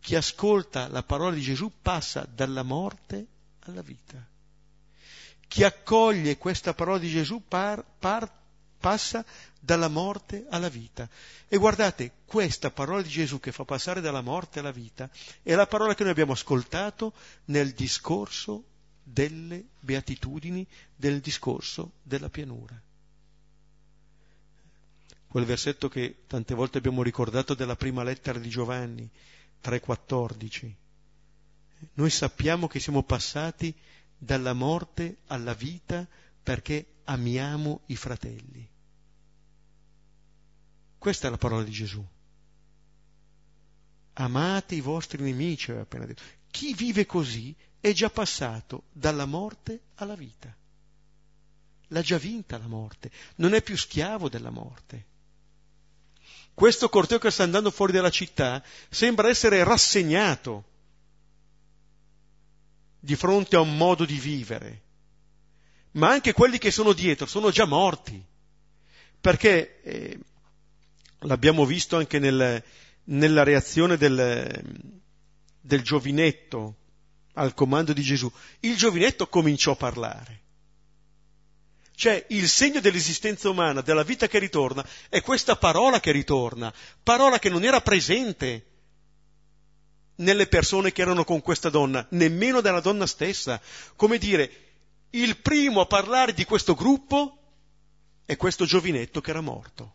Chi 0.00 0.14
ascolta 0.16 0.88
la 0.88 1.02
parola 1.02 1.34
di 1.34 1.40
Gesù 1.40 1.72
passa 1.80 2.26
dalla 2.30 2.62
morte 2.62 3.26
alla 3.70 3.82
vita. 3.82 4.24
Chi 5.46 5.62
accoglie 5.62 6.38
questa 6.38 6.74
parola 6.74 6.98
di 6.98 7.08
Gesù 7.08 7.42
par, 7.46 7.84
par, 7.98 8.30
passa 8.78 9.24
dalla 9.60 9.88
morte 9.88 10.46
alla 10.50 10.68
vita. 10.68 11.08
E 11.48 11.56
guardate, 11.56 12.12
questa 12.24 12.70
parola 12.70 13.02
di 13.02 13.08
Gesù 13.08 13.40
che 13.40 13.52
fa 13.52 13.64
passare 13.64 14.00
dalla 14.00 14.20
morte 14.20 14.58
alla 14.58 14.72
vita 14.72 15.08
è 15.42 15.54
la 15.54 15.66
parola 15.66 15.94
che 15.94 16.02
noi 16.02 16.12
abbiamo 16.12 16.32
ascoltato 16.32 17.12
nel 17.46 17.72
discorso 17.72 18.64
delle 19.02 19.64
beatitudini, 19.80 20.66
del 20.96 21.20
discorso 21.20 21.92
della 22.02 22.28
pianura 22.28 22.80
quel 25.34 25.46
versetto 25.46 25.88
che 25.88 26.18
tante 26.28 26.54
volte 26.54 26.78
abbiamo 26.78 27.02
ricordato 27.02 27.54
della 27.54 27.74
prima 27.74 28.04
lettera 28.04 28.38
di 28.38 28.48
Giovanni 28.48 29.10
3:14. 29.60 30.72
Noi 31.94 32.10
sappiamo 32.10 32.66
che 32.66 32.80
siamo 32.80 33.02
passati 33.02 33.74
dalla 34.16 34.52
morte 34.52 35.18
alla 35.26 35.54
vita 35.54 36.06
perché 36.42 36.86
amiamo 37.04 37.82
i 37.86 37.96
fratelli. 37.96 38.68
Questa 40.98 41.26
è 41.26 41.30
la 41.30 41.36
parola 41.36 41.62
di 41.62 41.70
Gesù. 41.70 42.04
Amate 44.14 44.74
i 44.74 44.80
vostri 44.80 45.22
nemici, 45.22 45.70
aveva 45.70 45.84
appena 45.84 46.06
detto. 46.06 46.22
Chi 46.50 46.72
vive 46.74 47.04
così 47.04 47.54
è 47.80 47.92
già 47.92 48.08
passato 48.08 48.84
dalla 48.92 49.26
morte 49.26 49.80
alla 49.96 50.14
vita. 50.14 50.54
L'ha 51.88 52.00
già 52.00 52.16
vinta 52.16 52.56
la 52.56 52.66
morte, 52.66 53.10
non 53.36 53.54
è 53.54 53.62
più 53.62 53.76
schiavo 53.76 54.28
della 54.28 54.50
morte. 54.50 55.12
Questo 56.54 56.88
corteo 56.88 57.18
che 57.18 57.30
sta 57.30 57.42
andando 57.42 57.70
fuori 57.70 57.92
dalla 57.92 58.10
città 58.10 58.62
sembra 58.88 59.28
essere 59.28 59.62
rassegnato 59.64 60.72
di 63.04 63.16
fronte 63.16 63.56
a 63.56 63.60
un 63.60 63.76
modo 63.76 64.06
di 64.06 64.18
vivere, 64.18 64.82
ma 65.92 66.08
anche 66.10 66.32
quelli 66.32 66.56
che 66.56 66.70
sono 66.70 66.94
dietro 66.94 67.26
sono 67.26 67.50
già 67.50 67.66
morti, 67.66 68.22
perché 69.20 69.82
eh, 69.82 70.18
l'abbiamo 71.20 71.66
visto 71.66 71.98
anche 71.98 72.18
nel, 72.18 72.64
nella 73.04 73.42
reazione 73.42 73.98
del, 73.98 74.88
del 75.60 75.82
giovinetto 75.82 76.76
al 77.34 77.52
comando 77.52 77.92
di 77.92 78.00
Gesù. 78.00 78.32
Il 78.60 78.74
giovinetto 78.76 79.28
cominciò 79.28 79.72
a 79.72 79.76
parlare. 79.76 80.40
Cioè 81.94 82.24
il 82.30 82.48
segno 82.48 82.80
dell'esistenza 82.80 83.50
umana, 83.50 83.82
della 83.82 84.02
vita 84.02 84.28
che 84.28 84.38
ritorna, 84.38 84.84
è 85.10 85.20
questa 85.20 85.56
parola 85.56 86.00
che 86.00 86.10
ritorna, 86.10 86.72
parola 87.02 87.38
che 87.38 87.50
non 87.50 87.64
era 87.64 87.82
presente 87.82 88.73
nelle 90.16 90.46
persone 90.46 90.92
che 90.92 91.02
erano 91.02 91.24
con 91.24 91.40
questa 91.40 91.70
donna, 91.70 92.06
nemmeno 92.10 92.60
della 92.60 92.80
donna 92.80 93.06
stessa. 93.06 93.60
Come 93.96 94.18
dire, 94.18 94.50
il 95.10 95.36
primo 95.38 95.80
a 95.80 95.86
parlare 95.86 96.32
di 96.32 96.44
questo 96.44 96.74
gruppo 96.74 97.38
è 98.24 98.36
questo 98.36 98.64
giovinetto 98.64 99.20
che 99.20 99.30
era 99.30 99.40
morto. 99.40 99.92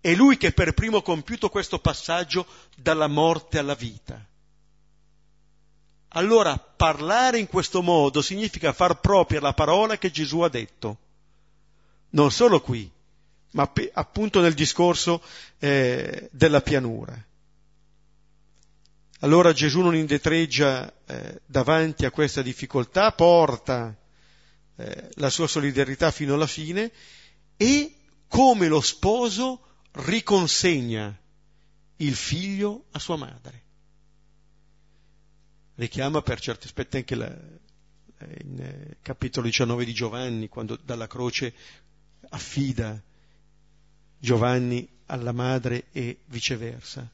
È 0.00 0.14
lui 0.14 0.36
che 0.36 0.52
per 0.52 0.74
primo 0.74 0.98
ha 0.98 1.02
compiuto 1.02 1.48
questo 1.48 1.78
passaggio 1.78 2.46
dalla 2.76 3.08
morte 3.08 3.58
alla 3.58 3.74
vita. 3.74 4.24
Allora 6.12 6.56
parlare 6.56 7.38
in 7.38 7.48
questo 7.48 7.82
modo 7.82 8.22
significa 8.22 8.72
far 8.72 9.00
propria 9.00 9.40
la 9.40 9.52
parola 9.52 9.98
che 9.98 10.10
Gesù 10.10 10.40
ha 10.40 10.48
detto. 10.48 10.98
Non 12.10 12.30
solo 12.30 12.60
qui, 12.60 12.90
ma 13.50 13.70
appunto 13.92 14.40
nel 14.40 14.54
discorso 14.54 15.22
eh, 15.58 16.28
della 16.32 16.62
pianura. 16.62 17.26
Allora 19.20 19.52
Gesù 19.52 19.80
non 19.80 19.96
indetreggia 19.96 20.92
eh, 21.06 21.40
davanti 21.46 22.04
a 22.04 22.10
questa 22.10 22.42
difficoltà, 22.42 23.12
porta 23.12 23.96
eh, 24.76 25.08
la 25.14 25.30
sua 25.30 25.46
solidarietà 25.46 26.10
fino 26.10 26.34
alla 26.34 26.46
fine 26.46 26.90
e 27.56 27.96
come 28.28 28.68
lo 28.68 28.80
sposo 28.80 29.60
riconsegna 29.92 31.16
il 31.96 32.14
figlio 32.14 32.84
a 32.92 32.98
sua 32.98 33.16
madre 33.16 33.66
richiama 35.78 36.22
per 36.22 36.40
certi 36.40 36.66
aspetti 36.66 36.96
anche 36.98 37.14
la, 37.14 37.26
in 38.42 38.60
eh, 38.60 38.96
capitolo 39.00 39.46
19 39.46 39.84
di 39.84 39.92
Giovanni, 39.92 40.48
quando 40.48 40.78
dalla 40.82 41.06
croce 41.06 41.54
affida 42.30 43.00
Giovanni 44.18 44.88
alla 45.06 45.32
madre 45.32 45.86
e 45.92 46.18
viceversa. 46.26 47.08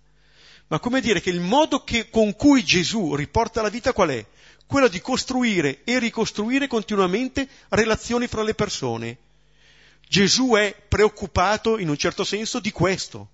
Ma 0.68 0.78
come 0.78 1.00
dire 1.00 1.20
che 1.20 1.30
il 1.30 1.40
modo 1.40 1.84
che, 1.84 2.08
con 2.08 2.34
cui 2.34 2.64
Gesù 2.64 3.14
riporta 3.14 3.60
la 3.62 3.68
vita 3.68 3.92
qual 3.92 4.10
è? 4.10 4.26
Quello 4.66 4.88
di 4.88 5.00
costruire 5.00 5.84
e 5.84 5.98
ricostruire 5.98 6.66
continuamente 6.66 7.46
relazioni 7.68 8.26
fra 8.26 8.42
le 8.42 8.54
persone. 8.54 9.18
Gesù 10.08 10.52
è 10.52 10.74
preoccupato 10.88 11.78
in 11.78 11.88
un 11.88 11.96
certo 11.96 12.24
senso 12.24 12.60
di 12.60 12.70
questo. 12.70 13.28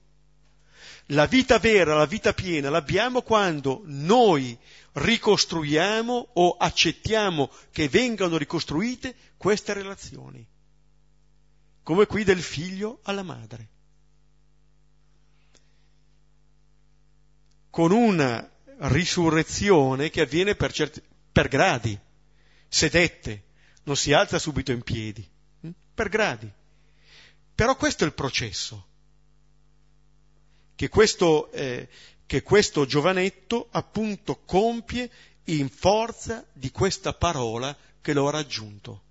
La 1.06 1.26
vita 1.26 1.58
vera, 1.58 1.94
la 1.94 2.06
vita 2.06 2.32
piena 2.32 2.70
l'abbiamo 2.70 3.22
quando 3.22 3.82
noi 3.84 4.56
ricostruiamo 4.92 6.28
o 6.34 6.56
accettiamo 6.56 7.50
che 7.70 7.88
vengano 7.88 8.36
ricostruite 8.36 9.14
queste 9.36 9.72
relazioni, 9.72 10.44
come 11.82 12.06
qui 12.06 12.22
del 12.22 12.42
figlio 12.42 13.00
alla 13.02 13.22
madre. 13.22 13.68
Con 17.70 17.92
una 17.92 18.48
risurrezione 18.78 20.10
che 20.10 20.22
avviene 20.22 20.54
per, 20.54 20.72
certi, 20.72 21.02
per 21.32 21.48
gradi, 21.48 21.98
sedette, 22.68 23.44
non 23.84 23.96
si 23.96 24.12
alza 24.12 24.38
subito 24.38 24.72
in 24.72 24.82
piedi, 24.82 25.26
hm? 25.60 25.70
per 25.94 26.08
gradi. 26.08 26.50
Però 27.54 27.76
questo 27.76 28.04
è 28.04 28.06
il 28.06 28.14
processo, 28.14 28.86
che 30.74 30.88
questo 30.88 31.50
eh, 31.52 31.88
che 32.30 32.44
questo 32.44 32.86
giovanetto 32.86 33.66
appunto 33.72 34.42
compie 34.44 35.10
in 35.46 35.68
forza 35.68 36.46
di 36.52 36.70
questa 36.70 37.12
parola 37.12 37.76
che 38.00 38.12
lo 38.12 38.28
ha 38.28 38.30
raggiunto. 38.30 39.02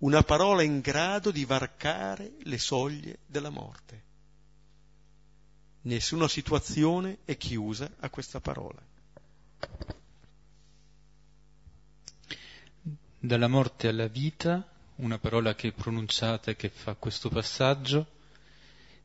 Una 0.00 0.22
parola 0.22 0.62
in 0.62 0.80
grado 0.80 1.30
di 1.30 1.46
varcare 1.46 2.32
le 2.42 2.58
soglie 2.58 3.20
della 3.24 3.48
morte. 3.48 4.03
Nessuna 5.86 6.28
situazione 6.28 7.18
è 7.26 7.36
chiusa 7.36 7.90
a 8.00 8.08
questa 8.08 8.40
parola. 8.40 8.80
Dalla 13.18 13.48
morte 13.48 13.88
alla 13.88 14.06
vita, 14.06 14.66
una 14.96 15.18
parola 15.18 15.54
che 15.54 15.68
è 15.68 15.72
pronunciata 15.72 16.50
e 16.50 16.56
che 16.56 16.70
fa 16.70 16.94
questo 16.94 17.28
passaggio, 17.28 18.06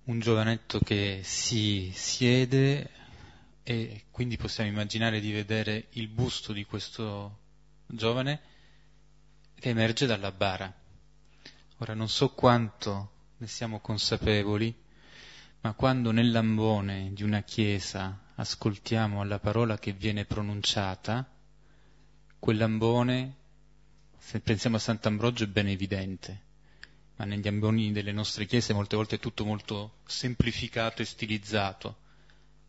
un 0.06 0.22
giovanetto 0.22 0.80
che 0.80 1.20
si 1.24 1.92
siede 1.94 2.90
e 3.64 4.06
quindi 4.10 4.38
possiamo 4.38 4.70
immaginare 4.70 5.20
di 5.20 5.34
vedere 5.34 5.88
il 5.92 6.08
busto 6.08 6.54
di 6.54 6.64
questo 6.64 7.40
giovane 7.88 8.42
che 9.56 9.68
emerge 9.68 10.06
dalla 10.06 10.32
bara. 10.32 10.74
Ora 11.80 11.94
non 11.94 12.08
so 12.08 12.30
quanto 12.30 13.12
ne 13.38 13.48
siamo 13.48 13.82
consapevoli, 13.82 14.74
Ma 15.62 15.74
quando 15.74 16.12
nell'ambone 16.12 17.12
di 17.14 17.24
una 17.24 17.42
chiesa 17.42 18.18
ascoltiamo 18.36 19.24
la 19.26 19.40
parola 19.40 19.78
che 19.78 19.92
viene 19.92 20.24
pronunciata, 20.24 21.30
quell'ambone, 22.40 23.36
se 24.18 24.40
pensiamo 24.40 24.78
a 24.78 24.80
Sant'Ambrogio, 24.80 25.44
è 25.44 25.48
ben 25.48 25.68
evidente, 25.68 26.42
ma 27.18 27.26
negli 27.26 27.48
amboni 27.50 27.92
delle 27.92 28.14
nostre 28.14 28.46
chiese 28.46 28.74
molte 28.74 28.96
volte 28.96 29.16
è 29.18 29.20
tutto 29.20 29.44
molto 29.44 29.98
semplificato 30.06 31.02
e 31.02 31.06
stilizzato, 31.06 31.98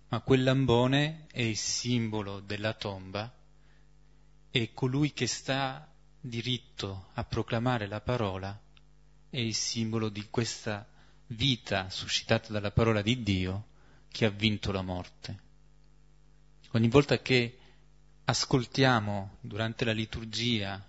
ma 0.08 0.20
quell'ambone 0.20 1.26
è 1.30 1.42
il 1.42 1.56
simbolo 1.56 2.40
della 2.40 2.74
tomba 2.74 3.32
e 4.50 4.72
colui 4.74 5.12
che 5.12 5.28
sta 5.28 5.88
diritto 6.20 7.10
a 7.14 7.22
proclamare 7.22 7.86
la 7.86 8.00
parola 8.00 8.60
è 9.30 9.38
il 9.38 9.54
simbolo 9.54 10.08
di 10.08 10.26
questa 10.28 10.84
vita 11.30 11.90
suscitata 11.90 12.52
dalla 12.52 12.70
parola 12.70 13.02
di 13.02 13.22
Dio 13.22 13.66
che 14.10 14.24
ha 14.24 14.30
vinto 14.30 14.72
la 14.72 14.82
morte. 14.82 15.38
Ogni 16.72 16.88
volta 16.88 17.20
che 17.20 17.58
ascoltiamo 18.24 19.36
durante 19.40 19.84
la 19.84 19.92
liturgia 19.92 20.84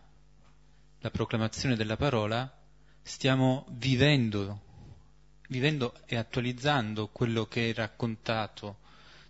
la 1.00 1.10
proclamazione 1.10 1.76
della 1.76 1.98
parola, 1.98 2.52
stiamo 3.02 3.66
vivendo, 3.72 4.62
vivendo 5.48 5.96
e 6.06 6.16
attualizzando 6.16 7.08
quello 7.08 7.48
che 7.48 7.72
è 7.72 7.74
raccontato 7.74 8.78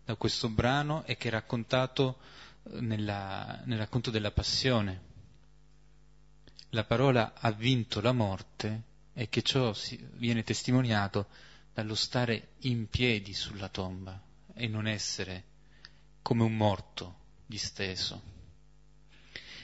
da 0.03 0.16
questo 0.16 0.49
brano 0.49 1.05
e 1.05 1.16
che 1.16 1.30
è 1.30 1.32
raccontato 1.32 2.18
eh, 2.64 2.82
nella, 2.82 3.62
nel 3.64 3.78
racconto 3.78 4.12
della 4.12 4.32
passione. 4.32 5.09
La 6.72 6.84
parola 6.84 7.34
ha 7.36 7.51
vinto 7.51 8.01
la 8.01 8.12
morte 8.12 8.89
e 9.22 9.30
che 9.30 9.43
ciò 9.43 9.72
viene 10.13 10.43
testimoniato 10.43 11.28
dallo 11.76 11.93
stare 11.93 12.53
in 12.61 12.89
piedi 12.89 13.36
sulla 13.36 13.69
tomba 13.69 14.19
e 14.51 14.67
non 14.67 14.88
essere 14.88 15.43
come 16.24 16.41
un 16.41 16.57
morto 16.57 17.17
disteso. 17.45 18.19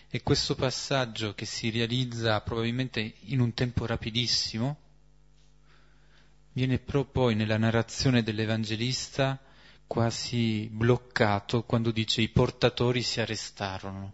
E 0.07 0.21
questo 0.21 0.53
passaggio 0.53 1.33
che 1.33 1.45
si 1.45 1.71
realizza 1.71 2.39
probabilmente 2.41 3.15
in 3.21 3.39
un 3.39 3.55
tempo 3.55 3.87
rapidissimo, 3.87 4.77
viene 6.51 6.77
però 6.77 7.03
poi 7.05 7.33
nella 7.33 7.57
narrazione 7.57 8.21
dell'Evangelista 8.21 9.41
quasi 9.87 10.69
bloccato 10.71 11.63
quando 11.63 11.89
dice 11.89 12.21
i 12.21 12.29
portatori 12.29 13.01
si 13.01 13.21
arrestarono. 13.21 14.13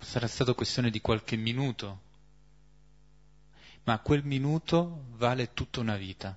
Sarà 0.00 0.26
stato 0.26 0.54
questione 0.54 0.90
di 0.90 1.00
qualche 1.00 1.36
minuto, 1.36 2.00
ma 3.84 3.98
quel 4.00 4.24
minuto 4.24 5.04
vale 5.12 5.52
tutta 5.52 5.80
una 5.80 5.96
vita. 5.96 6.36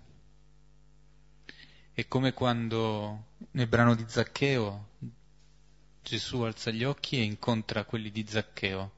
È 1.92 2.08
come 2.08 2.34
quando 2.34 3.26
nel 3.52 3.68
brano 3.68 3.96
di 3.96 4.06
Zaccheo 4.08 4.90
Gesù 6.04 6.42
alza 6.42 6.70
gli 6.70 6.84
occhi 6.84 7.18
e 7.18 7.24
incontra 7.24 7.86
quelli 7.86 8.12
di 8.12 8.26
Zaccheo. 8.28 8.92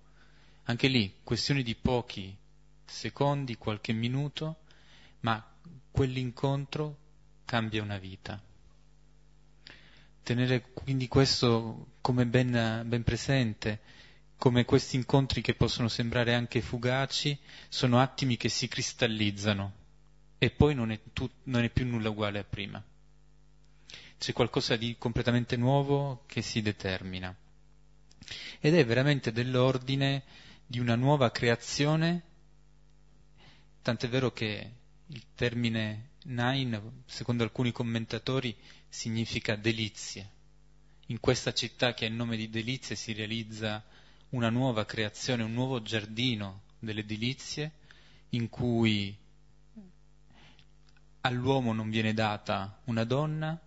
Anche 0.64 0.88
lì, 0.88 1.18
questioni 1.24 1.62
di 1.62 1.76
pochi 1.76 2.36
secondi, 2.84 3.58
qualche 3.58 3.94
minuto, 3.94 4.62
ma 5.20 5.46
quell'incontro 5.92 6.98
cambia 7.46 7.84
una 7.84 8.00
vita. 8.00 8.42
Tenere 10.24 10.62
quindi 10.74 11.08
questo 11.08 11.90
come 12.02 12.26
ben, 12.26 12.84
ben 12.88 13.04
presente, 13.04 13.82
come 14.38 14.66
questi 14.66 14.96
incontri 14.96 15.42
che 15.42 15.56
possono 15.56 15.88
sembrare 15.88 16.34
anche 16.34 16.62
fugaci, 16.62 17.38
sono 17.70 18.00
attimi 18.00 18.38
che 18.38 18.50
si 18.50 18.68
cristallizzano 18.68 19.84
e 20.38 20.52
poi 20.52 20.76
non 20.76 20.92
è, 20.92 21.00
tu, 21.14 21.30
non 21.44 21.64
è 21.64 21.70
più 21.70 21.86
nulla 21.86 22.10
uguale 22.10 22.40
a 22.40 22.44
prima. 22.44 22.84
C'è 24.18 24.34
qualcosa 24.34 24.76
di 24.76 24.96
completamente 24.98 25.56
nuovo 25.56 26.24
che 26.26 26.42
si 26.42 26.62
determina. 26.62 27.36
Ed 28.60 28.76
è 28.76 28.86
veramente 28.86 29.32
dell'ordine 29.32 30.24
di 30.66 30.80
una 30.80 30.96
nuova 30.96 31.32
creazione, 31.32 32.24
tant'è 33.82 34.08
vero 34.10 34.32
che 34.32 34.72
il 35.08 35.24
termine 35.36 36.10
Nain, 36.26 37.04
secondo 37.06 37.44
alcuni 37.44 37.72
commentatori, 37.72 38.56
significa 38.90 39.56
delizie. 39.56 40.30
In 41.08 41.20
questa 41.20 41.54
città 41.54 41.94
che 41.94 42.06
ha 42.06 42.08
il 42.08 42.16
nome 42.16 42.36
di 42.36 42.50
delizie 42.50 42.96
si 42.96 43.14
realizza 43.14 43.84
una 44.30 44.50
nuova 44.50 44.86
creazione, 44.86 45.44
un 45.44 45.54
nuovo 45.54 45.82
giardino 45.82 46.64
delle 46.80 47.06
delizie 47.06 47.72
in 48.30 48.50
cui 48.50 49.18
all'uomo 51.22 51.74
non 51.74 51.90
viene 51.90 52.14
data 52.14 52.80
una 52.86 53.04
donna, 53.04 53.60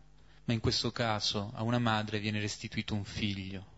ma 0.44 0.52
in 0.52 0.60
questo 0.60 0.90
caso 0.90 1.50
a 1.54 1.62
una 1.62 1.78
madre 1.78 2.20
viene 2.20 2.40
restituito 2.40 2.94
un 2.94 3.04
figlio. 3.04 3.76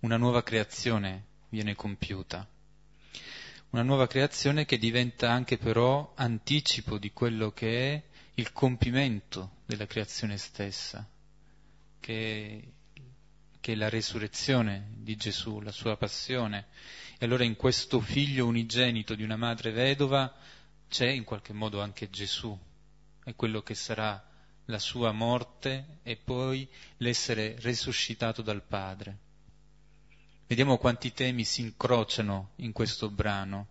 Una 0.00 0.16
nuova 0.16 0.42
creazione 0.42 1.24
viene 1.48 1.74
compiuta. 1.74 2.46
Una 3.70 3.82
nuova 3.82 4.06
creazione 4.06 4.64
che 4.64 4.78
diventa 4.78 5.30
anche 5.30 5.58
però 5.58 6.12
anticipo 6.16 6.98
di 6.98 7.12
quello 7.12 7.52
che 7.52 7.94
è 7.94 8.02
il 8.34 8.52
compimento 8.52 9.56
della 9.66 9.86
creazione 9.86 10.38
stessa, 10.38 11.06
che 12.00 12.72
che 13.60 13.72
è 13.72 13.74
la 13.74 13.88
resurrezione 13.88 14.88
di 14.96 15.16
Gesù, 15.16 15.60
la 15.60 15.72
sua 15.72 15.96
passione. 15.96 16.66
E 17.18 17.24
allora 17.24 17.44
in 17.44 17.56
questo 17.56 18.00
figlio 18.00 18.46
unigenito 18.46 19.14
di 19.14 19.22
una 19.22 19.36
madre 19.36 19.72
vedova 19.72 20.32
c'è 20.88 21.08
in 21.08 21.24
qualche 21.24 21.52
modo 21.52 21.80
anche 21.80 22.08
Gesù, 22.10 22.56
è 23.24 23.34
quello 23.34 23.62
che 23.62 23.74
sarà 23.74 24.24
la 24.66 24.78
sua 24.78 25.12
morte 25.12 25.98
e 26.02 26.16
poi 26.16 26.68
l'essere 26.98 27.56
risuscitato 27.58 28.42
dal 28.42 28.62
Padre. 28.62 29.18
Vediamo 30.46 30.78
quanti 30.78 31.12
temi 31.12 31.44
si 31.44 31.60
incrociano 31.60 32.52
in 32.56 32.72
questo 32.72 33.10
brano, 33.10 33.68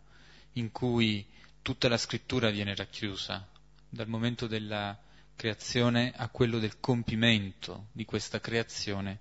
in 0.54 0.72
cui 0.72 1.26
tutta 1.62 1.88
la 1.88 1.98
scrittura 1.98 2.50
viene 2.50 2.76
racchiusa, 2.76 3.48
dal 3.90 4.08
momento 4.08 4.48
della 4.48 4.98
creazione 5.36 6.14
a 6.16 6.30
quello 6.30 6.60
del 6.60 6.80
compimento 6.80 7.88
di 7.92 8.06
questa 8.06 8.40
creazione 8.40 9.20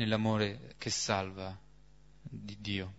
nell'amore 0.00 0.74
che 0.78 0.88
salva 0.88 1.54
di 2.22 2.56
Dio. 2.58 2.94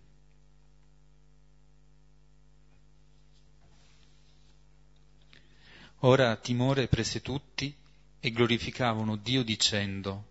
Ora 6.04 6.36
timore 6.36 6.86
prese 6.86 7.20
tutti 7.20 7.74
e 8.20 8.30
glorificavano 8.30 9.16
Dio 9.16 9.42
dicendo, 9.42 10.30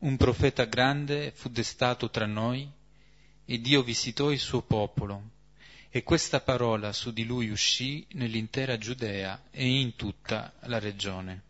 un 0.00 0.16
profeta 0.18 0.64
grande 0.64 1.32
fu 1.34 1.48
destato 1.48 2.10
tra 2.10 2.26
noi 2.26 2.70
e 3.46 3.60
Dio 3.60 3.82
visitò 3.82 4.30
il 4.30 4.38
suo 4.38 4.60
popolo 4.60 5.30
e 5.88 6.02
questa 6.02 6.40
parola 6.40 6.92
su 6.92 7.10
di 7.10 7.24
lui 7.24 7.48
uscì 7.48 8.06
nell'intera 8.12 8.76
Giudea 8.76 9.44
e 9.50 9.66
in 9.66 9.96
tutta 9.96 10.52
la 10.64 10.78
regione. 10.78 11.42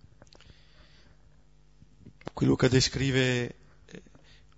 Qui 2.32 2.47
Luca 2.47 2.68
descrive 2.68 3.64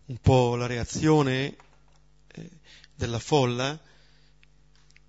un 0.09 0.19
po' 0.21 0.57
la 0.57 0.67
reazione 0.67 1.57
eh, 2.29 2.51
della 2.95 3.19
folla 3.19 3.79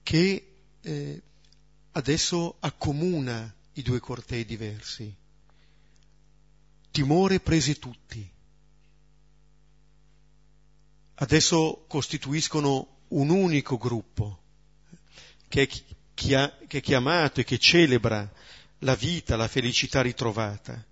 che 0.03 0.55
eh, 0.81 1.21
adesso 1.91 2.57
accomuna 2.59 3.53
i 3.73 3.81
due 3.81 3.99
cortei 3.99 4.43
diversi. 4.43 5.13
Timore 6.91 7.39
prese 7.39 7.79
tutti. 7.79 8.29
Adesso 11.15 11.85
costituiscono 11.87 12.97
un 13.09 13.29
unico 13.29 13.77
gruppo 13.77 14.41
che 15.47 15.69
è 16.67 16.81
chiamato 16.81 17.39
e 17.39 17.43
che 17.45 17.57
celebra 17.57 18.29
la 18.79 18.95
vita, 18.95 19.37
la 19.37 19.47
felicità 19.47 20.01
ritrovata. 20.01 20.85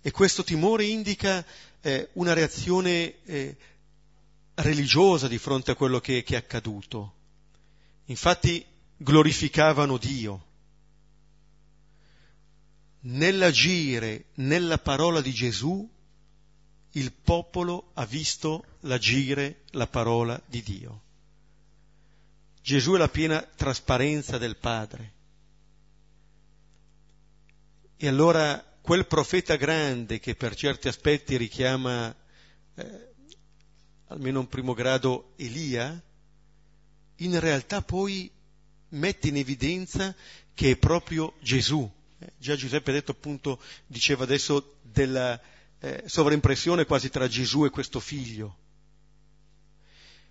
E 0.00 0.10
questo 0.10 0.42
timore 0.44 0.84
indica 0.84 1.44
eh, 1.80 2.08
una 2.14 2.32
reazione 2.32 3.22
eh, 3.24 3.56
religiosa 4.54 5.28
di 5.28 5.38
fronte 5.38 5.70
a 5.70 5.74
quello 5.74 6.00
che, 6.00 6.22
che 6.22 6.34
è 6.34 6.38
accaduto. 6.38 7.14
Infatti 8.06 8.64
glorificavano 8.96 9.96
Dio 9.96 10.46
nell'agire, 13.00 14.26
nella 14.34 14.78
parola 14.78 15.20
di 15.20 15.32
Gesù, 15.32 15.88
il 16.92 17.12
popolo 17.12 17.90
ha 17.94 18.04
visto 18.04 18.64
l'agire, 18.80 19.62
la 19.70 19.86
parola 19.86 20.40
di 20.46 20.62
Dio. 20.62 21.02
Gesù 22.62 22.94
è 22.94 22.98
la 22.98 23.08
piena 23.08 23.40
trasparenza 23.40 24.36
del 24.36 24.56
Padre. 24.56 25.12
E 27.96 28.08
allora 28.08 28.64
quel 28.88 29.06
profeta 29.06 29.56
grande 29.56 30.18
che 30.18 30.34
per 30.34 30.54
certi 30.54 30.88
aspetti 30.88 31.36
richiama 31.36 32.08
eh, 32.74 33.08
almeno 34.06 34.40
un 34.40 34.48
primo 34.48 34.72
grado 34.72 35.34
Elia, 35.36 36.02
in 37.16 37.38
realtà 37.38 37.82
poi 37.82 38.30
mette 38.88 39.28
in 39.28 39.36
evidenza 39.36 40.16
che 40.54 40.70
è 40.70 40.76
proprio 40.78 41.34
Gesù. 41.42 41.86
Eh, 42.18 42.32
già 42.38 42.56
Giuseppe 42.56 42.90
ha 42.90 42.94
detto 42.94 43.10
appunto, 43.10 43.60
diceva 43.86 44.24
adesso 44.24 44.78
della 44.80 45.38
eh, 45.80 46.04
sovraimpressione 46.06 46.86
quasi 46.86 47.10
tra 47.10 47.28
Gesù 47.28 47.66
e 47.66 47.70
questo 47.70 48.00
figlio. 48.00 48.56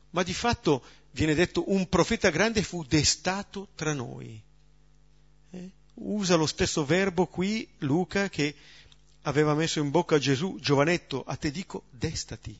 Ma 0.09 0.23
di 0.23 0.33
fatto 0.33 0.83
viene 1.11 1.35
detto 1.35 1.71
un 1.71 1.87
profeta 1.89 2.31
grande 2.31 2.63
fu 2.63 2.83
destato 2.83 3.67
tra 3.75 3.93
noi. 3.93 4.41
Eh? 5.51 5.71
Usa 5.99 6.35
lo 6.35 6.45
stesso 6.45 6.85
verbo 6.85 7.25
qui 7.25 7.67
Luca 7.79 8.29
che 8.29 8.55
aveva 9.23 9.53
messo 9.53 9.79
in 9.79 9.89
bocca 9.89 10.15
a 10.15 10.19
Gesù, 10.19 10.57
giovanetto, 10.59 11.23
a 11.23 11.35
te 11.35 11.51
dico, 11.51 11.83
destati. 11.89 12.57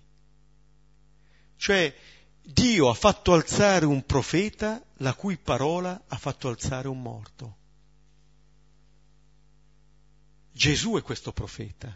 Cioè, 1.55 1.95
Dio 2.41 2.89
ha 2.89 2.93
fatto 2.93 3.33
alzare 3.33 3.85
un 3.85 4.05
profeta 4.05 4.83
la 4.97 5.13
cui 5.13 5.37
parola 5.37 6.03
ha 6.07 6.17
fatto 6.17 6.47
alzare 6.47 6.87
un 6.87 7.01
morto. 7.01 7.55
Gesù 10.51 10.95
è 10.95 11.01
questo 11.01 11.31
profeta, 11.31 11.95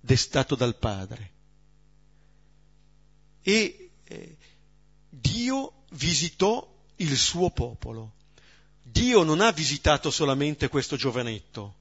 destato 0.00 0.54
dal 0.54 0.76
Padre. 0.76 1.32
E 3.42 3.90
eh, 4.04 4.36
Dio 5.08 5.84
visitò 5.90 6.66
il 6.96 7.16
suo 7.16 7.50
popolo. 7.50 8.12
Dio 8.94 9.24
non 9.24 9.40
ha 9.40 9.50
visitato 9.50 10.08
solamente 10.12 10.68
questo 10.68 10.94
giovanetto, 10.94 11.74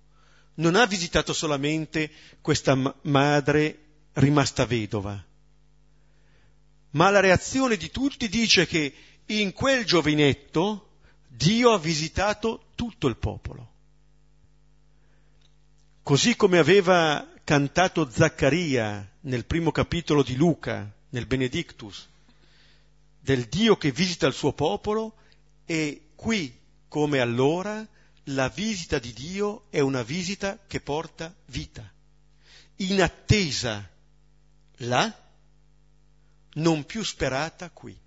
non 0.55 0.73
ha 0.75 0.87
visitato 0.87 1.31
solamente 1.31 2.09
questa 2.41 2.75
madre 3.03 3.79
rimasta 4.13 4.65
vedova, 4.65 5.23
ma 6.89 7.09
la 7.11 7.19
reazione 7.19 7.77
di 7.77 7.91
tutti 7.91 8.27
dice 8.27 8.65
che 8.65 8.91
in 9.27 9.53
quel 9.53 9.85
giovinetto 9.85 10.89
Dio 11.27 11.71
ha 11.71 11.77
visitato 11.77 12.69
tutto 12.73 13.05
il 13.05 13.17
popolo. 13.17 13.71
Così 16.01 16.35
come 16.35 16.57
aveva 16.57 17.27
cantato 17.43 18.09
Zaccaria 18.09 19.07
nel 19.21 19.45
primo 19.45 19.69
capitolo 19.69 20.23
di 20.23 20.35
Luca, 20.35 20.91
nel 21.09 21.27
Benedictus, 21.27 22.07
del 23.19 23.45
Dio 23.45 23.77
che 23.77 23.91
visita 23.91 24.25
il 24.25 24.33
suo 24.33 24.51
popolo, 24.53 25.13
e 25.65 26.09
qui, 26.15 26.61
come 26.93 27.17
allora, 27.21 27.83
la 28.25 28.49
visita 28.49 28.99
di 28.99 29.13
Dio 29.13 29.63
è 29.71 29.79
una 29.79 30.03
visita 30.03 30.59
che 30.67 30.79
porta 30.79 31.35
vita. 31.47 31.91
In 32.75 33.01
attesa 33.01 33.89
là, 34.75 35.27
non 36.53 36.85
più 36.85 37.03
sperata 37.03 37.71
qui. 37.71 37.99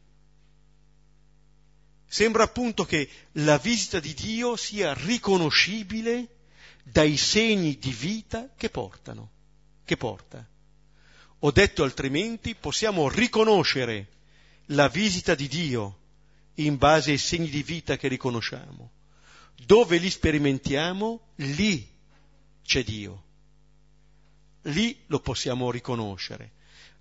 Sembra 2.07 2.45
appunto 2.45 2.85
che 2.85 3.11
la 3.33 3.59
visita 3.59 3.99
di 3.99 4.15
Dio 4.15 4.55
sia 4.55 4.95
riconoscibile 4.95 6.37
dai 6.85 7.17
segni 7.17 7.79
di 7.79 7.91
vita 7.91 8.51
che 8.57 8.71
portano, 8.71 9.31
che 9.85 9.97
porta. 9.97 10.49
O 11.41 11.51
detto 11.51 11.83
altrimenti, 11.83 12.55
possiamo 12.55 13.09
riconoscere 13.09 14.11
la 14.67 14.87
visita 14.87 15.35
di 15.35 15.49
Dio 15.49 16.05
in 16.57 16.77
base 16.77 17.11
ai 17.13 17.19
segni 17.19 17.49
di 17.49 17.63
vita 17.63 17.97
che 17.97 18.09
riconosciamo. 18.09 18.91
Dove 19.65 19.99
li 19.99 20.11
sperimentiamo, 20.11 21.21
lì 21.37 21.87
c'è 22.63 22.83
Dio. 22.85 23.25
Lì 24.63 24.99
lo 25.07 25.21
possiamo 25.21 25.71
riconoscere. 25.71 26.53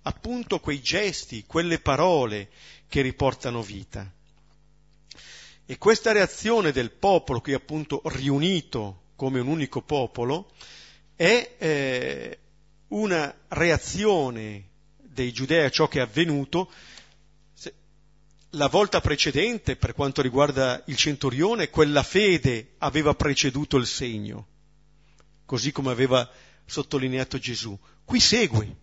Appunto 0.02 0.60
quei 0.60 0.80
gesti, 0.80 1.44
quelle 1.46 1.80
parole 1.80 2.48
che 2.88 3.00
riportano 3.02 3.62
vita. 3.62 4.10
E 5.68 5.78
questa 5.78 6.12
reazione 6.12 6.70
del 6.70 6.92
popolo, 6.92 7.40
qui 7.40 7.52
appunto 7.52 8.00
riunito 8.04 9.02
come 9.16 9.40
un 9.40 9.48
unico 9.48 9.82
popolo, 9.82 10.52
è 11.16 11.56
eh, 11.58 12.38
una 12.88 13.34
reazione 13.48 14.68
dei 14.96 15.32
giudei 15.32 15.64
a 15.64 15.70
ciò 15.70 15.88
che 15.88 15.98
è 15.98 16.02
avvenuto. 16.02 16.70
La 18.56 18.68
volta 18.68 19.02
precedente, 19.02 19.76
per 19.76 19.92
quanto 19.92 20.22
riguarda 20.22 20.82
il 20.86 20.96
centurione, 20.96 21.68
quella 21.68 22.02
fede 22.02 22.76
aveva 22.78 23.14
preceduto 23.14 23.76
il 23.76 23.86
segno, 23.86 24.46
così 25.44 25.72
come 25.72 25.90
aveva 25.90 26.26
sottolineato 26.64 27.38
Gesù. 27.38 27.78
Qui 28.02 28.18
segue. 28.18 28.76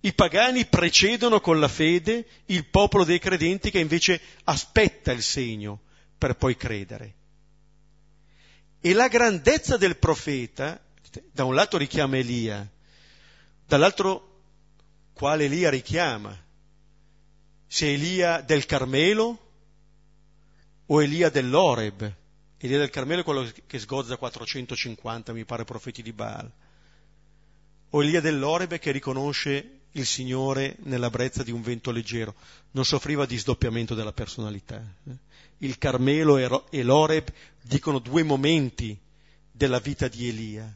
I 0.00 0.12
pagani 0.12 0.66
precedono 0.66 1.40
con 1.40 1.60
la 1.60 1.68
fede 1.68 2.26
il 2.46 2.64
popolo 2.66 3.04
dei 3.04 3.20
credenti 3.20 3.70
che 3.70 3.78
invece 3.78 4.20
aspetta 4.42 5.12
il 5.12 5.22
segno 5.22 5.82
per 6.18 6.34
poi 6.34 6.56
credere. 6.56 7.14
E 8.80 8.92
la 8.92 9.06
grandezza 9.06 9.76
del 9.76 9.98
profeta, 9.98 10.84
da 11.30 11.44
un 11.44 11.54
lato 11.54 11.76
richiama 11.76 12.16
Elia, 12.16 12.68
dall'altro 13.64 14.40
quale 15.12 15.44
Elia 15.44 15.70
richiama? 15.70 16.46
Se 17.70 17.92
Elia 17.92 18.40
del 18.40 18.64
Carmelo 18.64 19.38
o 20.86 21.02
Elia 21.02 21.28
dell'Oreb? 21.28 22.14
Elia 22.56 22.78
del 22.78 22.88
Carmelo 22.88 23.20
è 23.20 23.24
quello 23.24 23.46
che 23.66 23.78
sgozza 23.78 24.16
450, 24.16 25.34
mi 25.34 25.44
pare, 25.44 25.64
profeti 25.64 26.02
di 26.02 26.14
Baal. 26.14 26.50
O 27.90 28.02
Elia 28.02 28.22
dell'Oreb 28.22 28.78
che 28.78 28.90
riconosce 28.90 29.80
il 29.92 30.06
Signore 30.06 30.76
nella 30.84 31.10
brezza 31.10 31.42
di 31.42 31.50
un 31.50 31.60
vento 31.60 31.90
leggero, 31.90 32.34
non 32.70 32.86
soffriva 32.86 33.26
di 33.26 33.36
sdoppiamento 33.36 33.94
della 33.94 34.12
personalità. 34.12 34.82
Il 35.58 35.76
Carmelo 35.76 36.38
e 36.70 36.82
l'Oreb 36.82 37.28
dicono 37.60 37.98
due 37.98 38.22
momenti 38.22 38.98
della 39.50 39.78
vita 39.78 40.08
di 40.08 40.26
Elia. 40.26 40.74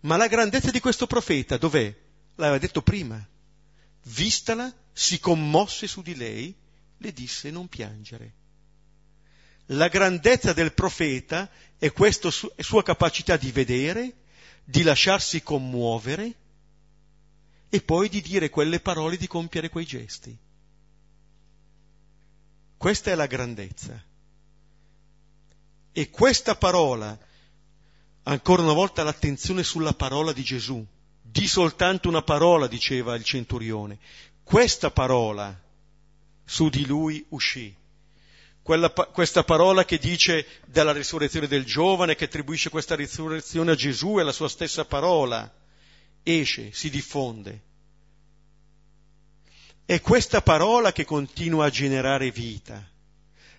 Ma 0.00 0.16
la 0.16 0.28
grandezza 0.28 0.70
di 0.70 0.80
questo 0.80 1.06
profeta 1.06 1.58
dov'è? 1.58 1.94
L'aveva 2.36 2.58
detto 2.58 2.80
prima. 2.80 3.22
Vistala, 4.04 4.72
si 4.98 5.20
commosse 5.20 5.86
su 5.86 6.00
di 6.00 6.14
lei, 6.14 6.56
le 6.96 7.12
disse 7.12 7.50
non 7.50 7.68
piangere. 7.68 8.32
La 9.66 9.88
grandezza 9.88 10.54
del 10.54 10.72
profeta 10.72 11.50
è 11.76 11.92
questa 11.92 12.30
sua 12.30 12.82
capacità 12.82 13.36
di 13.36 13.52
vedere, 13.52 14.14
di 14.64 14.82
lasciarsi 14.82 15.42
commuovere, 15.42 16.34
e 17.68 17.82
poi 17.82 18.08
di 18.08 18.22
dire 18.22 18.48
quelle 18.48 18.80
parole, 18.80 19.18
di 19.18 19.26
compiere 19.26 19.68
quei 19.68 19.84
gesti. 19.84 20.34
Questa 22.78 23.10
è 23.10 23.14
la 23.14 23.26
grandezza. 23.26 24.02
E 25.92 26.08
questa 26.08 26.56
parola, 26.56 27.18
ancora 28.22 28.62
una 28.62 28.72
volta 28.72 29.02
l'attenzione 29.02 29.62
sulla 29.62 29.92
parola 29.92 30.32
di 30.32 30.42
Gesù, 30.42 30.82
di 31.20 31.46
soltanto 31.46 32.08
una 32.08 32.22
parola, 32.22 32.66
diceva 32.66 33.14
il 33.14 33.24
centurione, 33.24 33.98
questa 34.46 34.92
parola 34.92 35.60
su 36.44 36.68
di 36.68 36.86
lui 36.86 37.24
uscì. 37.30 37.74
Quella, 38.62 38.90
questa 38.90 39.42
parola 39.42 39.84
che 39.84 39.98
dice 39.98 40.46
della 40.66 40.92
risurrezione 40.92 41.48
del 41.48 41.64
giovane, 41.64 42.14
che 42.14 42.26
attribuisce 42.26 42.70
questa 42.70 42.94
risurrezione 42.94 43.72
a 43.72 43.74
Gesù, 43.74 44.18
è 44.18 44.22
la 44.22 44.30
sua 44.30 44.48
stessa 44.48 44.84
parola 44.84 45.52
esce, 46.22 46.70
si 46.72 46.90
diffonde. 46.90 47.60
È 49.84 50.00
questa 50.00 50.40
parola 50.42 50.92
che 50.92 51.04
continua 51.04 51.66
a 51.66 51.70
generare 51.70 52.30
vita. 52.30 52.88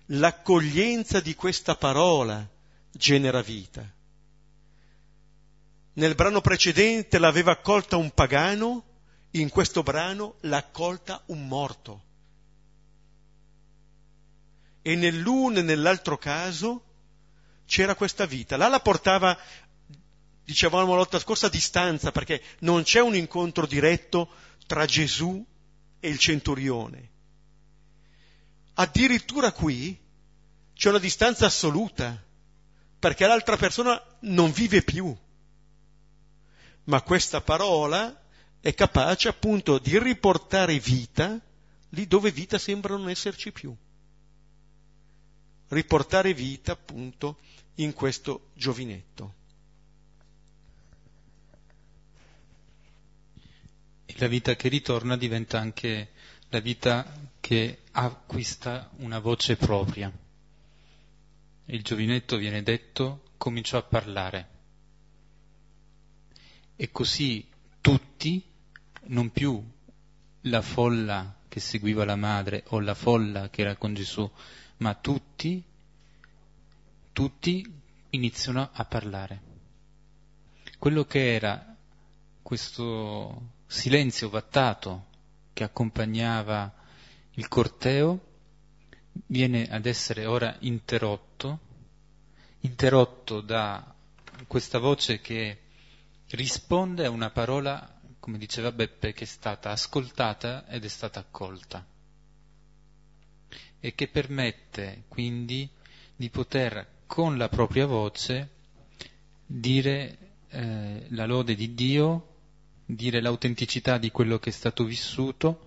L'accoglienza 0.06 1.20
di 1.20 1.36
questa 1.36 1.76
parola 1.76 2.48
genera 2.92 3.42
vita. 3.42 3.86
Nel 5.96 6.16
brano 6.16 6.40
precedente 6.40 7.20
l'aveva 7.20 7.52
accolta 7.52 7.98
un 7.98 8.10
pagano, 8.12 8.87
in 9.32 9.50
questo 9.50 9.84
brano 9.84 10.36
l'ha 10.42 10.58
accolta 10.58 11.22
un 11.28 11.48
morto. 11.48 12.04
E 14.82 14.96
nell'uno 14.96 15.60
e 15.60 15.62
nell'altro 15.62 16.18
caso 16.18 16.84
c'era 17.66 17.96
questa 17.96 18.26
vita. 18.26 18.56
Là 18.58 18.68
la 18.68 18.80
portava 18.80 19.38
dicevamo 20.48 20.92
la 20.92 20.96
volta 20.96 21.20
scorsa, 21.20 21.48
a 21.48 21.50
distanza, 21.50 22.14
perché 22.14 22.42
non 22.60 22.84
c'è 22.84 23.02
un 23.02 23.16
incontro 23.16 23.66
diretto 23.66 24.30
tra 24.66 24.86
Gesù 24.86 25.46
e 26.00 26.08
il 26.08 26.18
centurione. 26.18 27.10
Addirittura 28.76 29.52
qui 29.52 30.00
c'è 30.74 30.88
una 30.88 31.00
distanza 31.00 31.48
assoluta, 31.48 32.24
perché 32.98 33.28
l'altra 33.28 33.58
persona 33.58 34.02
non 34.22 34.52
vive 34.52 34.84
più. 34.84 35.14
Ma 36.86 37.02
questa 37.02 37.42
parola 37.42 38.18
è 38.60 38.74
capace 38.74 39.28
appunto 39.28 39.78
di 39.80 39.98
riportare 40.00 40.80
vita 40.80 41.40
lì 41.90 42.08
dove 42.08 42.32
vita 42.32 42.58
sembra 42.58 42.96
non 42.96 43.10
esserci 43.10 43.52
più. 43.52 43.76
Riportare 45.70 46.34
vita 46.34 46.72
appunto 46.74 47.38
in 47.76 47.94
questo 47.94 48.50
giovinetto. 48.54 49.34
la 54.20 54.28
vita 54.28 54.56
che 54.56 54.68
ritorna 54.70 55.16
diventa 55.16 55.60
anche 55.60 56.10
la 56.50 56.60
vita 56.60 57.06
che 57.40 57.82
acquista 57.92 58.90
una 58.98 59.20
voce 59.20 59.56
propria. 59.58 60.12
il 61.66 61.84
giovinetto 61.84 62.38
viene 62.38 62.64
detto 62.64 63.24
cominciò 63.38 63.78
a 63.78 63.84
parlare. 63.84 64.48
E 66.76 66.90
così 66.92 67.46
tutti, 67.88 68.44
non 69.06 69.32
più 69.32 69.64
la 70.42 70.62
folla 70.62 71.38
che 71.48 71.62
seguiva 71.62 72.04
la 72.04 72.18
madre 72.18 72.66
o 72.72 72.82
la 72.82 72.94
folla 72.94 73.50
che 73.50 73.62
era 73.62 73.78
con 73.78 73.94
Gesù, 73.94 74.30
ma 74.80 74.94
tutti, 74.94 75.64
tutti 77.14 77.66
iniziano 78.10 78.72
a 78.74 78.84
parlare. 78.84 79.42
Quello 80.78 81.06
che 81.06 81.34
era 81.34 81.78
questo 82.42 83.52
silenzio 83.68 84.28
vattato 84.28 85.06
che 85.54 85.64
accompagnava 85.64 86.74
il 87.36 87.48
corteo 87.48 88.20
viene 89.28 89.70
ad 89.70 89.86
essere 89.86 90.26
ora 90.26 90.58
interrotto, 90.60 91.60
interrotto 92.60 93.40
da 93.40 93.96
questa 94.46 94.78
voce 94.78 95.22
che 95.22 95.62
risponde 96.32 97.06
a 97.06 97.10
una 97.10 97.30
parola, 97.30 98.00
come 98.20 98.38
diceva 98.38 98.72
Beppe, 98.72 99.14
che 99.14 99.24
è 99.24 99.28
stata 99.28 99.72
ascoltata 99.72 100.68
ed 100.68 100.84
è 100.84 100.90
stata 100.90 101.20
accolta 101.20 101.86
e 103.80 103.94
che 103.94 104.08
permette 104.08 105.04
quindi 105.08 105.70
di 106.16 106.30
poter 106.30 106.96
con 107.06 107.38
la 107.38 107.48
propria 107.48 107.86
voce 107.86 108.50
dire 109.46 110.18
eh, 110.50 111.06
la 111.10 111.26
lode 111.26 111.56
di 111.56 111.74
Dio, 111.74 112.36
dire 112.86 113.22
l'autenticità 113.22 113.98
di 113.98 114.12
quello 114.12 114.40
che 114.40 114.50
è 114.50 114.54
stato 114.54 114.84
vissuto 114.84 115.66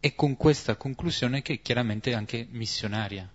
e 0.00 0.14
con 0.14 0.36
questa 0.36 0.76
conclusione 0.76 1.42
che 1.42 1.54
è 1.54 1.60
chiaramente 1.62 2.12
anche 2.12 2.46
missionaria, 2.50 3.30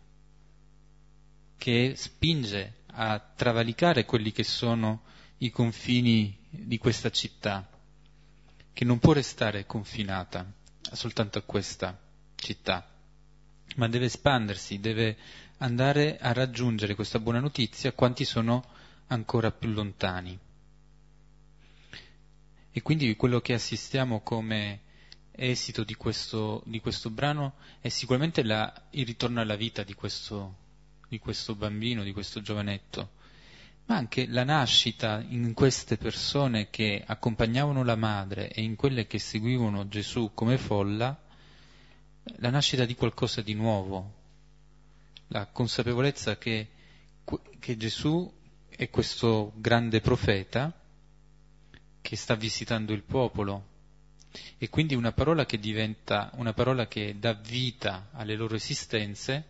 che 1.57 1.93
spinge 1.95 2.73
a 2.91 3.19
travalicare 3.19 4.05
quelli 4.05 4.31
che 4.31 4.43
sono 4.43 5.03
i 5.37 5.49
confini 5.49 6.38
di 6.49 6.77
questa 6.77 7.09
città, 7.11 7.67
che 8.73 8.85
non 8.85 8.99
può 8.99 9.13
restare 9.13 9.65
confinata 9.65 10.45
soltanto 10.91 11.37
a 11.37 11.43
questa 11.43 11.97
città, 12.35 12.87
ma 13.75 13.87
deve 13.87 14.05
espandersi, 14.05 14.79
deve 14.79 15.17
andare 15.57 16.17
a 16.19 16.33
raggiungere 16.33 16.95
questa 16.95 17.19
buona 17.19 17.39
notizia 17.39 17.91
quanti 17.93 18.25
sono 18.25 18.63
ancora 19.07 19.51
più 19.51 19.69
lontani. 19.69 20.37
E 22.71 22.81
quindi 22.81 23.15
quello 23.15 23.41
che 23.41 23.53
assistiamo 23.53 24.21
come 24.21 24.81
esito 25.31 25.83
di 25.83 25.95
questo, 25.95 26.61
di 26.65 26.79
questo 26.79 27.09
brano 27.09 27.55
è 27.79 27.89
sicuramente 27.89 28.43
la, 28.43 28.71
il 28.91 29.05
ritorno 29.05 29.41
alla 29.41 29.55
vita 29.55 29.83
di 29.83 29.93
questo, 29.93 30.55
di 31.07 31.19
questo 31.19 31.55
bambino, 31.55 32.03
di 32.03 32.11
questo 32.13 32.41
giovanetto, 32.41 33.11
ma 33.89 33.95
anche 33.95 34.27
la 34.27 34.43
nascita 34.43 35.23
in 35.29 35.53
queste 35.55 35.97
persone 35.97 36.69
che 36.69 37.03
accompagnavano 37.03 37.83
la 37.83 37.95
madre 37.95 38.51
e 38.51 38.61
in 38.61 38.75
quelle 38.75 39.07
che 39.07 39.17
seguivano 39.17 39.87
Gesù 39.87 40.29
come 40.35 40.59
folla, 40.59 41.19
la 42.37 42.49
nascita 42.51 42.85
di 42.85 42.93
qualcosa 42.93 43.41
di 43.41 43.55
nuovo, 43.55 44.13
la 45.29 45.47
consapevolezza 45.47 46.37
che, 46.37 46.67
che 47.57 47.77
Gesù 47.77 48.31
è 48.69 48.91
questo 48.91 49.53
grande 49.55 50.01
profeta 50.01 50.71
che 51.99 52.15
sta 52.15 52.35
visitando 52.35 52.93
il 52.93 53.01
popolo. 53.01 53.65
E 54.59 54.69
quindi 54.69 54.93
una 54.93 55.13
parola 55.13 55.47
che 55.47 55.57
diventa 55.57 56.29
una 56.35 56.53
parola 56.53 56.87
che 56.87 57.15
dà 57.17 57.33
vita 57.33 58.09
alle 58.11 58.35
loro 58.35 58.53
esistenze 58.53 59.47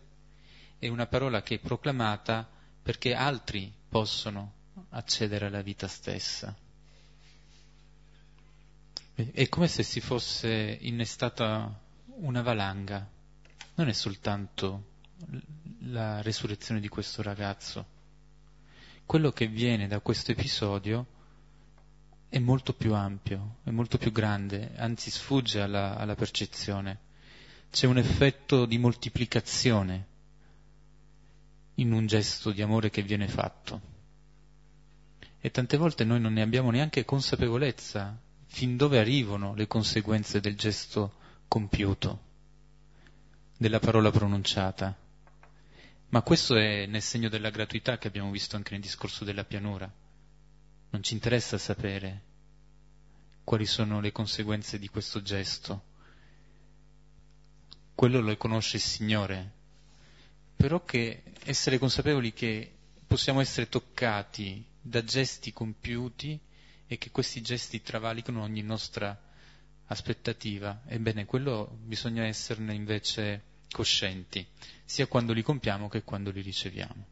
è 0.79 0.87
una 0.87 1.07
parola 1.07 1.43
che 1.43 1.55
è 1.55 1.59
proclamata 1.59 2.49
perché 2.81 3.13
altri 3.13 3.73
possono 3.89 4.53
accedere 4.91 5.47
alla 5.47 5.61
vita 5.61 5.87
stessa. 5.87 6.55
È 9.13 9.49
come 9.49 9.67
se 9.67 9.83
si 9.83 9.99
fosse 9.99 10.77
innestata 10.81 11.77
una 12.21 12.41
valanga, 12.41 13.05
non 13.75 13.89
è 13.89 13.93
soltanto 13.93 14.85
la 15.81 16.21
resurrezione 16.21 16.79
di 16.79 16.87
questo 16.87 17.21
ragazzo. 17.21 17.97
Quello 19.05 19.31
che 19.31 19.47
viene 19.47 19.87
da 19.87 19.99
questo 19.99 20.31
episodio 20.31 21.05
è 22.29 22.39
molto 22.39 22.73
più 22.73 22.93
ampio, 22.93 23.57
è 23.63 23.71
molto 23.71 23.97
più 23.97 24.11
grande, 24.11 24.71
anzi 24.75 25.09
sfugge 25.09 25.59
alla, 25.61 25.97
alla 25.97 26.15
percezione. 26.15 26.99
C'è 27.71 27.87
un 27.87 27.97
effetto 27.97 28.65
di 28.65 28.77
moltiplicazione 28.77 30.08
in 31.81 31.91
un 31.91 32.05
gesto 32.07 32.51
di 32.51 32.61
amore 32.61 32.89
che 32.89 33.01
viene 33.01 33.27
fatto. 33.27 33.81
E 35.39 35.51
tante 35.51 35.77
volte 35.77 36.03
noi 36.03 36.19
non 36.19 36.33
ne 36.33 36.41
abbiamo 36.41 36.71
neanche 36.71 37.05
consapevolezza 37.05 38.17
fin 38.45 38.77
dove 38.77 38.99
arrivano 38.99 39.53
le 39.53 39.67
conseguenze 39.67 40.39
del 40.39 40.57
gesto 40.57 41.13
compiuto, 41.47 42.19
della 43.57 43.79
parola 43.79 44.11
pronunciata. 44.11 44.95
Ma 46.09 46.21
questo 46.21 46.55
è 46.55 46.85
nel 46.85 47.01
segno 47.01 47.29
della 47.29 47.49
gratuità 47.49 47.97
che 47.97 48.07
abbiamo 48.07 48.31
visto 48.31 48.55
anche 48.55 48.71
nel 48.73 48.81
discorso 48.81 49.23
della 49.23 49.43
pianura 49.43 49.91
non 50.91 51.03
ci 51.03 51.13
interessa 51.13 51.57
sapere 51.57 52.23
quali 53.43 53.65
sono 53.65 53.99
le 53.99 54.11
conseguenze 54.11 54.79
di 54.79 54.87
questo 54.87 55.21
gesto. 55.21 55.83
Quello 57.93 58.21
lo 58.21 58.35
conosce 58.37 58.77
il 58.77 58.81
Signore. 58.81 59.57
Però 60.59 60.83
che 60.83 61.23
essere 61.45 61.77
consapevoli 61.77 62.33
che 62.33 62.69
possiamo 63.07 63.39
essere 63.39 63.69
toccati 63.69 64.61
da 64.81 65.01
gesti 65.05 65.53
compiuti 65.53 66.37
e 66.85 66.97
che 66.97 67.11
questi 67.11 67.39
gesti 67.41 67.81
travalicano 67.81 68.41
ogni 68.41 68.61
nostra 68.61 69.17
aspettativa. 69.85 70.81
Ebbene, 70.85 71.23
quello 71.23 71.77
bisogna 71.81 72.25
esserne 72.25 72.73
invece 72.73 73.41
coscienti, 73.71 74.45
sia 74.83 75.07
quando 75.07 75.31
li 75.31 75.43
compiamo 75.43 75.87
che 75.87 76.03
quando 76.03 76.29
li 76.29 76.41
riceviamo. 76.41 77.05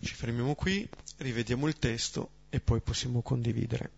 Ci 0.00 0.14
fermiamo 0.14 0.54
qui, 0.54 0.88
rivediamo 1.16 1.66
il 1.66 1.76
testo 1.76 2.30
e 2.50 2.60
poi 2.60 2.80
possiamo 2.80 3.20
condividere. 3.20 3.97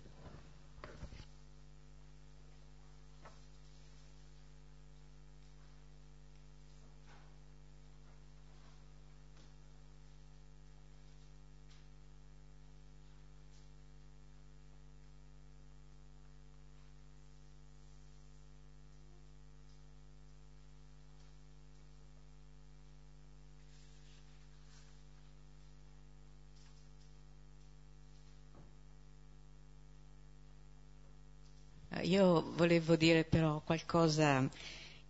Io 32.10 32.50
volevo 32.56 32.96
dire 32.96 33.22
però 33.22 33.60
qualcosa, 33.64 34.44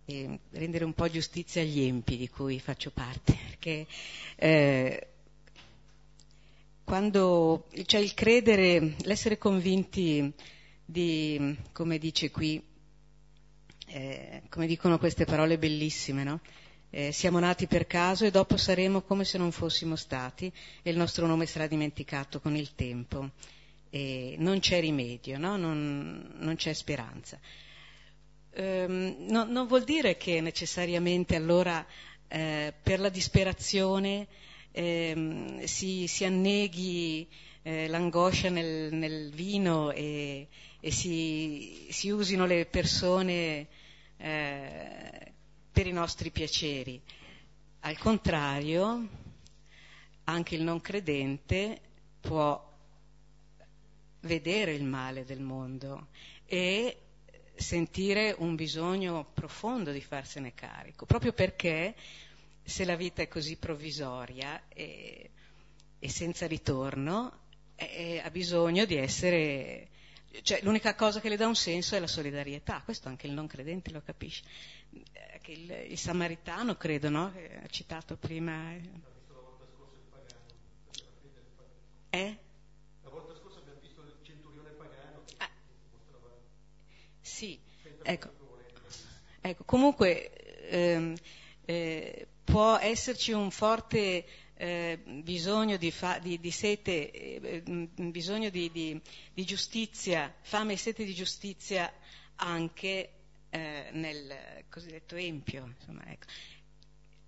eh, 0.05 0.39
rendere 0.51 0.85
un 0.85 0.93
po' 0.93 1.09
giustizia 1.09 1.63
agli 1.63 1.81
empi 1.81 2.15
di 2.15 2.29
cui 2.29 2.59
faccio 2.59 2.91
parte, 2.91 3.33
perché 3.49 3.87
eh, 4.35 5.07
quando 6.83 7.65
c'è 7.73 7.83
cioè 7.85 8.01
il 8.01 8.13
credere, 8.13 8.93
l'essere 8.99 9.39
convinti 9.39 10.31
di, 10.85 11.57
come 11.71 11.97
dice 11.97 12.29
qui, 12.29 12.63
eh, 13.87 14.43
come 14.49 14.67
dicono 14.67 14.99
queste 14.99 15.25
parole 15.25 15.57
bellissime, 15.57 16.23
no? 16.23 16.39
Eh, 16.91 17.11
siamo 17.11 17.39
nati 17.39 17.65
per 17.65 17.87
caso 17.87 18.25
e 18.25 18.31
dopo 18.31 18.57
saremo 18.57 19.01
come 19.01 19.23
se 19.25 19.39
non 19.39 19.51
fossimo 19.51 19.95
stati 19.95 20.53
e 20.83 20.91
il 20.91 20.97
nostro 20.97 21.25
nome 21.25 21.47
sarà 21.47 21.65
dimenticato 21.65 22.39
con 22.39 22.55
il 22.55 22.75
tempo 22.75 23.31
e 23.93 24.35
non 24.39 24.59
c'è 24.59 24.79
rimedio, 24.79 25.37
no? 25.37 25.57
non, 25.57 26.33
non, 26.37 26.55
c'è 26.55 26.71
speranza. 26.71 27.37
Ehm, 28.51 29.25
no, 29.27 29.43
non 29.43 29.67
vuol 29.67 29.83
dire 29.83 30.15
che 30.15 30.39
necessariamente 30.39 31.35
allora 31.35 31.85
eh, 32.29 32.73
per 32.81 33.01
la 33.01 33.09
disperazione 33.09 34.27
eh, 34.71 35.61
si, 35.65 36.07
si, 36.07 36.23
anneghi 36.23 37.27
eh, 37.63 37.89
l'angoscia 37.89 38.49
nel, 38.49 38.93
nel 38.93 39.29
vino 39.31 39.91
e, 39.91 40.47
e 40.79 40.91
si, 40.91 41.87
si, 41.89 42.09
usino 42.09 42.45
le 42.45 42.65
persone 42.65 43.67
eh, 44.15 45.33
per 45.69 45.85
i 45.85 45.91
nostri 45.91 46.31
piaceri. 46.31 47.01
Al 47.81 47.97
contrario, 47.97 49.05
anche 50.23 50.55
il 50.55 50.63
non 50.63 50.79
credente 50.79 51.81
può 52.21 52.70
vedere 54.21 54.73
il 54.73 54.83
male 54.83 55.25
del 55.25 55.41
mondo 55.41 56.07
e 56.45 56.97
sentire 57.55 58.35
un 58.37 58.55
bisogno 58.55 59.25
profondo 59.33 59.91
di 59.91 60.01
farsene 60.01 60.53
carico, 60.53 61.05
proprio 61.05 61.33
perché 61.33 61.95
se 62.63 62.85
la 62.85 62.95
vita 62.95 63.21
è 63.21 63.27
così 63.27 63.57
provvisoria 63.57 64.61
e, 64.69 65.29
e 65.99 66.09
senza 66.09 66.47
ritorno, 66.47 67.39
ha 68.21 68.29
bisogno 68.29 68.85
di 68.85 68.95
essere 68.95 69.89
cioè, 70.43 70.61
l'unica 70.63 70.95
cosa 70.95 71.19
che 71.19 71.27
le 71.27 71.35
dà 71.35 71.45
un 71.45 71.55
senso 71.55 71.95
è 71.95 71.99
la 71.99 72.07
solidarietà, 72.07 72.81
questo 72.83 73.09
anche 73.09 73.27
il 73.27 73.33
non 73.33 73.47
credente 73.47 73.91
lo 73.91 74.01
capisce. 74.01 74.43
Che 75.41 75.51
il, 75.51 75.69
il, 75.89 75.97
samaritano, 75.97 76.75
credo, 76.75 77.09
no? 77.09 77.25
ha 77.25 77.67
citato 77.67 78.15
prima. 78.15 78.73
Eh? 82.09 82.37
La 83.03 83.09
volta 83.09 83.35
scorsa 83.35 83.59
abbiamo 83.59 83.79
visto 83.81 84.01
il 84.01 84.13
centurione 84.21 84.69
pagano 84.69 85.23
che 85.25 85.35
ah. 85.37 85.49
Sì, 87.41 87.59
ecco. 88.03 88.29
ecco. 89.41 89.63
Comunque 89.63 90.31
ehm, 90.69 91.15
eh, 91.65 92.27
può 92.43 92.77
esserci 92.77 93.31
un 93.31 93.49
forte 93.49 94.23
eh, 94.53 95.01
bisogno 95.23 95.77
di, 95.77 95.89
fa, 95.89 96.19
di, 96.19 96.39
di 96.39 96.51
sete, 96.51 97.09
eh, 97.09 97.61
bisogno 97.95 98.51
di, 98.51 98.69
di, 98.71 99.43
giustizia, 99.43 100.31
fame 100.41 100.73
e 100.73 100.77
sete 100.77 101.03
di 101.03 101.15
giustizia 101.15 101.91
anche 102.35 103.09
eh, 103.49 103.89
nel 103.91 104.63
cosiddetto 104.69 105.15
empio. 105.15 105.65
Insomma, 105.65 106.05
ecco. 106.11 106.27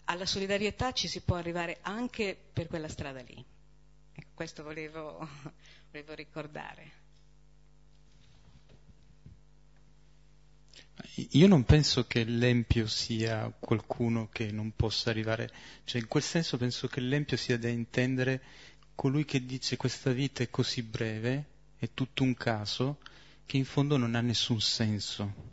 Alla 0.03 0.28
solidarietà 0.28 0.91
ci 0.91 1.07
si 1.07 1.22
può 1.22 1.38
arrivare 1.38 1.80
anche 1.82 2.38
per 2.53 2.68
quella 2.68 2.88
strada 2.88 3.22
lì. 3.22 3.43
Ecco, 4.14 4.30
questo 4.36 4.61
volevo, 4.61 5.28
volevo 5.89 6.14
ricordare. 6.14 7.01
Io 11.15 11.47
non 11.47 11.63
penso 11.63 12.07
che 12.07 12.23
l'empio 12.23 12.87
sia 12.87 13.51
qualcuno 13.59 14.29
che 14.31 14.51
non 14.51 14.71
possa 14.75 15.09
arrivare, 15.09 15.51
cioè 15.83 16.01
in 16.01 16.07
quel 16.07 16.23
senso 16.23 16.57
penso 16.57 16.87
che 16.87 17.01
l'empio 17.01 17.37
sia 17.37 17.57
da 17.57 17.67
intendere 17.67 18.41
colui 18.95 19.25
che 19.25 19.45
dice 19.45 19.77
questa 19.77 20.11
vita 20.11 20.43
è 20.43 20.49
così 20.49 20.81
breve, 20.81 21.45
è 21.77 21.89
tutto 21.93 22.23
un 22.23 22.33
caso, 22.33 22.99
che 23.45 23.57
in 23.57 23.65
fondo 23.65 23.97
non 23.97 24.15
ha 24.15 24.21
nessun 24.21 24.61
senso. 24.61 25.51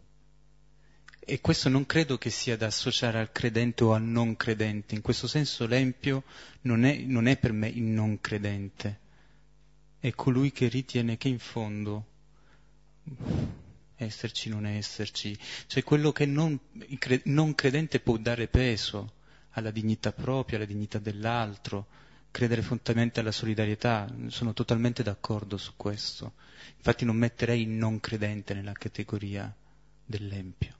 E 1.18 1.40
questo 1.40 1.68
non 1.68 1.84
credo 1.84 2.16
che 2.16 2.30
sia 2.30 2.56
da 2.56 2.66
associare 2.66 3.18
al 3.18 3.30
credente 3.30 3.84
o 3.84 3.92
al 3.92 4.02
non 4.02 4.36
credente, 4.36 4.94
in 4.94 5.02
questo 5.02 5.26
senso 5.26 5.66
l'empio 5.66 6.24
non 6.62 6.84
è, 6.84 6.96
non 6.96 7.26
è 7.26 7.36
per 7.36 7.52
me 7.52 7.68
il 7.68 7.82
non 7.82 8.20
credente, 8.20 8.98
è 10.00 10.10
colui 10.12 10.50
che 10.52 10.68
ritiene 10.68 11.18
che 11.18 11.28
in 11.28 11.38
fondo 11.38 12.06
esserci, 14.04 14.48
non 14.48 14.66
esserci, 14.66 15.36
cioè 15.66 15.82
quello 15.84 16.12
che 16.12 16.26
non, 16.26 16.58
non 17.24 17.54
credente 17.54 18.00
può 18.00 18.16
dare 18.16 18.48
peso 18.48 19.12
alla 19.50 19.70
dignità 19.70 20.12
propria, 20.12 20.56
alla 20.58 20.66
dignità 20.66 20.98
dell'altro, 20.98 21.86
credere 22.30 22.62
fondamentalmente 22.62 23.20
alla 23.20 23.32
solidarietà, 23.32 24.06
sono 24.28 24.52
totalmente 24.52 25.02
d'accordo 25.02 25.56
su 25.56 25.72
questo. 25.76 26.34
Infatti 26.76 27.04
non 27.04 27.16
metterei 27.16 27.62
il 27.62 27.68
non 27.68 28.00
credente 28.00 28.54
nella 28.54 28.72
categoria 28.72 29.52
dell'empio. 30.04 30.78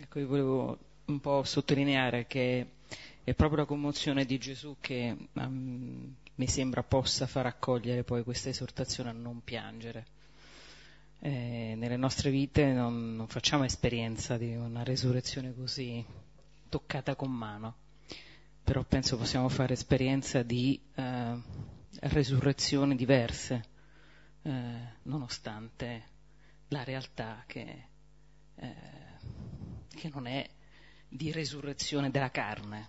Ecco, 0.00 0.18
io 0.18 0.26
volevo 0.26 0.78
un 1.06 1.20
po' 1.20 1.42
sottolineare 1.44 2.26
che 2.26 2.66
è 3.24 3.34
proprio 3.34 3.60
la 3.60 3.64
commozione 3.64 4.24
di 4.24 4.38
Gesù 4.38 4.76
che 4.80 5.16
um, 5.32 6.14
mi 6.34 6.46
sembra 6.48 6.82
possa 6.82 7.26
far 7.26 7.46
accogliere 7.46 8.04
poi 8.04 8.22
questa 8.24 8.48
esortazione 8.48 9.10
a 9.10 9.12
non 9.12 9.42
piangere. 9.42 10.06
Eh, 11.20 11.74
nelle 11.76 11.96
nostre 11.96 12.30
vite 12.30 12.72
non, 12.72 13.14
non, 13.14 13.28
facciamo 13.28 13.62
esperienza 13.62 14.36
di 14.36 14.56
una 14.56 14.82
resurrezione 14.82 15.54
così 15.54 16.04
toccata 16.68 17.14
con 17.14 17.30
mano, 17.30 17.76
però 18.64 18.82
penso 18.82 19.16
possiamo 19.16 19.48
fare 19.48 19.74
esperienza 19.74 20.42
di 20.42 20.80
eh, 20.94 21.40
resurrezioni 22.00 22.96
diverse, 22.96 23.64
eh, 24.42 24.50
nonostante 25.02 26.10
la 26.68 26.82
realtà 26.82 27.44
che, 27.46 27.84
eh, 28.56 28.74
che 29.94 30.10
non 30.12 30.26
è 30.26 30.44
di 31.14 31.30
resurrezione 31.30 32.10
della 32.10 32.30
carne. 32.30 32.88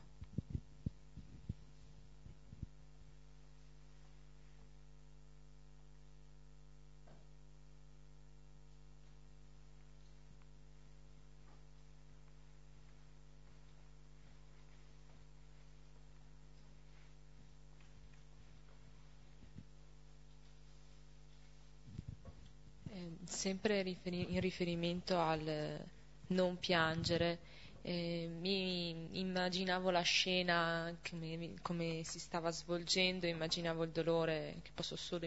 Eh, 22.90 23.18
sempre 23.26 23.82
in 23.82 24.40
riferimento 24.40 25.20
al 25.20 25.86
non 26.28 26.58
piangere, 26.58 27.40
eh, 27.86 28.30
mi 28.40 29.20
immaginavo 29.20 29.90
la 29.90 30.02
scena 30.02 30.96
come, 31.08 31.56
come, 31.62 32.02
si 32.04 32.18
stava 32.18 32.50
svolgendo, 32.50 33.28
immaginavo 33.28 33.84
il 33.84 33.92
dolore 33.92 34.60
che 34.64 34.72
posso 34.74 34.96
solo 34.96 35.26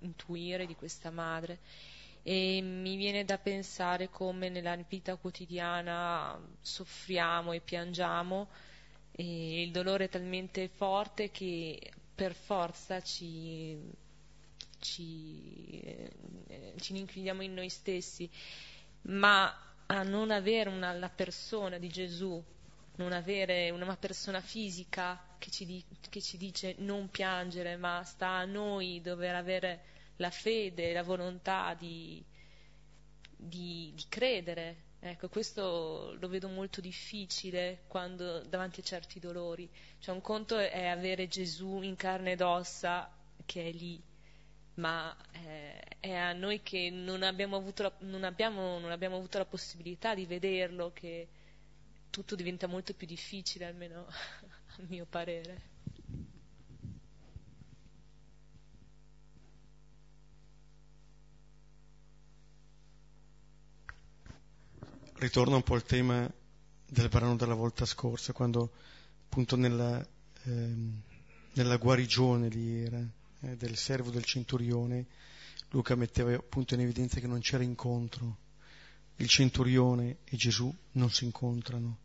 intuire 0.00 0.66
di 0.66 0.74
questa 0.74 1.10
madre. 1.10 1.60
E 2.24 2.60
mi 2.60 2.96
viene 2.96 3.24
da 3.24 3.38
pensare 3.38 4.08
come 4.08 4.48
nella 4.48 4.76
vita 4.76 5.16
quotidiana 5.16 6.38
soffriamo 6.60 7.52
e 7.52 7.60
piangiamo 7.60 8.48
e 9.12 9.62
il 9.62 9.70
dolore 9.70 10.04
è 10.04 10.08
talmente 10.08 10.68
forte 10.68 11.30
che 11.30 11.92
per 12.14 12.34
forza 12.34 13.00
ci, 13.00 13.78
ci, 14.80 15.80
eh, 15.80 16.74
ci 16.80 16.96
inchiudiamo 16.96 17.42
in 17.42 17.54
noi 17.54 17.68
stessi, 17.68 18.28
ma 19.02 19.71
a 19.92 20.02
non 20.02 20.30
avere 20.30 20.70
una, 20.70 20.92
la 20.92 21.10
persona 21.10 21.76
di 21.76 21.88
Gesù, 21.88 22.42
non 22.96 23.12
avere 23.12 23.68
una 23.70 23.96
persona 23.96 24.40
fisica 24.40 25.22
che 25.38 25.50
ci, 25.50 25.66
di, 25.66 25.84
che 26.08 26.22
ci 26.22 26.38
dice 26.38 26.76
non 26.78 27.10
piangere, 27.10 27.76
ma 27.76 28.02
sta 28.02 28.28
a 28.28 28.44
noi 28.46 29.02
dover 29.02 29.34
avere 29.34 29.84
la 30.16 30.30
fede, 30.30 30.94
la 30.94 31.02
volontà 31.02 31.74
di, 31.74 32.24
di, 33.36 33.92
di 33.94 34.04
credere. 34.08 34.90
Ecco, 34.98 35.28
questo 35.28 36.16
lo 36.18 36.28
vedo 36.28 36.48
molto 36.48 36.80
difficile 36.80 37.82
quando, 37.86 38.40
davanti 38.44 38.80
a 38.80 38.84
certi 38.84 39.20
dolori. 39.20 39.68
Cioè, 39.98 40.14
un 40.14 40.22
conto 40.22 40.56
è 40.56 40.86
avere 40.86 41.28
Gesù 41.28 41.82
in 41.82 41.96
carne 41.96 42.32
ed 42.32 42.40
ossa 42.40 43.10
che 43.44 43.68
è 43.68 43.72
lì, 43.72 44.00
ma 44.74 45.14
eh, 45.32 45.80
è 46.00 46.14
a 46.14 46.32
noi 46.32 46.62
che 46.62 46.90
non 46.90 47.22
abbiamo, 47.22 47.62
la, 47.76 47.92
non, 48.00 48.24
abbiamo, 48.24 48.78
non 48.78 48.90
abbiamo 48.90 49.16
avuto 49.16 49.38
la 49.38 49.44
possibilità 49.44 50.14
di 50.14 50.24
vederlo 50.26 50.92
che 50.92 51.28
tutto 52.10 52.34
diventa 52.34 52.66
molto 52.66 52.94
più 52.94 53.06
difficile, 53.06 53.66
almeno 53.66 54.06
a 54.08 54.82
mio 54.88 55.06
parere. 55.08 55.70
Ritorna 65.14 65.54
un 65.54 65.62
po' 65.62 65.74
al 65.74 65.84
tema 65.84 66.28
del 66.86 67.08
brano 67.08 67.36
della 67.36 67.54
volta 67.54 67.84
scorsa, 67.84 68.32
quando 68.32 68.70
appunto 69.24 69.54
nella, 69.56 70.04
ehm, 70.44 71.00
nella 71.52 71.76
guarigione 71.76 72.48
lì 72.48 72.82
era 72.84 73.00
eh, 73.42 73.56
del 73.56 73.76
servo 73.76 74.10
del 74.10 74.24
centurione, 74.24 75.06
Luca 75.70 75.94
metteva 75.94 76.34
appunto 76.34 76.74
in 76.74 76.80
evidenza 76.80 77.20
che 77.20 77.26
non 77.26 77.40
c'era 77.40 77.62
incontro. 77.62 78.38
Il 79.16 79.28
centurione 79.28 80.18
e 80.24 80.36
Gesù 80.36 80.74
non 80.92 81.10
si 81.10 81.24
incontrano. 81.24 81.98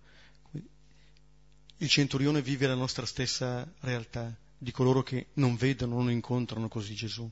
Il 1.79 1.89
centurione 1.89 2.41
vive 2.41 2.65
la 2.65 2.75
nostra 2.75 3.05
stessa 3.05 3.71
realtà, 3.81 4.35
di 4.57 4.71
coloro 4.71 5.03
che 5.03 5.27
non 5.33 5.55
vedono, 5.55 5.95
non 5.95 6.09
incontrano 6.09 6.67
così 6.67 6.95
Gesù. 6.95 7.29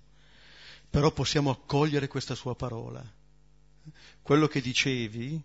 Però 0.90 1.12
possiamo 1.12 1.50
accogliere 1.50 2.08
questa 2.08 2.36
sua 2.36 2.56
parola. 2.56 3.04
Quello 4.22 4.48
che 4.48 4.62
dicevi, 4.62 5.42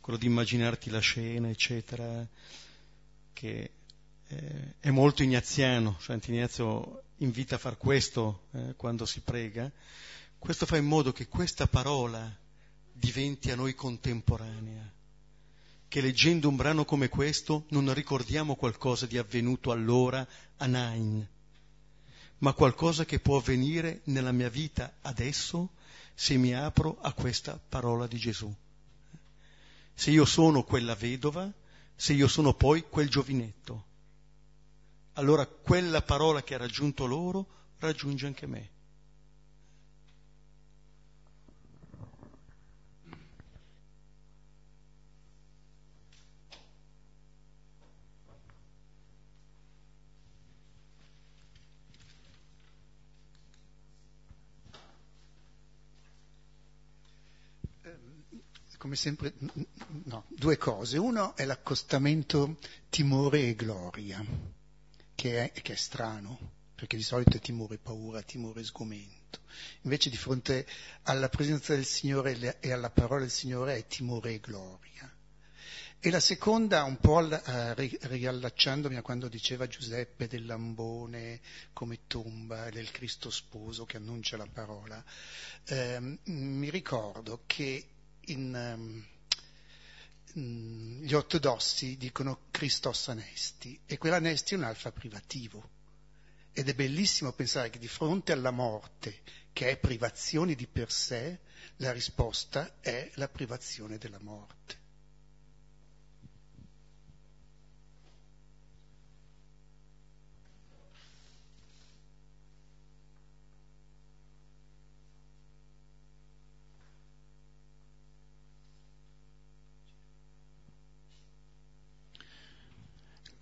quello 0.00 0.18
di 0.18 0.26
immaginarti 0.26 0.88
la 0.88 1.00
scena, 1.00 1.50
eccetera, 1.50 2.26
che 3.32 3.70
eh, 4.28 4.74
è 4.80 4.90
molto 4.90 5.22
ignaziano, 5.22 5.96
Sant'Ignazio 6.00 7.02
invita 7.18 7.56
a 7.56 7.58
far 7.58 7.76
questo 7.76 8.44
eh, 8.52 8.74
quando 8.76 9.06
si 9.06 9.20
prega, 9.20 9.70
questo 10.38 10.66
fa 10.66 10.76
in 10.76 10.84
modo 10.84 11.12
che 11.12 11.28
questa 11.28 11.66
parola 11.66 12.30
diventi 12.92 13.50
a 13.50 13.56
noi 13.56 13.74
contemporanea, 13.74 14.92
che 15.88 16.00
leggendo 16.00 16.48
un 16.48 16.56
brano 16.56 16.84
come 16.84 17.08
questo 17.08 17.64
non 17.70 17.92
ricordiamo 17.92 18.54
qualcosa 18.54 19.06
di 19.06 19.18
avvenuto 19.18 19.70
allora 19.72 20.26
a 20.58 20.66
Nain, 20.66 21.26
ma 22.38 22.52
qualcosa 22.52 23.04
che 23.04 23.20
può 23.20 23.38
avvenire 23.38 24.02
nella 24.04 24.32
mia 24.32 24.50
vita 24.50 24.94
adesso 25.02 25.70
se 26.14 26.36
mi 26.36 26.54
apro 26.54 26.98
a 27.00 27.12
questa 27.12 27.58
parola 27.68 28.06
di 28.06 28.18
Gesù. 28.18 28.52
Se 29.94 30.10
io 30.10 30.24
sono 30.24 30.62
quella 30.62 30.94
vedova, 30.94 31.50
se 31.96 32.12
io 32.12 32.28
sono 32.28 32.54
poi 32.54 32.84
quel 32.88 33.08
giovinetto, 33.08 33.86
allora 35.18 35.46
quella 35.46 36.00
parola 36.00 36.42
che 36.44 36.54
ha 36.54 36.58
raggiunto 36.58 37.04
loro 37.04 37.46
raggiunge 37.78 38.26
anche 38.26 38.46
me. 38.46 38.70
come 58.78 58.94
sempre, 58.94 59.34
no, 60.04 60.24
due 60.28 60.56
cose. 60.56 60.98
Uno 60.98 61.34
è 61.34 61.44
l'accostamento 61.44 62.58
timore 62.88 63.48
e 63.48 63.54
gloria, 63.56 64.24
che 65.18 65.50
è, 65.50 65.62
che 65.62 65.72
è 65.72 65.76
strano, 65.76 66.38
perché 66.76 66.96
di 66.96 67.02
solito 67.02 67.36
è 67.36 67.40
timore 67.40 67.74
e 67.74 67.78
paura, 67.78 68.22
timore 68.22 68.60
e 68.60 68.64
sgomento. 68.64 69.40
Invece 69.80 70.10
di 70.10 70.16
fronte 70.16 70.64
alla 71.02 71.28
presenza 71.28 71.74
del 71.74 71.84
Signore 71.84 72.60
e 72.60 72.70
alla 72.70 72.90
parola 72.90 73.22
del 73.22 73.30
Signore 73.32 73.74
è 73.74 73.86
timore 73.88 74.34
e 74.34 74.38
gloria. 74.38 75.12
E 75.98 76.10
la 76.10 76.20
seconda, 76.20 76.84
un 76.84 76.98
po' 76.98 77.16
uh, 77.16 77.40
riallacciandomi 77.74 78.94
a 78.94 79.02
quando 79.02 79.26
diceva 79.26 79.66
Giuseppe 79.66 80.28
del 80.28 80.46
lambone 80.46 81.40
come 81.72 82.06
tomba 82.06 82.70
del 82.70 82.92
Cristo 82.92 83.28
sposo 83.28 83.86
che 83.86 83.96
annuncia 83.96 84.36
la 84.36 84.46
parola, 84.46 85.04
eh, 85.64 86.18
mi 86.26 86.70
ricordo 86.70 87.42
che 87.44 87.88
in, 88.26 88.54
um, 88.54 89.04
gli 90.38 91.12
ortodossi 91.12 91.96
dicono 91.96 92.46
Christos 92.50 93.08
anesti 93.08 93.78
e 93.86 93.98
quell'anesti 93.98 94.54
è 94.54 94.56
un 94.56 94.64
alfa 94.64 94.92
privativo. 94.92 95.76
Ed 96.52 96.68
è 96.68 96.74
bellissimo 96.74 97.32
pensare 97.32 97.70
che 97.70 97.78
di 97.78 97.88
fronte 97.88 98.32
alla 98.32 98.50
morte, 98.50 99.22
che 99.52 99.70
è 99.70 99.76
privazione 99.78 100.54
di 100.54 100.66
per 100.66 100.90
sé, 100.90 101.40
la 101.76 101.92
risposta 101.92 102.76
è 102.80 103.10
la 103.14 103.28
privazione 103.28 103.98
della 103.98 104.18
morte. 104.20 104.77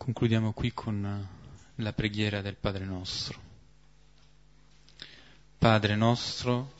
Concludiamo 0.06 0.52
qui 0.52 0.72
con 0.72 1.26
la 1.74 1.92
preghiera 1.92 2.40
del 2.40 2.54
Padre 2.54 2.84
nostro. 2.84 3.40
Padre 5.58 5.96
nostro, 5.96 6.74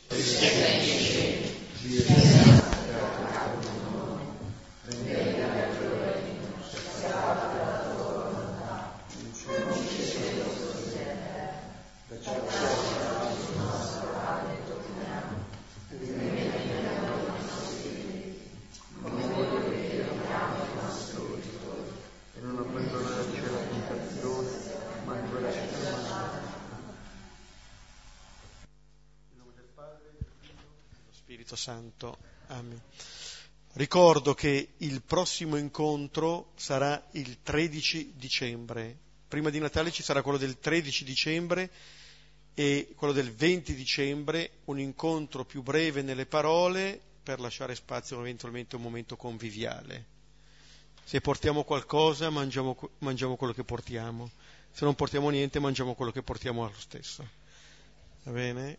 Spirito 31.47 31.57
Santo. 31.57 32.19
Amen. 32.49 32.81
Ricordo 33.75 34.35
che 34.35 34.73
il 34.79 35.01
prossimo 35.03 35.57
incontro 35.57 36.51
sarà 36.57 37.01
il 37.13 37.39
13 37.43 38.15
dicembre. 38.17 38.97
Prima 39.29 39.51
di 39.51 39.61
Natale 39.61 39.93
ci 39.93 40.03
sarà 40.03 40.23
quello 40.23 40.39
del 40.39 40.59
13 40.59 41.05
dicembre 41.05 41.71
e 42.55 42.93
quello 42.97 43.13
del 43.13 43.33
20 43.33 43.75
dicembre, 43.75 44.59
un 44.65 44.81
incontro 44.81 45.45
più 45.45 45.63
breve 45.63 46.03
nelle 46.03 46.27
parole 46.27 47.01
per 47.23 47.39
lasciare 47.39 47.77
spazio 47.77 48.19
eventualmente 48.19 48.75
a 48.75 48.79
un 48.79 48.85
momento 48.85 49.17
conviviale. 49.17 50.15
Se 51.05 51.21
portiamo 51.21 51.63
qualcosa, 51.63 52.29
mangiamo, 52.31 52.77
mangiamo 52.99 53.37
quello 53.37 53.53
che 53.53 53.63
portiamo. 53.63 54.31
Se 54.73 54.85
non 54.85 54.97
portiamo 54.97 55.31
niente, 55.31 55.61
mangiamo 55.61 55.95
quello 55.95 56.11
che 56.11 56.23
portiamo 56.23 56.65
allo 56.65 56.81
stesso. 56.81 57.29
Va 58.25 58.33
bene? 58.33 58.79